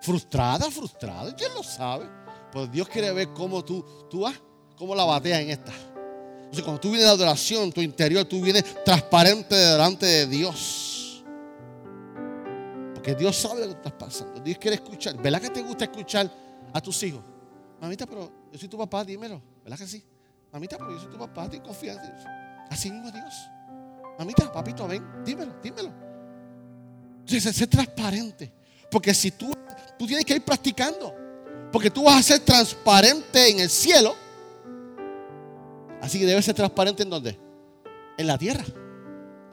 Frustrada, 0.00 0.70
frustrada, 0.70 1.30
Dios 1.32 1.52
lo 1.54 1.62
sabe. 1.62 2.08
Pero 2.52 2.66
Dios 2.66 2.88
quiere 2.88 3.10
ver 3.12 3.28
cómo 3.32 3.64
tú, 3.64 3.84
tú 4.10 4.20
vas, 4.20 4.34
cómo 4.76 4.94
la 4.94 5.04
bateas 5.04 5.40
en 5.40 5.50
esta. 5.50 5.72
Entonces, 6.52 6.64
cuando 6.66 6.80
tú 6.82 6.90
vienes 6.90 7.06
de 7.06 7.14
adoración, 7.14 7.72
tu 7.72 7.80
interior, 7.80 8.26
tú 8.26 8.42
vienes 8.42 8.62
transparente 8.84 9.54
delante 9.54 10.04
de 10.04 10.26
Dios. 10.26 11.24
Que 13.02 13.14
Dios 13.14 13.34
sabe 13.38 13.60
lo 13.60 13.68
que 13.68 13.72
estás 13.72 13.92
pasando. 13.94 14.38
Dios 14.38 14.58
quiere 14.58 14.74
escuchar. 14.74 15.16
¿Verdad 15.16 15.40
que 15.40 15.48
te 15.48 15.62
gusta 15.62 15.84
escuchar 15.84 16.30
a 16.70 16.80
tus 16.82 17.02
hijos? 17.04 17.22
Mamita, 17.80 18.04
pero 18.04 18.30
yo 18.52 18.58
soy 18.58 18.68
tu 18.68 18.76
papá, 18.76 19.02
dímelo. 19.02 19.40
¿Verdad 19.64 19.78
que 19.78 19.86
sí? 19.86 20.04
Mamita, 20.52 20.76
pero 20.76 20.92
yo 20.92 21.00
soy 21.00 21.10
tu 21.10 21.16
papá, 21.16 21.48
ten 21.48 21.62
confianza. 21.62 22.12
Así 22.68 22.90
mismo 22.90 23.10
Dios. 23.10 23.34
Mamita, 24.18 24.52
papito, 24.52 24.86
ven, 24.86 25.02
dímelo, 25.24 25.54
dímelo. 25.62 25.90
Entonces, 27.20 27.56
ser 27.56 27.68
transparente. 27.68 28.52
Porque 28.90 29.14
si 29.14 29.30
tú, 29.30 29.54
tú 29.98 30.06
tienes 30.06 30.26
que 30.26 30.34
ir 30.34 30.44
practicando. 30.44 31.14
Porque 31.72 31.90
tú 31.90 32.04
vas 32.04 32.20
a 32.20 32.22
ser 32.22 32.40
transparente 32.40 33.48
en 33.48 33.60
el 33.60 33.70
cielo. 33.70 34.14
Así 36.02 36.18
que 36.18 36.26
debes 36.26 36.44
ser 36.44 36.54
transparente 36.54 37.02
en 37.02 37.08
donde? 37.08 37.38
En 38.18 38.26
la 38.26 38.36
tierra. 38.36 38.64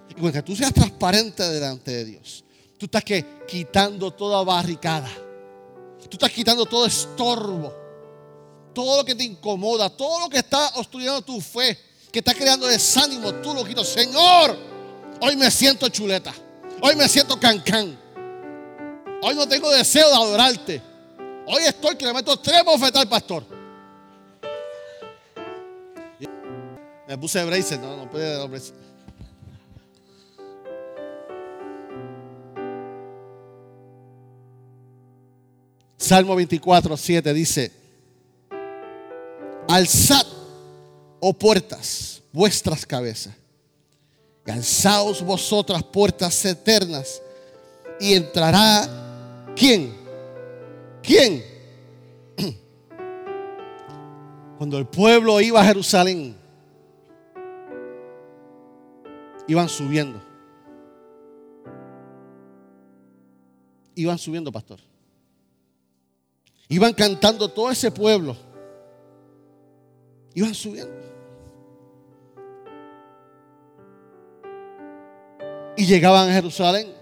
Y 0.09 0.13
cuando 0.15 0.43
tú 0.43 0.53
seas 0.55 0.73
transparente 0.73 1.43
delante 1.43 1.91
de 1.91 2.03
Dios, 2.03 2.43
Tú 2.79 2.85
estás 2.85 3.03
quitando 3.45 4.09
toda 4.09 4.41
barricada. 4.41 5.09
Tú 5.99 6.13
estás 6.13 6.31
quitando 6.31 6.65
todo 6.65 6.85
estorbo. 6.85 7.73
Todo 8.73 8.97
lo 8.97 9.05
que 9.05 9.13
te 9.15 9.25
incomoda, 9.25 9.89
todo 9.89 10.21
lo 10.21 10.29
que 10.29 10.37
está 10.37 10.69
obstruyendo 10.75 11.21
tu 11.21 11.41
fe, 11.41 11.77
que 12.09 12.19
está 12.19 12.33
creando 12.33 12.67
desánimo, 12.67 13.33
tú 13.35 13.53
lo 13.53 13.65
quitas. 13.65 13.85
Señor, 13.85 14.57
hoy 15.19 15.35
me 15.35 15.51
siento 15.51 15.89
chuleta. 15.89 16.33
Hoy 16.81 16.95
me 16.95 17.09
siento 17.09 17.37
cancán. 17.37 17.99
Hoy 19.21 19.35
no 19.35 19.45
tengo 19.45 19.69
deseo 19.71 20.07
de 20.07 20.15
adorarte. 20.15 20.81
Hoy 21.47 21.63
estoy 21.63 21.97
que 21.97 22.05
le 22.05 22.13
meto 22.13 22.39
tres 22.39 22.63
bofetas 22.63 23.01
al 23.01 23.09
pastor. 23.09 23.43
Me 27.09 27.17
puse 27.17 27.43
bracer, 27.43 27.79
no, 27.79 27.97
no 27.97 28.07
puede 28.07 28.37
dar 28.37 28.47
Salmo 35.97 36.35
24, 36.35 36.95
7 36.95 37.33
dice, 37.33 37.71
alzad, 39.67 40.23
oh 41.19 41.33
puertas, 41.33 42.21
vuestras 42.31 42.85
cabezas, 42.85 43.33
Y 44.45 44.51
alzaos 44.51 45.23
vosotras 45.23 45.81
puertas 45.81 46.45
eternas 46.45 47.23
y 47.99 48.13
entrará 48.13 48.87
¿quién? 49.55 49.95
¿Quién? 51.01 51.43
Cuando 54.59 54.77
el 54.77 54.85
pueblo 54.85 55.41
iba 55.41 55.59
a 55.59 55.65
Jerusalén, 55.65 56.38
iban 59.49 59.67
subiendo. 59.67 60.21
Iban 63.95 64.17
subiendo, 64.17 64.51
pastor. 64.51 64.79
Iban 66.67 66.93
cantando 66.93 67.49
todo 67.49 67.71
ese 67.71 67.89
pueblo. 67.89 68.37
Iban 70.35 70.53
subiendo. 70.53 70.93
Y 75.75 75.85
llegaban 75.85 76.29
a 76.29 76.33
Jerusalén. 76.33 76.93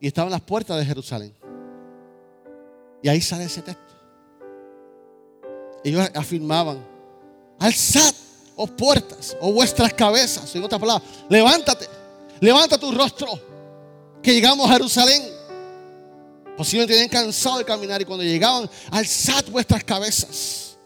Y 0.00 0.08
estaban 0.08 0.32
las 0.32 0.40
puertas 0.40 0.76
de 0.78 0.84
Jerusalén. 0.84 1.32
Y 3.02 3.08
ahí 3.08 3.20
sale 3.20 3.44
ese 3.44 3.62
texto. 3.62 3.94
Ellos 5.84 6.10
afirmaban, 6.12 6.84
alzad, 7.60 8.12
oh 8.60 8.66
puertas, 8.66 9.36
o 9.40 9.52
vuestras 9.52 9.94
cabezas, 9.94 10.52
en 10.54 10.64
otras 10.64 10.80
palabras, 10.80 11.08
levántate, 11.28 11.86
levanta 12.40 12.76
tu 12.76 12.90
rostro, 12.90 13.28
que 14.20 14.34
llegamos 14.34 14.68
a 14.68 14.72
Jerusalén. 14.72 15.22
Posiblemente 16.56 16.94
tenían 16.94 17.08
cansado 17.08 17.58
de 17.58 17.64
caminar 17.64 18.02
y 18.02 18.04
cuando 18.04 18.24
llegaban, 18.24 18.68
alzad 18.90 19.44
vuestras 19.48 19.84
cabezas 19.84 20.76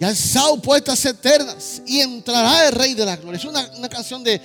y 0.00 0.04
alzad 0.04 0.58
puertas 0.60 1.04
eternas 1.04 1.80
y 1.86 2.00
entrará 2.00 2.66
el 2.66 2.74
Rey 2.74 2.94
de 2.94 3.06
la 3.06 3.14
Gloria. 3.16 3.38
Es 3.38 3.44
una, 3.44 3.88
canción 3.88 4.24
de, 4.24 4.40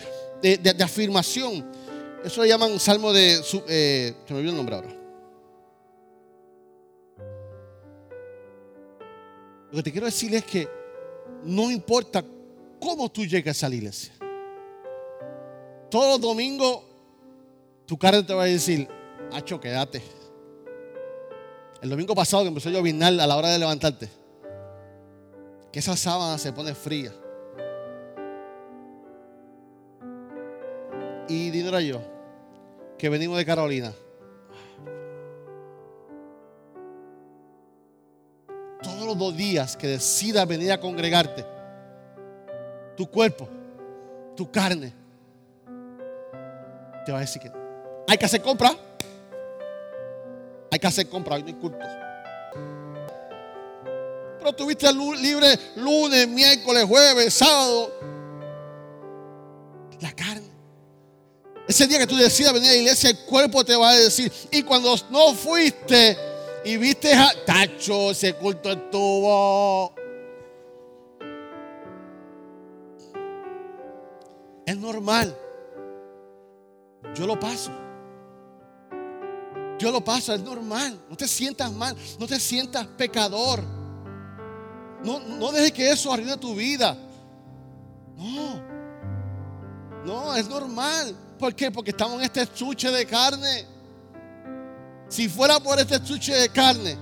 afirmación. 0.84 1.66
Eso 2.24 2.44
le 2.44 2.48
llaman 2.48 2.80
salmo 2.80 3.12
de. 3.12 3.42
Eh, 3.68 4.14
se 4.28 4.34
me 4.34 4.40
olvidó 4.40 4.52
el 4.52 4.58
nombre 4.58 4.76
ahora. 4.76 4.96
Lo 9.72 9.78
que 9.78 9.84
te 9.84 9.92
quiero 9.92 10.06
decir 10.06 10.34
es 10.36 10.46
que 10.46 10.79
no 11.44 11.72
importa 11.72 12.24
cómo 12.80 13.10
tú 13.10 13.26
llegas 13.26 13.64
a 13.64 13.70
la 13.70 13.76
iglesia. 13.76 14.14
Todos 15.90 16.20
los 16.20 16.22
domingos 16.22 16.84
tu 17.86 17.98
cara 17.98 18.24
te 18.24 18.34
va 18.36 18.44
a 18.44 18.46
decir, 18.46 18.88
Hacho, 19.32 19.60
quédate. 19.60 20.02
El 21.82 21.90
domingo 21.90 22.14
pasado 22.14 22.44
que 22.44 22.50
empezó 22.50 22.70
a 22.70 22.72
llover 22.72 23.04
a 23.04 23.10
la 23.10 23.36
hora 23.36 23.50
de 23.50 23.58
levantarte, 23.58 24.10
que 25.72 25.80
esa 25.80 25.96
sábana 25.96 26.38
se 26.38 26.52
pone 26.52 26.76
fría. 26.76 27.12
Y 31.28 31.50
dinero 31.50 31.80
yo, 31.80 32.02
que 32.98 33.10
venimos 33.10 33.38
de 33.38 33.46
Carolina. 33.46 33.94
Los 38.82 39.18
dos 39.18 39.36
días 39.36 39.76
que 39.76 39.88
decidas 39.88 40.48
venir 40.48 40.72
a 40.72 40.80
congregarte, 40.80 41.46
tu 42.96 43.08
cuerpo, 43.10 43.50
tu 44.36 44.50
carne, 44.52 44.94
te 47.06 47.12
va 47.12 47.18
a 47.18 47.22
decir 47.22 47.42
que 47.42 47.52
hay 48.08 48.18
que 48.18 48.26
hacer 48.26 48.42
compra. 48.42 48.76
Hay 50.72 50.80
que 50.80 50.88
hacer 50.88 51.10
compra, 51.10 51.36
hoy 51.36 51.42
no 51.42 51.48
hay 51.48 51.54
culto. 51.56 51.86
Pero 54.38 54.54
tuviste 54.54 54.92
libre 54.94 55.60
lunes, 55.76 56.28
miércoles, 56.28 56.86
jueves, 56.86 57.34
sábado. 57.34 57.92
La 60.00 60.12
carne. 60.14 60.48
Ese 61.68 61.86
día 61.88 62.00
que 62.00 62.08
tú 62.08 62.16
decidas 62.16 62.54
venir 62.54 62.70
a 62.70 62.74
la 62.74 62.80
iglesia, 62.80 63.10
el 63.10 63.20
cuerpo 63.26 63.64
te 63.64 63.76
va 63.76 63.90
a 63.90 63.96
decir. 63.96 64.32
Y 64.52 64.64
cuando 64.64 64.96
no 65.10 65.34
fuiste, 65.34 66.18
y 66.66 66.78
viste 66.78 67.14
a 67.14 67.30
Tacho, 67.46 68.12
ese 68.12 68.34
culto 68.34 68.72
estuvo. 68.72 69.94
Es 74.66 74.78
normal. 74.78 75.36
Yo 77.16 77.26
lo 77.26 77.40
paso. 77.40 77.72
Yo 79.80 79.92
lo 79.92 80.04
paso, 80.04 80.34
es 80.34 80.42
normal. 80.42 81.00
No 81.10 81.16
te 81.16 81.28
sientas 81.28 81.72
mal, 81.72 81.96
no 82.20 82.28
te 82.28 82.40
sientas 82.40 82.86
pecador. 82.86 83.64
No, 85.04 85.20
no 85.20 85.52
dejes 85.52 85.72
que 85.72 85.92
eso 85.92 86.12
arruine 86.12 86.38
tu 86.38 86.54
vida. 86.54 86.98
No. 88.18 88.62
No, 90.06 90.36
es 90.36 90.48
normal. 90.50 91.16
¿Por 91.38 91.56
qué? 91.56 91.72
Porque 91.72 91.92
estamos 91.92 92.20
en 92.20 92.26
este 92.26 92.42
estuche 92.42 92.92
de 92.92 93.06
carne. 93.06 93.66
Si 95.10 95.28
fuera 95.28 95.60
por 95.60 95.80
este 95.80 95.96
estuche 95.96 96.34
de 96.36 96.50
carne, 96.50 96.96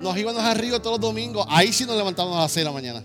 nos 0.00 0.16
íbamos 0.16 0.42
arriba 0.42 0.80
todos 0.80 0.98
los 0.98 1.08
domingos. 1.08 1.46
Ahí 1.48 1.72
sí 1.72 1.84
nos 1.84 1.96
levantamos 1.96 2.36
a 2.36 2.40
las 2.40 2.52
6 2.52 2.64
de 2.64 2.64
la 2.64 2.72
mañana. 2.72 3.04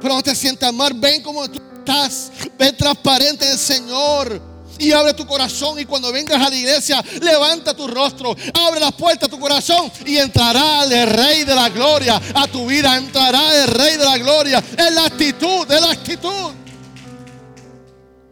Pero 0.00 0.14
no 0.14 0.22
te 0.22 0.34
sientas 0.34 0.72
mal. 0.72 0.94
Ven 0.94 1.22
como 1.22 1.46
tú 1.50 1.60
estás. 1.78 2.32
Ven 2.58 2.74
transparente 2.76 3.50
el 3.50 3.58
Señor. 3.58 4.40
Y 4.78 4.92
abre 4.92 5.12
tu 5.12 5.26
corazón. 5.26 5.78
Y 5.78 5.84
cuando 5.84 6.10
vengas 6.10 6.40
a 6.40 6.48
la 6.48 6.56
iglesia, 6.56 7.04
levanta 7.20 7.74
tu 7.74 7.86
rostro. 7.86 8.34
Abre 8.54 8.80
las 8.80 8.92
puertas 8.92 9.28
a 9.28 9.30
tu 9.30 9.38
corazón. 9.38 9.92
Y 10.06 10.16
entrará 10.16 10.84
el 10.84 11.10
Rey 11.10 11.44
de 11.44 11.54
la 11.54 11.68
Gloria 11.68 12.18
a 12.34 12.46
tu 12.46 12.66
vida. 12.66 12.96
Entrará 12.96 13.62
el 13.62 13.68
Rey 13.68 13.98
de 13.98 14.04
la 14.04 14.16
Gloria. 14.16 14.64
En 14.78 14.94
la 14.94 15.04
actitud, 15.04 15.70
en 15.70 15.80
la 15.82 15.90
actitud. 15.90 16.52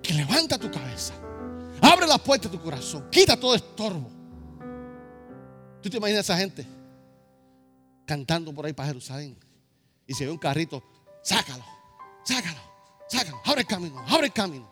Que 0.02 0.14
levanta 0.14 0.56
tu 0.56 0.70
cabeza. 0.70 1.17
Abre 1.80 2.06
la 2.06 2.18
puerta 2.18 2.48
de 2.48 2.56
tu 2.56 2.62
corazón. 2.62 3.08
Quita 3.10 3.38
todo 3.38 3.54
estorbo. 3.54 4.10
¿Tú 5.82 5.88
te 5.88 5.96
imaginas 5.96 6.28
a 6.28 6.32
esa 6.32 6.36
gente 6.36 6.66
cantando 8.04 8.52
por 8.52 8.66
ahí 8.66 8.72
para 8.72 8.88
Jerusalén? 8.88 9.38
Y 10.06 10.14
se 10.14 10.24
ve 10.24 10.30
un 10.30 10.38
carrito, 10.38 10.82
sácalo, 11.22 11.64
sácalo, 12.24 12.60
sácalo. 13.08 13.40
Abre 13.44 13.60
el 13.60 13.66
camino, 13.66 14.04
abre 14.08 14.26
el 14.26 14.32
camino. 14.32 14.68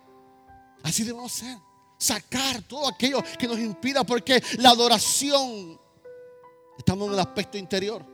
Así 0.82 1.04
debemos 1.04 1.32
ser. 1.32 1.56
Sacar 1.98 2.62
todo 2.62 2.88
aquello 2.88 3.22
que 3.38 3.46
nos 3.46 3.58
impida, 3.58 4.04
porque 4.04 4.42
la 4.58 4.70
adoración, 4.70 5.78
estamos 6.76 7.08
en 7.08 7.14
el 7.14 7.20
aspecto 7.20 7.56
interior. 7.56 8.04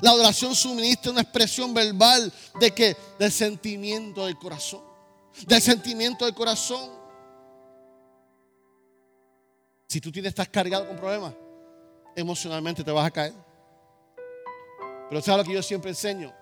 La 0.00 0.10
adoración 0.10 0.54
suministra 0.54 1.12
una 1.12 1.22
expresión 1.22 1.72
verbal 1.72 2.32
de 2.60 2.70
que 2.72 2.96
del 3.18 3.32
sentimiento 3.32 4.26
del 4.26 4.38
corazón, 4.38 4.82
del 5.46 5.62
sentimiento 5.62 6.24
del 6.24 6.34
corazón. 6.34 6.95
Si 9.96 10.00
tú 10.02 10.12
tienes, 10.12 10.28
estás 10.28 10.50
cargado 10.50 10.86
con 10.86 10.94
problemas, 10.94 11.32
emocionalmente 12.14 12.84
te 12.84 12.92
vas 12.92 13.06
a 13.06 13.10
caer. 13.10 13.32
Pero 15.08 15.22
¿sabes 15.22 15.38
lo 15.38 15.48
que 15.48 15.54
yo 15.54 15.62
siempre 15.62 15.88
enseño? 15.88 16.34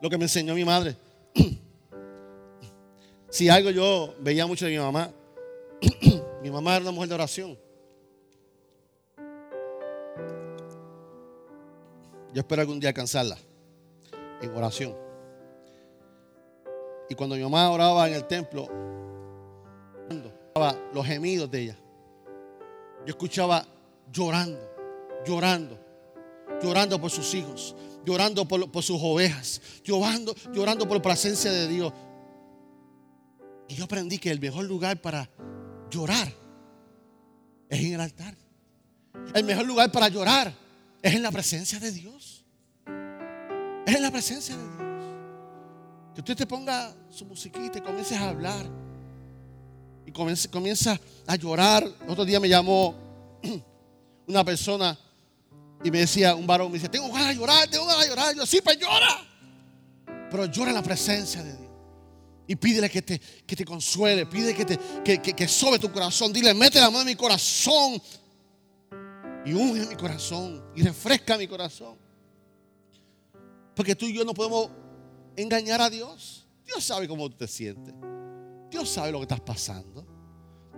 Lo 0.00 0.08
que 0.08 0.16
me 0.16 0.24
enseñó 0.24 0.54
mi 0.54 0.64
madre. 0.64 0.96
si 3.28 3.50
algo 3.50 3.68
yo 3.68 4.14
veía 4.20 4.46
mucho 4.46 4.64
de 4.64 4.70
mi 4.70 4.78
mamá, 4.78 5.12
mi 6.42 6.50
mamá 6.50 6.76
era 6.76 6.84
una 6.84 6.92
mujer 6.92 7.10
de 7.10 7.14
oración. 7.14 7.58
Yo 12.32 12.40
espero 12.40 12.62
algún 12.62 12.80
día 12.80 12.88
alcanzarla 12.88 13.36
en 14.40 14.50
oración. 14.56 14.96
Y 17.10 17.14
cuando 17.14 17.36
mi 17.36 17.42
mamá 17.42 17.70
oraba 17.70 18.08
en 18.08 18.14
el 18.14 18.24
templo, 18.26 18.66
los 20.94 21.06
gemidos 21.06 21.50
de 21.50 21.60
ella. 21.60 21.76
Yo 23.06 23.10
escuchaba 23.10 23.66
llorando, 24.12 24.60
llorando, 25.26 25.78
llorando 26.62 27.00
por 27.00 27.10
sus 27.10 27.34
hijos, 27.34 27.74
llorando 28.04 28.46
por, 28.46 28.82
sus 28.82 28.98
ovejas, 29.00 29.60
llorando, 29.84 30.34
llorando 30.52 30.86
por 30.86 30.98
la 30.98 31.02
presencia 31.02 31.50
de 31.50 31.68
Dios. 31.68 31.92
Y 33.68 33.74
yo 33.74 33.84
aprendí 33.84 34.18
que 34.18 34.30
el 34.30 34.40
mejor 34.40 34.64
lugar 34.64 35.00
para 35.00 35.30
llorar 35.90 36.32
es 37.68 37.80
en 37.80 37.94
el 37.94 38.00
altar. 38.00 38.36
El 39.34 39.44
mejor 39.44 39.66
lugar 39.66 39.90
para 39.92 40.08
llorar 40.08 40.52
es 41.02 41.14
en 41.14 41.22
la 41.22 41.30
presencia 41.30 41.78
de 41.78 41.92
Dios. 41.92 42.44
Es 43.86 43.94
en 43.94 44.02
la 44.02 44.10
presencia 44.10 44.56
de 44.56 44.62
Dios. 44.62 45.04
Que 46.14 46.20
usted 46.20 46.36
te 46.36 46.46
ponga 46.46 46.94
su 47.08 47.24
musiquita 47.24 47.78
y 47.78 47.80
comiences 47.80 48.18
a 48.18 48.28
hablar 48.28 48.66
y 50.10 50.48
comienza, 50.48 51.00
a 51.26 51.36
llorar. 51.36 51.88
Otro 52.08 52.24
día 52.24 52.40
me 52.40 52.48
llamó 52.48 52.94
una 54.26 54.44
persona 54.44 54.98
y 55.82 55.90
me 55.90 56.00
decía, 56.00 56.34
un 56.34 56.46
varón, 56.46 56.70
me 56.70 56.78
dice, 56.78 56.88
tengo 56.88 57.10
ganas 57.10 57.28
de 57.28 57.36
llorar, 57.36 57.68
tengo 57.68 57.86
ganas 57.86 58.02
de 58.04 58.08
llorar. 58.10 58.34
yo, 58.34 58.44
sí, 58.46 58.60
pues 58.62 58.78
llora. 58.78 59.26
Pero 60.30 60.46
llora 60.46 60.70
en 60.70 60.76
la 60.76 60.82
presencia 60.82 61.42
de 61.42 61.56
Dios. 61.56 61.70
Y 62.46 62.56
pídele 62.56 62.90
que 62.90 63.02
te, 63.02 63.18
que 63.18 63.54
te 63.54 63.64
consuele, 63.64 64.26
pide 64.26 64.54
que, 64.54 64.64
te, 64.64 64.78
que, 65.04 65.20
que, 65.20 65.48
sobe 65.48 65.78
tu 65.78 65.90
corazón. 65.92 66.32
Dile, 66.32 66.52
mete 66.52 66.80
la 66.80 66.90
mano 66.90 67.02
en 67.02 67.06
mi 67.06 67.14
corazón 67.14 68.02
y 69.46 69.52
unge 69.52 69.86
mi 69.86 69.94
corazón 69.94 70.62
y 70.74 70.82
refresca 70.82 71.38
mi 71.38 71.46
corazón. 71.46 71.96
Porque 73.74 73.94
tú 73.94 74.06
y 74.06 74.14
yo 74.14 74.24
no 74.24 74.34
podemos 74.34 74.68
engañar 75.36 75.80
a 75.80 75.88
Dios. 75.88 76.44
Dios 76.66 76.84
sabe 76.84 77.06
cómo 77.06 77.30
tú 77.30 77.36
te 77.36 77.46
sientes. 77.46 77.94
Dios 78.80 78.88
sabe 78.88 79.12
lo 79.12 79.18
que 79.18 79.24
estás 79.24 79.40
pasando. 79.40 80.06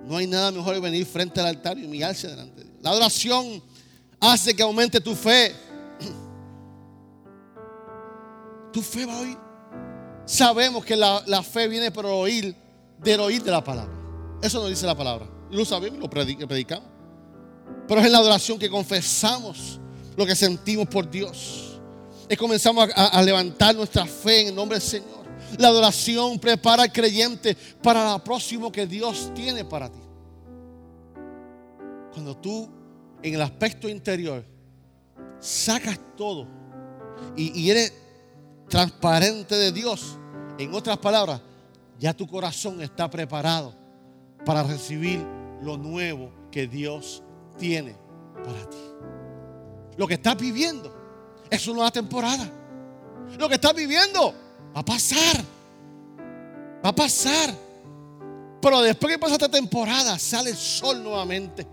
No 0.05 0.17
hay 0.17 0.27
nada 0.27 0.51
mejor 0.51 0.75
que 0.75 0.81
venir 0.81 1.07
frente 1.07 1.39
al 1.39 1.47
altar 1.47 1.79
y 1.79 1.85
humillarse 1.85 2.27
delante 2.27 2.57
de 2.57 2.65
Dios. 2.65 2.79
La 2.83 2.91
adoración 2.91 3.63
hace 4.19 4.57
que 4.57 4.63
aumente 4.65 5.01
tu 5.01 5.15
fe. 5.15 5.55
Tu 8.73 8.83
fe 8.83 9.07
va 9.07 9.17
a 9.17 9.21
oír. 9.21 9.39
Sabemos 10.27 10.85
que 10.85 10.97
la, 10.97 11.23
la 11.27 11.45
fe 11.45 11.69
viene 11.69 11.93
por 11.93 12.07
oír, 12.07 12.57
del 12.99 13.21
oír 13.21 13.41
de 13.41 13.53
la 13.53 13.63
palabra. 13.63 13.95
Eso 14.43 14.59
nos 14.59 14.71
dice 14.71 14.85
la 14.85 14.97
palabra. 14.97 15.29
Lo 15.53 15.65
sabemos, 15.65 16.01
lo 16.01 16.11
predicamos. 16.11 16.89
Pero 17.87 18.01
es 18.01 18.07
en 18.07 18.13
la 18.13 18.19
adoración 18.19 18.59
que 18.59 18.69
confesamos 18.69 19.79
lo 20.17 20.27
que 20.27 20.35
sentimos 20.35 20.89
por 20.89 21.09
Dios. 21.09 21.79
Es 22.29 22.37
comenzamos 22.37 22.89
a, 22.97 23.07
a 23.07 23.23
levantar 23.23 23.77
nuestra 23.77 24.07
fe 24.07 24.41
en 24.41 24.49
el 24.49 24.55
nombre 24.57 24.81
del 24.81 24.89
Señor. 24.89 25.12
La 25.59 25.69
adoración 25.69 26.39
prepara 26.39 26.85
al 26.85 26.93
creyente 26.93 27.57
para 27.83 28.13
lo 28.13 28.25
próximo 28.25 28.71
que 28.71 28.87
Dios 28.87 29.31
tiene 29.35 29.65
para 29.65 29.91
ti. 29.91 30.01
Cuando 32.13 32.37
tú 32.37 32.69
en 33.23 33.35
el 33.35 33.43
aspecto 33.43 33.89
interior 33.89 34.45
sacas 35.41 35.99
todo 36.17 36.47
y, 37.37 37.71
eres 37.71 37.93
transparente 38.69 39.55
de 39.55 39.73
Dios, 39.73 40.19
en 40.59 40.73
otras 40.75 40.99
palabras, 40.99 41.41
ya 41.99 42.13
tu 42.13 42.27
corazón 42.27 42.81
está 42.83 43.09
preparado 43.09 43.75
para 44.45 44.63
recibir 44.63 45.25
lo 45.63 45.77
nuevo 45.77 46.33
que 46.51 46.67
Dios 46.67 47.23
tiene 47.59 47.95
para 48.45 48.69
ti. 48.69 48.77
Lo 49.97 50.07
que 50.07 50.15
estás 50.15 50.37
viviendo 50.37 50.93
es 51.51 51.67
una 51.69 51.91
temporada. 51.91 52.51
Lo 53.39 53.49
que 53.49 53.55
estás 53.55 53.75
viviendo 53.75 54.35
va 54.75 54.81
a 54.81 54.85
pasar. 54.85 55.45
Va 56.85 56.89
a 56.89 56.95
pasar. 56.95 57.55
Pero 58.61 58.81
después 58.81 59.13
que 59.13 59.19
pasa 59.19 59.35
esta 59.35 59.49
temporada, 59.49 60.19
sale 60.19 60.51
el 60.51 60.57
sol 60.57 61.03
nuevamente. 61.03 61.67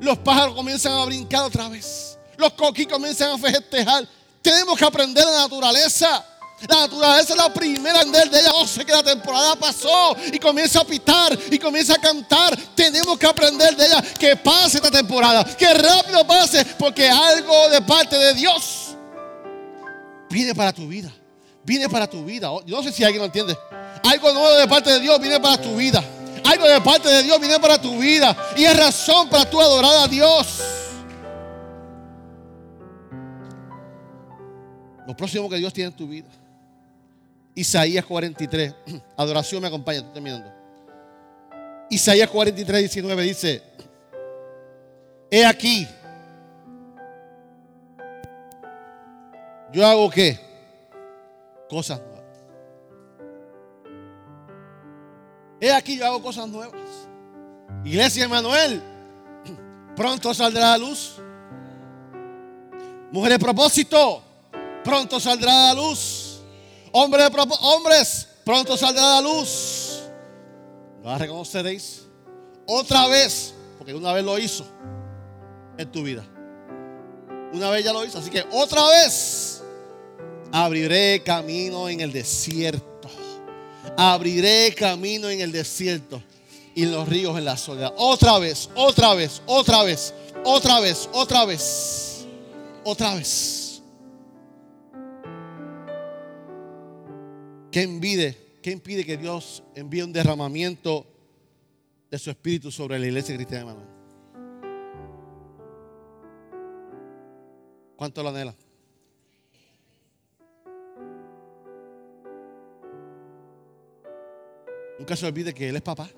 Los 0.00 0.18
pájaros 0.18 0.54
comienzan 0.54 0.92
a 0.92 1.04
brincar 1.04 1.44
otra 1.44 1.68
vez. 1.68 2.18
Los 2.36 2.52
coquis 2.54 2.86
comienzan 2.86 3.32
a 3.32 3.38
festejar. 3.38 4.08
Tenemos 4.42 4.78
que 4.78 4.84
aprender 4.84 5.24
la 5.24 5.42
naturaleza. 5.42 6.24
La 6.68 6.80
naturaleza 6.80 7.32
es 7.34 7.38
la 7.38 7.52
primera 7.52 8.02
en 8.02 8.12
de 8.12 8.18
ella. 8.20 8.52
No 8.52 8.66
sé 8.66 8.84
que 8.84 8.92
la 8.92 9.02
temporada 9.02 9.56
pasó 9.56 10.16
y 10.32 10.38
comienza 10.38 10.80
a 10.80 10.84
pitar 10.84 11.38
y 11.50 11.58
comienza 11.58 11.94
a 11.94 11.98
cantar. 11.98 12.56
Tenemos 12.74 13.18
que 13.18 13.26
aprender 13.26 13.76
de 13.76 13.86
ella 13.86 14.02
que 14.18 14.36
pase 14.36 14.78
esta 14.78 14.90
temporada, 14.90 15.44
que 15.44 15.74
rápido 15.74 16.26
pase, 16.26 16.64
porque 16.78 17.08
algo 17.08 17.68
de 17.68 17.82
parte 17.82 18.16
de 18.16 18.34
Dios 18.34 18.96
viene 20.30 20.54
para 20.54 20.72
tu 20.72 20.86
vida. 20.88 21.12
Viene 21.64 21.88
para 21.88 22.06
tu 22.06 22.24
vida. 22.24 22.50
Yo 22.66 22.76
no 22.76 22.82
sé 22.82 22.92
si 22.92 23.02
alguien 23.04 23.20
lo 23.20 23.26
entiende. 23.26 23.56
Algo 24.02 24.32
nuevo 24.32 24.54
de 24.54 24.68
parte 24.68 24.90
de 24.90 25.00
Dios 25.00 25.18
viene 25.20 25.40
para 25.40 25.56
tu 25.56 25.76
vida. 25.76 26.04
Algo 26.44 26.68
de 26.68 26.80
parte 26.80 27.08
de 27.08 27.22
Dios 27.22 27.40
viene 27.40 27.58
para 27.58 27.80
tu 27.80 27.98
vida. 27.98 28.36
Y 28.56 28.64
es 28.64 28.76
razón 28.76 29.28
para 29.28 29.48
tu 29.48 29.60
adorar 29.60 30.04
a 30.04 30.08
Dios. 30.08 30.62
Lo 35.06 35.16
próximo 35.16 35.48
que 35.48 35.56
Dios 35.56 35.72
tiene 35.72 35.88
en 35.88 35.96
tu 35.96 36.06
vida. 36.06 36.28
Isaías 37.54 38.04
43. 38.04 38.74
Adoración 39.16 39.62
me 39.62 39.68
acompaña, 39.68 39.98
estoy 39.98 40.12
terminando. 40.12 40.52
Isaías 41.90 42.28
43, 42.28 42.80
19 42.80 43.22
dice, 43.22 43.62
he 45.30 45.44
aquí, 45.44 45.86
yo 49.72 49.86
hago 49.86 50.10
qué? 50.10 50.38
Cosas 51.68 52.00
nuevas. 52.00 52.24
He 55.60 55.72
aquí, 55.72 55.96
yo 55.96 56.06
hago 56.06 56.22
cosas 56.22 56.48
nuevas. 56.48 56.80
Iglesia 57.84 58.24
Emanuel, 58.24 58.82
pronto 59.96 60.34
saldrá 60.34 60.70
la 60.70 60.78
luz. 60.78 61.16
Mujer 63.10 63.32
de 63.32 63.38
propósito, 63.38 64.22
pronto 64.82 65.20
saldrá 65.20 65.68
la 65.68 65.74
luz. 65.74 66.40
Hombres, 66.92 67.30
hombres, 67.60 68.28
pronto 68.44 68.76
saldrá 68.76 69.14
la 69.14 69.20
luz. 69.20 70.02
Lo 71.02 71.16
reconoceréis 71.18 72.06
otra 72.66 73.06
vez, 73.08 73.54
porque 73.78 73.94
una 73.94 74.12
vez 74.12 74.24
lo 74.24 74.38
hizo 74.38 74.64
en 75.76 75.90
tu 75.90 76.02
vida. 76.02 76.24
Una 77.52 77.70
vez 77.70 77.84
ya 77.84 77.92
lo 77.92 78.04
hizo, 78.04 78.18
así 78.18 78.30
que 78.30 78.44
otra 78.50 78.84
vez 78.88 79.53
abriré 80.54 81.20
camino 81.24 81.88
en 81.88 82.00
el 82.00 82.12
desierto. 82.12 83.10
Abriré 83.96 84.72
camino 84.72 85.28
en 85.28 85.40
el 85.40 85.50
desierto 85.50 86.22
y 86.76 86.86
los 86.86 87.08
ríos 87.08 87.36
en 87.36 87.44
la 87.44 87.56
soledad. 87.56 87.92
Otra 87.96 88.38
vez, 88.38 88.70
otra 88.76 89.14
vez, 89.14 89.42
otra 89.46 89.82
vez, 89.82 90.14
otra 90.44 90.80
vez, 90.80 91.08
otra 91.12 91.44
vez, 91.44 92.26
otra 92.84 93.14
vez. 93.16 93.82
¿Qué 97.72 97.82
impide, 97.82 98.58
¿Qué 98.62 98.70
impide 98.70 99.04
que 99.04 99.16
Dios 99.16 99.64
envíe 99.74 100.02
un 100.02 100.12
derramamiento 100.12 101.04
de 102.08 102.18
su 102.20 102.30
espíritu 102.30 102.70
sobre 102.70 102.96
la 103.00 103.06
iglesia 103.06 103.34
cristiana? 103.34 103.74
¿Cuánto 107.96 108.22
lo 108.22 108.28
anhela? 108.28 108.54
Nunca 114.98 115.16
se 115.16 115.26
olvide 115.26 115.52
que 115.52 115.68
Él 115.68 115.76
es 115.76 115.82
papá. 115.82 116.08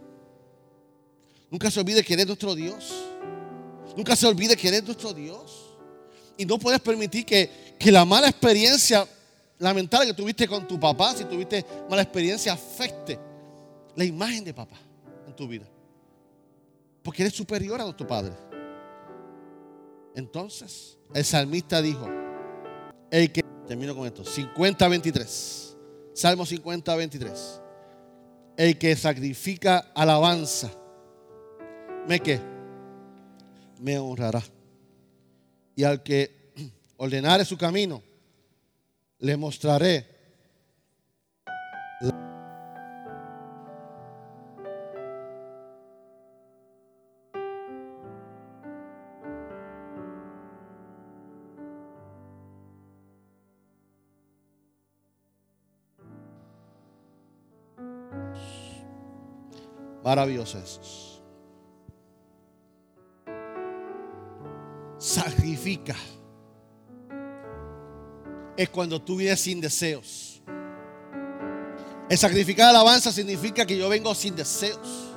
Nunca 1.51 1.70
se 1.70 1.81
olvide 1.81 2.05
que 2.05 2.14
Él 2.14 2.20
es 2.20 2.27
nuestro 2.27 2.55
Dios. 2.55 2.93
Nunca 3.97 4.14
se 4.16 4.27
olvide 4.27 4.57
que 4.57 4.68
Él 4.68 4.74
es 4.74 4.85
nuestro 4.85 5.12
Dios. 5.12 5.77
Y 6.37 6.45
no 6.45 6.59
puedes 6.59 6.81
permitir 6.81 7.24
que, 7.24 7.77
que 7.79 7.91
la 7.91 8.05
mala 8.05 8.29
experiencia 8.29 9.07
lamentable 9.59 10.09
que 10.09 10.14
tuviste 10.14 10.47
con 10.47 10.66
tu 10.66 10.79
papá, 10.79 11.14
si 11.14 11.24
tuviste 11.24 11.64
mala 11.89 12.03
experiencia, 12.03 12.53
afecte 12.53 13.18
la 13.95 14.05
imagen 14.05 14.45
de 14.45 14.53
papá 14.53 14.77
en 15.27 15.35
tu 15.35 15.49
vida. 15.49 15.66
Porque 17.03 17.22
eres 17.22 17.35
superior 17.35 17.81
a 17.81 17.85
nuestro 17.85 18.07
padre. 18.07 18.35
Entonces, 20.14 20.99
el 21.14 21.24
salmista 21.24 21.81
dijo, 21.81 22.09
el 23.11 23.31
que, 23.33 23.43
termino 23.66 23.95
con 23.95 24.07
esto, 24.07 24.24
50-23, 24.24 25.77
Salmo 26.14 26.45
50-23, 26.45 27.61
el 28.57 28.79
que 28.79 28.97
sacrifica 28.97 29.91
alabanza, 29.95 30.71
me 32.07 32.21
que, 32.21 32.41
me 33.81 33.99
honrará. 33.99 34.43
Y 35.75 35.85
al 35.85 36.03
que 36.03 36.53
ordenare 36.97 37.45
su 37.45 37.59
camino, 37.59 38.03
le 39.19 39.37
mostraré 39.37 40.17
Maravilloso 60.17 60.59
Sacrifica 64.99 65.95
es 68.57 68.71
cuando 68.71 68.99
tú 69.03 69.17
vienes 69.17 69.39
sin 69.39 69.61
deseos. 69.61 70.41
El 72.09 72.17
sacrificar 72.17 72.71
alabanza 72.71 73.12
significa 73.12 73.67
que 73.67 73.77
yo 73.77 73.91
vengo 73.91 74.14
sin 74.14 74.35
deseos. 74.35 75.11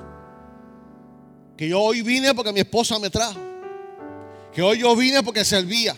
Que 1.56 1.66
yo 1.66 1.80
hoy 1.80 2.02
vine 2.02 2.34
porque 2.34 2.52
mi 2.52 2.60
esposa 2.60 2.98
me 2.98 3.08
trajo. 3.08 3.40
Que 4.52 4.60
hoy 4.60 4.80
yo 4.80 4.94
vine 4.94 5.22
porque 5.22 5.46
servía. 5.46 5.96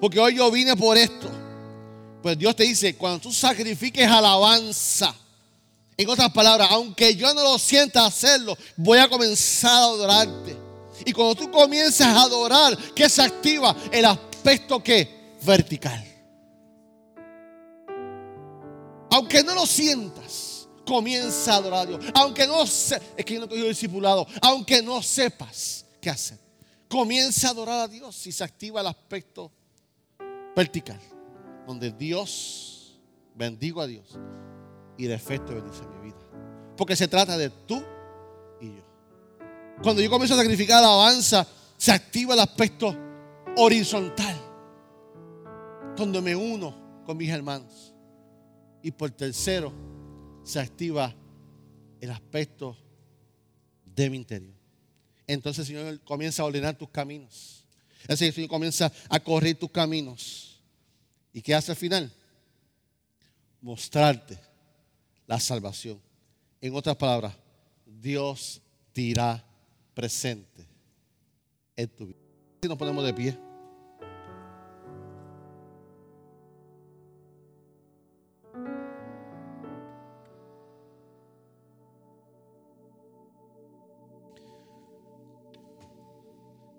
Porque 0.00 0.20
hoy 0.20 0.36
yo 0.36 0.48
vine 0.52 0.76
por 0.76 0.96
esto. 0.96 1.28
Pues 2.22 2.38
Dios 2.38 2.54
te 2.54 2.62
dice, 2.62 2.94
cuando 2.94 3.18
tú 3.18 3.32
sacrifiques 3.32 4.06
alabanza, 4.06 5.16
en 6.02 6.08
otras 6.08 6.32
palabras, 6.32 6.68
aunque 6.70 7.14
yo 7.14 7.34
no 7.34 7.42
lo 7.42 7.58
sienta 7.58 8.06
hacerlo, 8.06 8.56
voy 8.74 8.98
a 8.98 9.08
comenzar 9.08 9.70
a 9.70 9.84
adorarte. 9.84 10.56
Y 11.04 11.12
cuando 11.12 11.34
tú 11.34 11.50
comienzas 11.50 12.06
a 12.06 12.22
adorar, 12.22 12.74
¿qué 12.94 13.06
se 13.06 13.20
activa? 13.20 13.76
El 13.92 14.06
aspecto 14.06 14.82
que 14.82 15.36
vertical. 15.42 16.02
Aunque 19.10 19.42
no 19.42 19.54
lo 19.54 19.66
sientas, 19.66 20.68
comienza 20.86 21.52
a 21.52 21.56
adorar 21.56 21.80
a 21.80 21.86
Dios. 21.86 22.04
Aunque 22.14 22.46
no 22.46 22.66
se, 22.66 22.98
es 23.14 23.24
que 23.24 23.34
yo 23.34 23.46
no 23.46 23.54
he 23.54 23.68
discipulado. 23.68 24.26
Aunque 24.40 24.80
no 24.82 25.02
sepas 25.02 25.84
qué 26.00 26.08
hacer, 26.08 26.38
comienza 26.88 27.48
a 27.48 27.50
adorar 27.50 27.80
a 27.80 27.88
Dios 27.88 28.26
y 28.26 28.32
se 28.32 28.42
activa 28.42 28.80
el 28.80 28.86
aspecto 28.86 29.52
vertical, 30.56 31.00
donde 31.66 31.90
Dios 31.90 32.98
bendigo 33.34 33.82
a 33.82 33.86
Dios 33.86 34.16
y 35.00 35.06
de 35.06 35.14
efecto 35.14 35.54
bendice 35.54 35.82
mi 35.86 36.10
vida. 36.10 36.18
Porque 36.76 36.94
se 36.94 37.08
trata 37.08 37.38
de 37.38 37.48
tú 37.48 37.82
y 38.60 38.66
yo. 38.66 38.84
Cuando 39.82 40.02
yo 40.02 40.10
comienzo 40.10 40.34
a 40.34 40.36
sacrificar 40.36 40.84
alabanza, 40.84 41.46
se 41.78 41.90
activa 41.90 42.34
el 42.34 42.40
aspecto 42.40 42.94
horizontal, 43.56 44.36
donde 45.96 46.20
me 46.20 46.36
uno 46.36 47.02
con 47.06 47.16
mis 47.16 47.30
hermanos. 47.30 47.94
Y 48.82 48.90
por 48.90 49.10
tercero, 49.10 49.72
se 50.44 50.60
activa 50.60 51.14
el 51.98 52.10
aspecto 52.10 52.76
de 53.86 54.10
mi 54.10 54.18
interior. 54.18 54.54
Entonces 55.26 55.66
el 55.66 55.76
Señor 55.76 56.00
comienza 56.00 56.42
a 56.42 56.44
ordenar 56.44 56.76
tus 56.76 56.90
caminos. 56.90 57.64
El 58.06 58.18
Señor 58.18 58.48
comienza 58.48 58.92
a 59.08 59.18
correr 59.18 59.54
tus 59.54 59.70
caminos. 59.70 60.60
¿Y 61.32 61.40
qué 61.40 61.54
hace 61.54 61.72
al 61.72 61.78
final? 61.78 62.12
Mostrarte 63.62 64.49
la 65.30 65.38
salvación. 65.38 66.02
En 66.60 66.74
otras 66.74 66.96
palabras, 66.96 67.32
Dios 67.86 68.60
te 68.92 69.02
irá 69.02 69.46
presente 69.94 70.66
en 71.76 71.88
tu 71.88 72.08
vida. 72.08 72.18
Si 72.60 72.68
nos 72.68 72.76
ponemos 72.76 73.04
de 73.04 73.14
pie. 73.14 73.38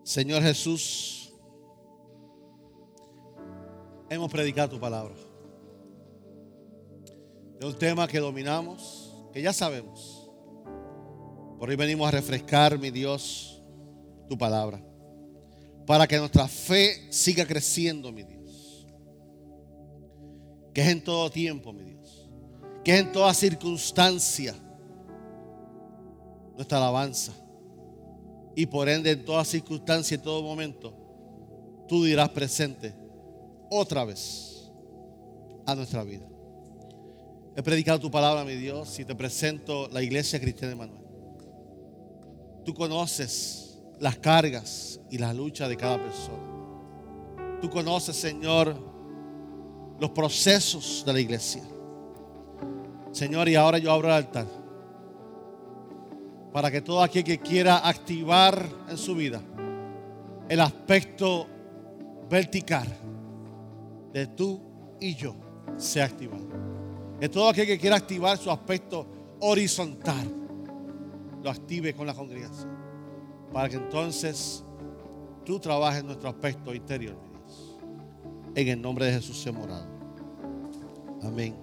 Señor 0.04 0.44
Jesús, 0.44 1.34
hemos 4.10 4.30
predicado 4.30 4.72
tu 4.72 4.80
palabra. 4.82 5.31
Es 7.62 7.68
un 7.68 7.78
tema 7.78 8.08
que 8.08 8.18
dominamos, 8.18 9.14
que 9.32 9.40
ya 9.40 9.54
sabemos. 9.54 10.28
Por 11.60 11.70
hoy 11.70 11.76
venimos 11.76 12.08
a 12.08 12.10
refrescar, 12.10 12.80
mi 12.80 12.90
Dios, 12.90 13.62
tu 14.28 14.36
palabra. 14.36 14.84
Para 15.86 16.08
que 16.08 16.18
nuestra 16.18 16.48
fe 16.48 17.06
siga 17.12 17.46
creciendo, 17.46 18.12
mi 18.12 18.24
Dios. 18.24 18.88
Que 20.74 20.82
es 20.82 20.88
en 20.88 21.04
todo 21.04 21.30
tiempo, 21.30 21.72
mi 21.72 21.84
Dios. 21.84 22.28
Que 22.84 22.96
es 22.96 23.02
en 23.02 23.12
toda 23.12 23.32
circunstancia 23.32 24.56
nuestra 26.56 26.80
alabanza 26.80 27.34
y 28.56 28.66
por 28.66 28.90
ende 28.90 29.12
en 29.12 29.24
toda 29.24 29.46
circunstancia, 29.46 30.16
en 30.16 30.24
todo 30.24 30.42
momento, 30.42 30.96
tú 31.88 32.06
dirás 32.06 32.30
presente 32.30 32.96
otra 33.70 34.04
vez 34.04 34.72
a 35.68 35.76
nuestra 35.76 36.04
vida. 36.04 36.31
He 37.56 37.62
predicado 37.62 38.00
tu 38.00 38.10
palabra, 38.10 38.46
mi 38.46 38.56
Dios, 38.56 38.98
y 39.00 39.06
te 39.06 39.14
presento 39.14 39.90
la 39.90 40.02
iglesia 40.02 40.40
cristiana 40.40 40.70
de 40.70 40.76
Manuel. 40.76 41.02
Tú 42.64 42.74
conoces 42.74 43.80
las 44.00 44.18
cargas 44.18 45.00
y 45.10 45.18
las 45.18 45.36
luchas 45.36 45.68
de 45.68 45.76
cada 45.76 46.02
persona. 46.02 46.44
Tú 47.62 47.70
conoces, 47.70 48.16
Señor, 48.16 48.76
los 50.00 50.10
procesos 50.12 51.04
de 51.06 51.14
la 51.14 51.20
iglesia. 51.20 51.62
Señor, 53.12 53.50
y 53.50 53.56
ahora 53.56 53.78
yo 53.78 53.92
abro 53.92 54.08
el 54.08 54.14
altar 54.14 54.48
para 56.54 56.72
que 56.72 56.82
todo 56.82 57.04
aquel 57.04 57.24
que 57.24 57.40
quiera 57.40 57.88
activar 57.88 58.68
en 58.90 58.98
su 58.98 59.16
vida 59.16 59.42
el 60.50 60.60
aspecto 60.60 61.48
vertical 62.30 62.88
de 64.14 64.28
tú 64.28 64.62
y 65.00 65.16
yo 65.16 65.36
sea 65.78 66.06
activado. 66.06 66.71
Que 67.22 67.30
todo 67.30 67.50
aquel 67.50 67.68
que 67.68 67.78
quiera 67.78 67.98
activar 67.98 68.36
su 68.40 68.50
aspecto 68.50 69.06
horizontal 69.42 70.28
lo 71.44 71.52
active 71.52 71.94
con 71.94 72.08
la 72.08 72.16
congregación. 72.16 72.76
Para 73.54 73.70
que 73.70 73.76
entonces 73.76 74.64
tú 75.46 75.60
trabajes 75.60 76.04
nuestro 76.04 76.30
aspecto 76.30 76.74
interior, 76.74 77.16
mi 77.22 77.30
Dios. 77.30 77.80
En 78.56 78.68
el 78.70 78.82
nombre 78.82 79.06
de 79.06 79.14
Jesús 79.14 79.40
se 79.40 79.52
morado. 79.52 79.86
Amén. 81.22 81.56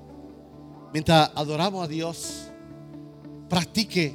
Mientras 0.92 1.32
adoramos 1.34 1.84
a 1.84 1.88
Dios, 1.88 2.52
practique 3.48 4.14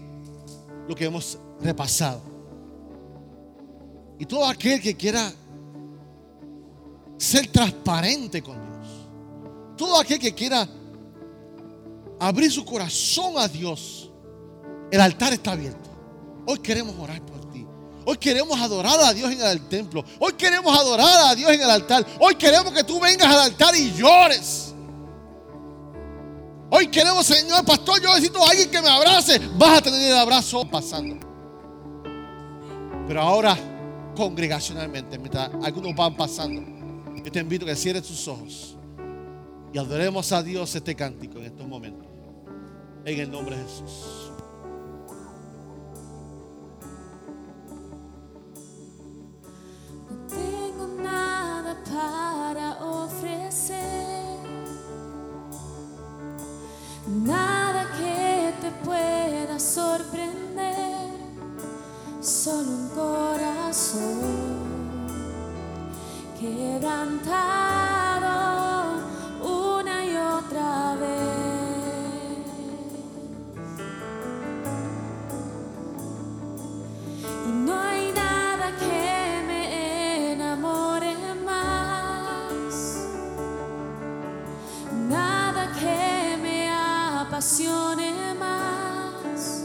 lo 0.87 0.95
que 0.95 1.03
hemos 1.03 1.37
repasado. 1.59 2.21
Y 4.17 4.25
todo 4.25 4.45
aquel 4.45 4.81
que 4.81 4.95
quiera 4.95 5.29
ser 7.17 7.47
transparente 7.47 8.41
con 8.41 8.55
Dios, 8.55 9.09
todo 9.75 9.99
aquel 9.99 10.19
que 10.19 10.33
quiera 10.33 10.65
abrir 12.27 12.49
su 12.49 12.63
corazón 12.63 13.37
a 13.37 13.47
Dios, 13.49 14.09
el 14.89 15.01
altar 15.01 15.33
está 15.33 15.51
abierto. 15.51 15.89
Hoy 16.45 16.59
queremos 16.59 16.95
orar 16.97 17.21
por 17.25 17.51
ti. 17.51 17.65
Hoy 18.05 18.17
queremos 18.17 18.59
adorar 18.59 18.97
a 19.01 19.13
Dios 19.13 19.29
en 19.31 19.41
el 19.41 19.67
templo. 19.67 20.05
Hoy 20.19 20.33
queremos 20.33 20.77
adorar 20.77 21.31
a 21.31 21.35
Dios 21.35 21.51
en 21.51 21.61
el 21.61 21.69
altar. 21.69 22.05
Hoy 22.19 22.35
queremos 22.35 22.71
que 22.71 22.83
tú 22.83 22.99
vengas 22.99 23.27
al 23.27 23.39
altar 23.39 23.75
y 23.75 23.91
llores. 23.91 24.73
Hoy 26.69 26.87
queremos, 26.87 27.25
Señor, 27.25 27.65
pastor, 27.65 28.01
yo 28.01 28.09
necesito 28.15 28.43
a 28.43 28.49
alguien 28.49 28.71
que 28.71 28.81
me 28.81 28.89
abrace. 28.89 29.39
Vas 29.57 29.79
a 29.79 29.81
tener 29.81 30.11
el 30.11 30.17
abrazo 30.17 30.65
pasando. 30.69 31.17
Pero 33.05 33.21
ahora, 33.21 33.57
congregacionalmente, 34.15 35.19
mientras 35.19 35.51
algunos 35.61 35.93
van 35.93 36.15
pasando, 36.15 36.61
yo 37.21 37.31
te 37.31 37.39
invito 37.39 37.65
a 37.65 37.69
que 37.69 37.75
cierres 37.75 38.03
tus 38.03 38.27
ojos 38.29 38.77
y 39.73 39.77
adoremos 39.77 40.31
a 40.31 40.41
Dios 40.41 40.73
este 40.73 40.95
cántico 40.95 41.39
en 41.39 41.45
estos 41.45 41.67
momentos. 41.67 42.12
En 43.05 43.19
el 43.19 43.29
nombre 43.29 43.57
de 43.57 43.63
Jesús. 43.63 44.31
No 50.09 50.15
tengo 50.27 50.87
nada 51.03 51.75
para 51.83 52.81
ofrecer. 52.81 54.39
Nada 57.07 57.91
que 57.97 58.53
te 58.61 58.71
pueda 58.85 59.59
sorprender, 59.59 61.11
solo 62.21 62.69
un 62.69 62.89
corazón 62.89 64.21
quebrantado 66.39 67.33
más, 88.39 89.63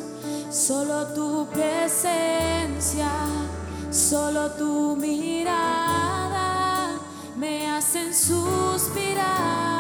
solo 0.51 1.07
tu 1.15 1.47
presencia, 1.53 3.11
solo 3.91 4.51
tu 4.53 4.97
mirada 4.97 6.91
me 7.37 7.71
hacen 7.71 8.13
suspirar. 8.13 9.78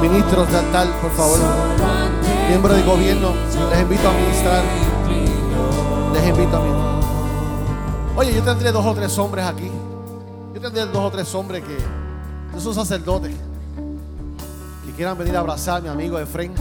Ministros 0.00 0.50
de 0.50 0.56
altar, 0.56 0.88
por 1.02 1.10
favor. 1.10 1.38
Miembros 2.48 2.74
de 2.74 2.82
gobierno, 2.82 3.34
les 3.68 3.82
invito 3.82 4.08
a 4.08 4.12
ministrar. 4.12 4.62
Les 6.14 6.26
invito 6.26 6.56
a 6.56 6.60
ministrar. 6.60 7.00
Oye, 8.16 8.34
yo 8.34 8.42
tendré 8.42 8.72
dos 8.72 8.86
o 8.86 8.94
tres 8.94 9.18
hombres 9.18 9.44
aquí. 9.44 9.70
Yo 10.54 10.60
tendré 10.62 10.86
dos 10.86 11.04
o 11.04 11.10
tres 11.10 11.34
hombres 11.34 11.62
que 11.62 12.60
son 12.60 12.74
sacerdotes. 12.74 13.34
Que 14.86 14.92
quieran 14.92 15.18
venir 15.18 15.36
a 15.36 15.40
abrazar 15.40 15.76
a 15.76 15.80
mi 15.82 15.88
amigo 15.88 16.18
Efraín. 16.18 16.54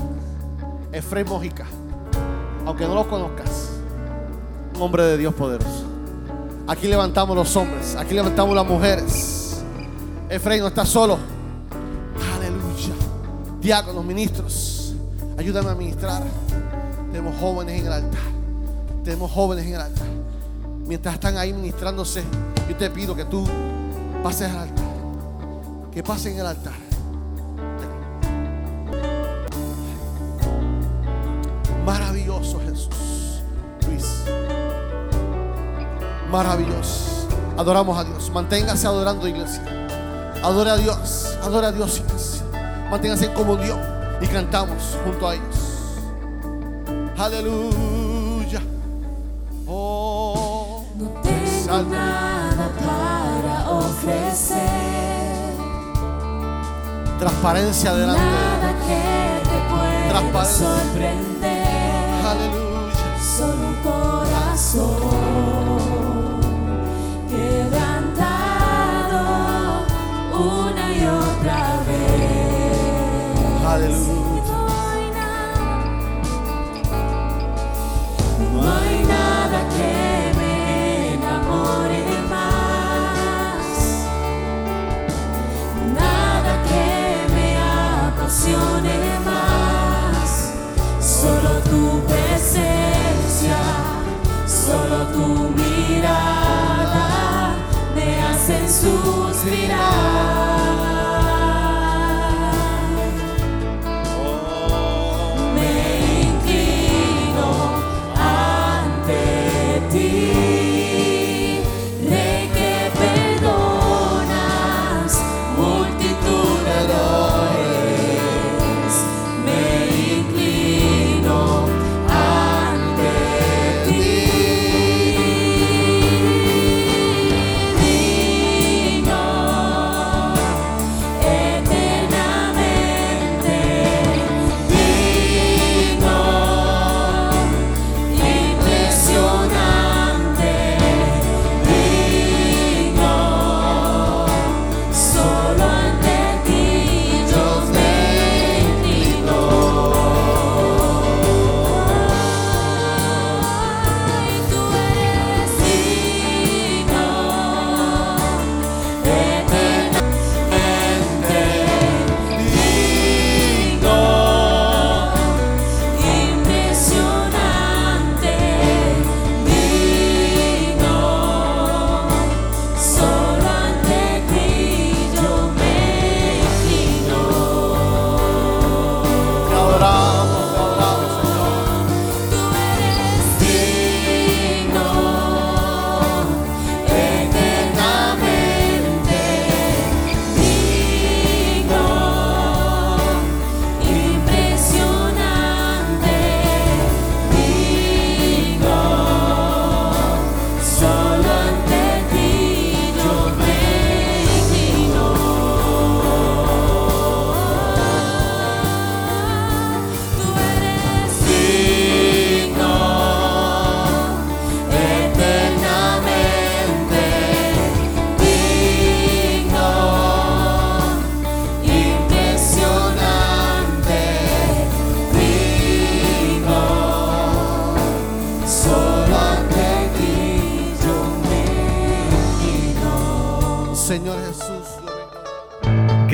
Efraín 0.92 1.30
Mojica. 1.30 1.66
Aunque 2.66 2.86
no 2.86 2.94
lo 2.94 3.08
conozcas. 3.08 3.70
Un 4.76 4.82
hombre 4.82 5.04
de 5.04 5.18
Dios 5.18 5.34
poderoso. 5.34 5.86
Aquí 6.68 6.90
levantamos 6.90 7.38
los 7.38 7.56
hombres. 7.56 7.96
Aquí 7.96 8.14
levantamos 8.14 8.54
las 8.54 8.66
mujeres. 8.66 9.64
Efraín 10.30 10.60
no 10.60 10.68
está 10.68 10.86
solo. 10.86 11.39
Diáconos, 13.62 14.06
ministros, 14.06 14.94
ayúdame 15.38 15.70
a 15.70 15.76
ministrar. 15.76 16.24
Tenemos 17.12 17.38
jóvenes 17.40 17.80
en 17.80 17.88
el 17.88 17.94
altar. 17.94 18.22
Tenemos 19.04 19.32
jóvenes 19.32 19.66
en 19.66 19.74
el 19.74 19.82
altar. 19.82 20.08
Mientras 20.86 21.16
están 21.16 21.38
ahí 21.38 21.52
ministrándose, 21.52 22.24
yo 22.70 22.76
te 22.78 22.90
pido 22.90 23.16
que 23.16 23.26
tú 23.26 23.46
pases 24.24 24.50
al 24.50 24.60
altar. 24.60 24.86
Que 25.92 26.02
pasen 26.02 26.34
en 26.34 26.40
el 26.40 26.46
altar. 26.46 26.74
Maravilloso 31.86 32.62
Jesús. 32.62 33.42
Luis. 33.88 34.06
Maravilloso. 36.32 37.28
Adoramos 37.58 37.98
a 37.98 38.06
Dios. 38.06 38.32
Manténgase 38.34 38.88
adorando, 38.88 39.28
iglesia. 39.28 39.64
Adore 40.44 40.70
a 40.70 40.78
Dios, 40.78 41.38
adore 41.44 41.68
a 41.68 41.72
Dios, 41.74 42.00
iglesia. 42.00 42.39
Manténganse 42.90 43.26
en 43.26 43.34
comunión 43.34 43.80
y 44.22 44.28
cantamos 44.28 44.98
junto 45.04 45.28
a 45.30 45.36
ellos. 45.36 45.58
Aleluya. 47.18 48.62
Oh, 49.68 50.84
No 50.98 51.06
tengo 51.22 51.84
nada 51.92 52.70
para 52.86 53.70
ofrecer, 53.70 54.58
Transparencia 57.20 57.94
delante 57.94 58.24
de 58.24 58.30
nada 58.32 58.74
que 58.88 59.02
te 59.50 59.58
pueda 59.70 60.10
Transparencia. 60.10 60.68
sorprender. 60.68 62.26
Aleluya. 62.26 63.08
Solo 63.38 63.64
un 63.68 63.76
corazón 63.84 65.10
quebrantado 68.70 69.20
una 70.34 70.86
y 70.94 71.06
otra 71.06 71.62
vez. 71.88 72.39
Aleluya. 73.70 74.42
No 74.50 74.66
hay 74.82 75.06
nada, 75.12 75.68
no 78.52 78.62
hay 78.64 78.96
nada 79.08 79.60
que 79.76 79.94
me 80.40 80.54
enamore 81.14 82.04
más, 82.32 83.66
nada 85.94 86.54
que 86.70 86.88
me 87.36 87.48
apasione 88.10 88.98
más, 89.24 90.28
solo 91.00 91.52
tu 91.70 91.84
presencia, 92.08 93.60
solo 94.48 94.98
tu 95.14 95.28
mirada 95.62 97.06
me 97.96 98.08
hacen 98.20 98.66
suspirar. 98.68 99.90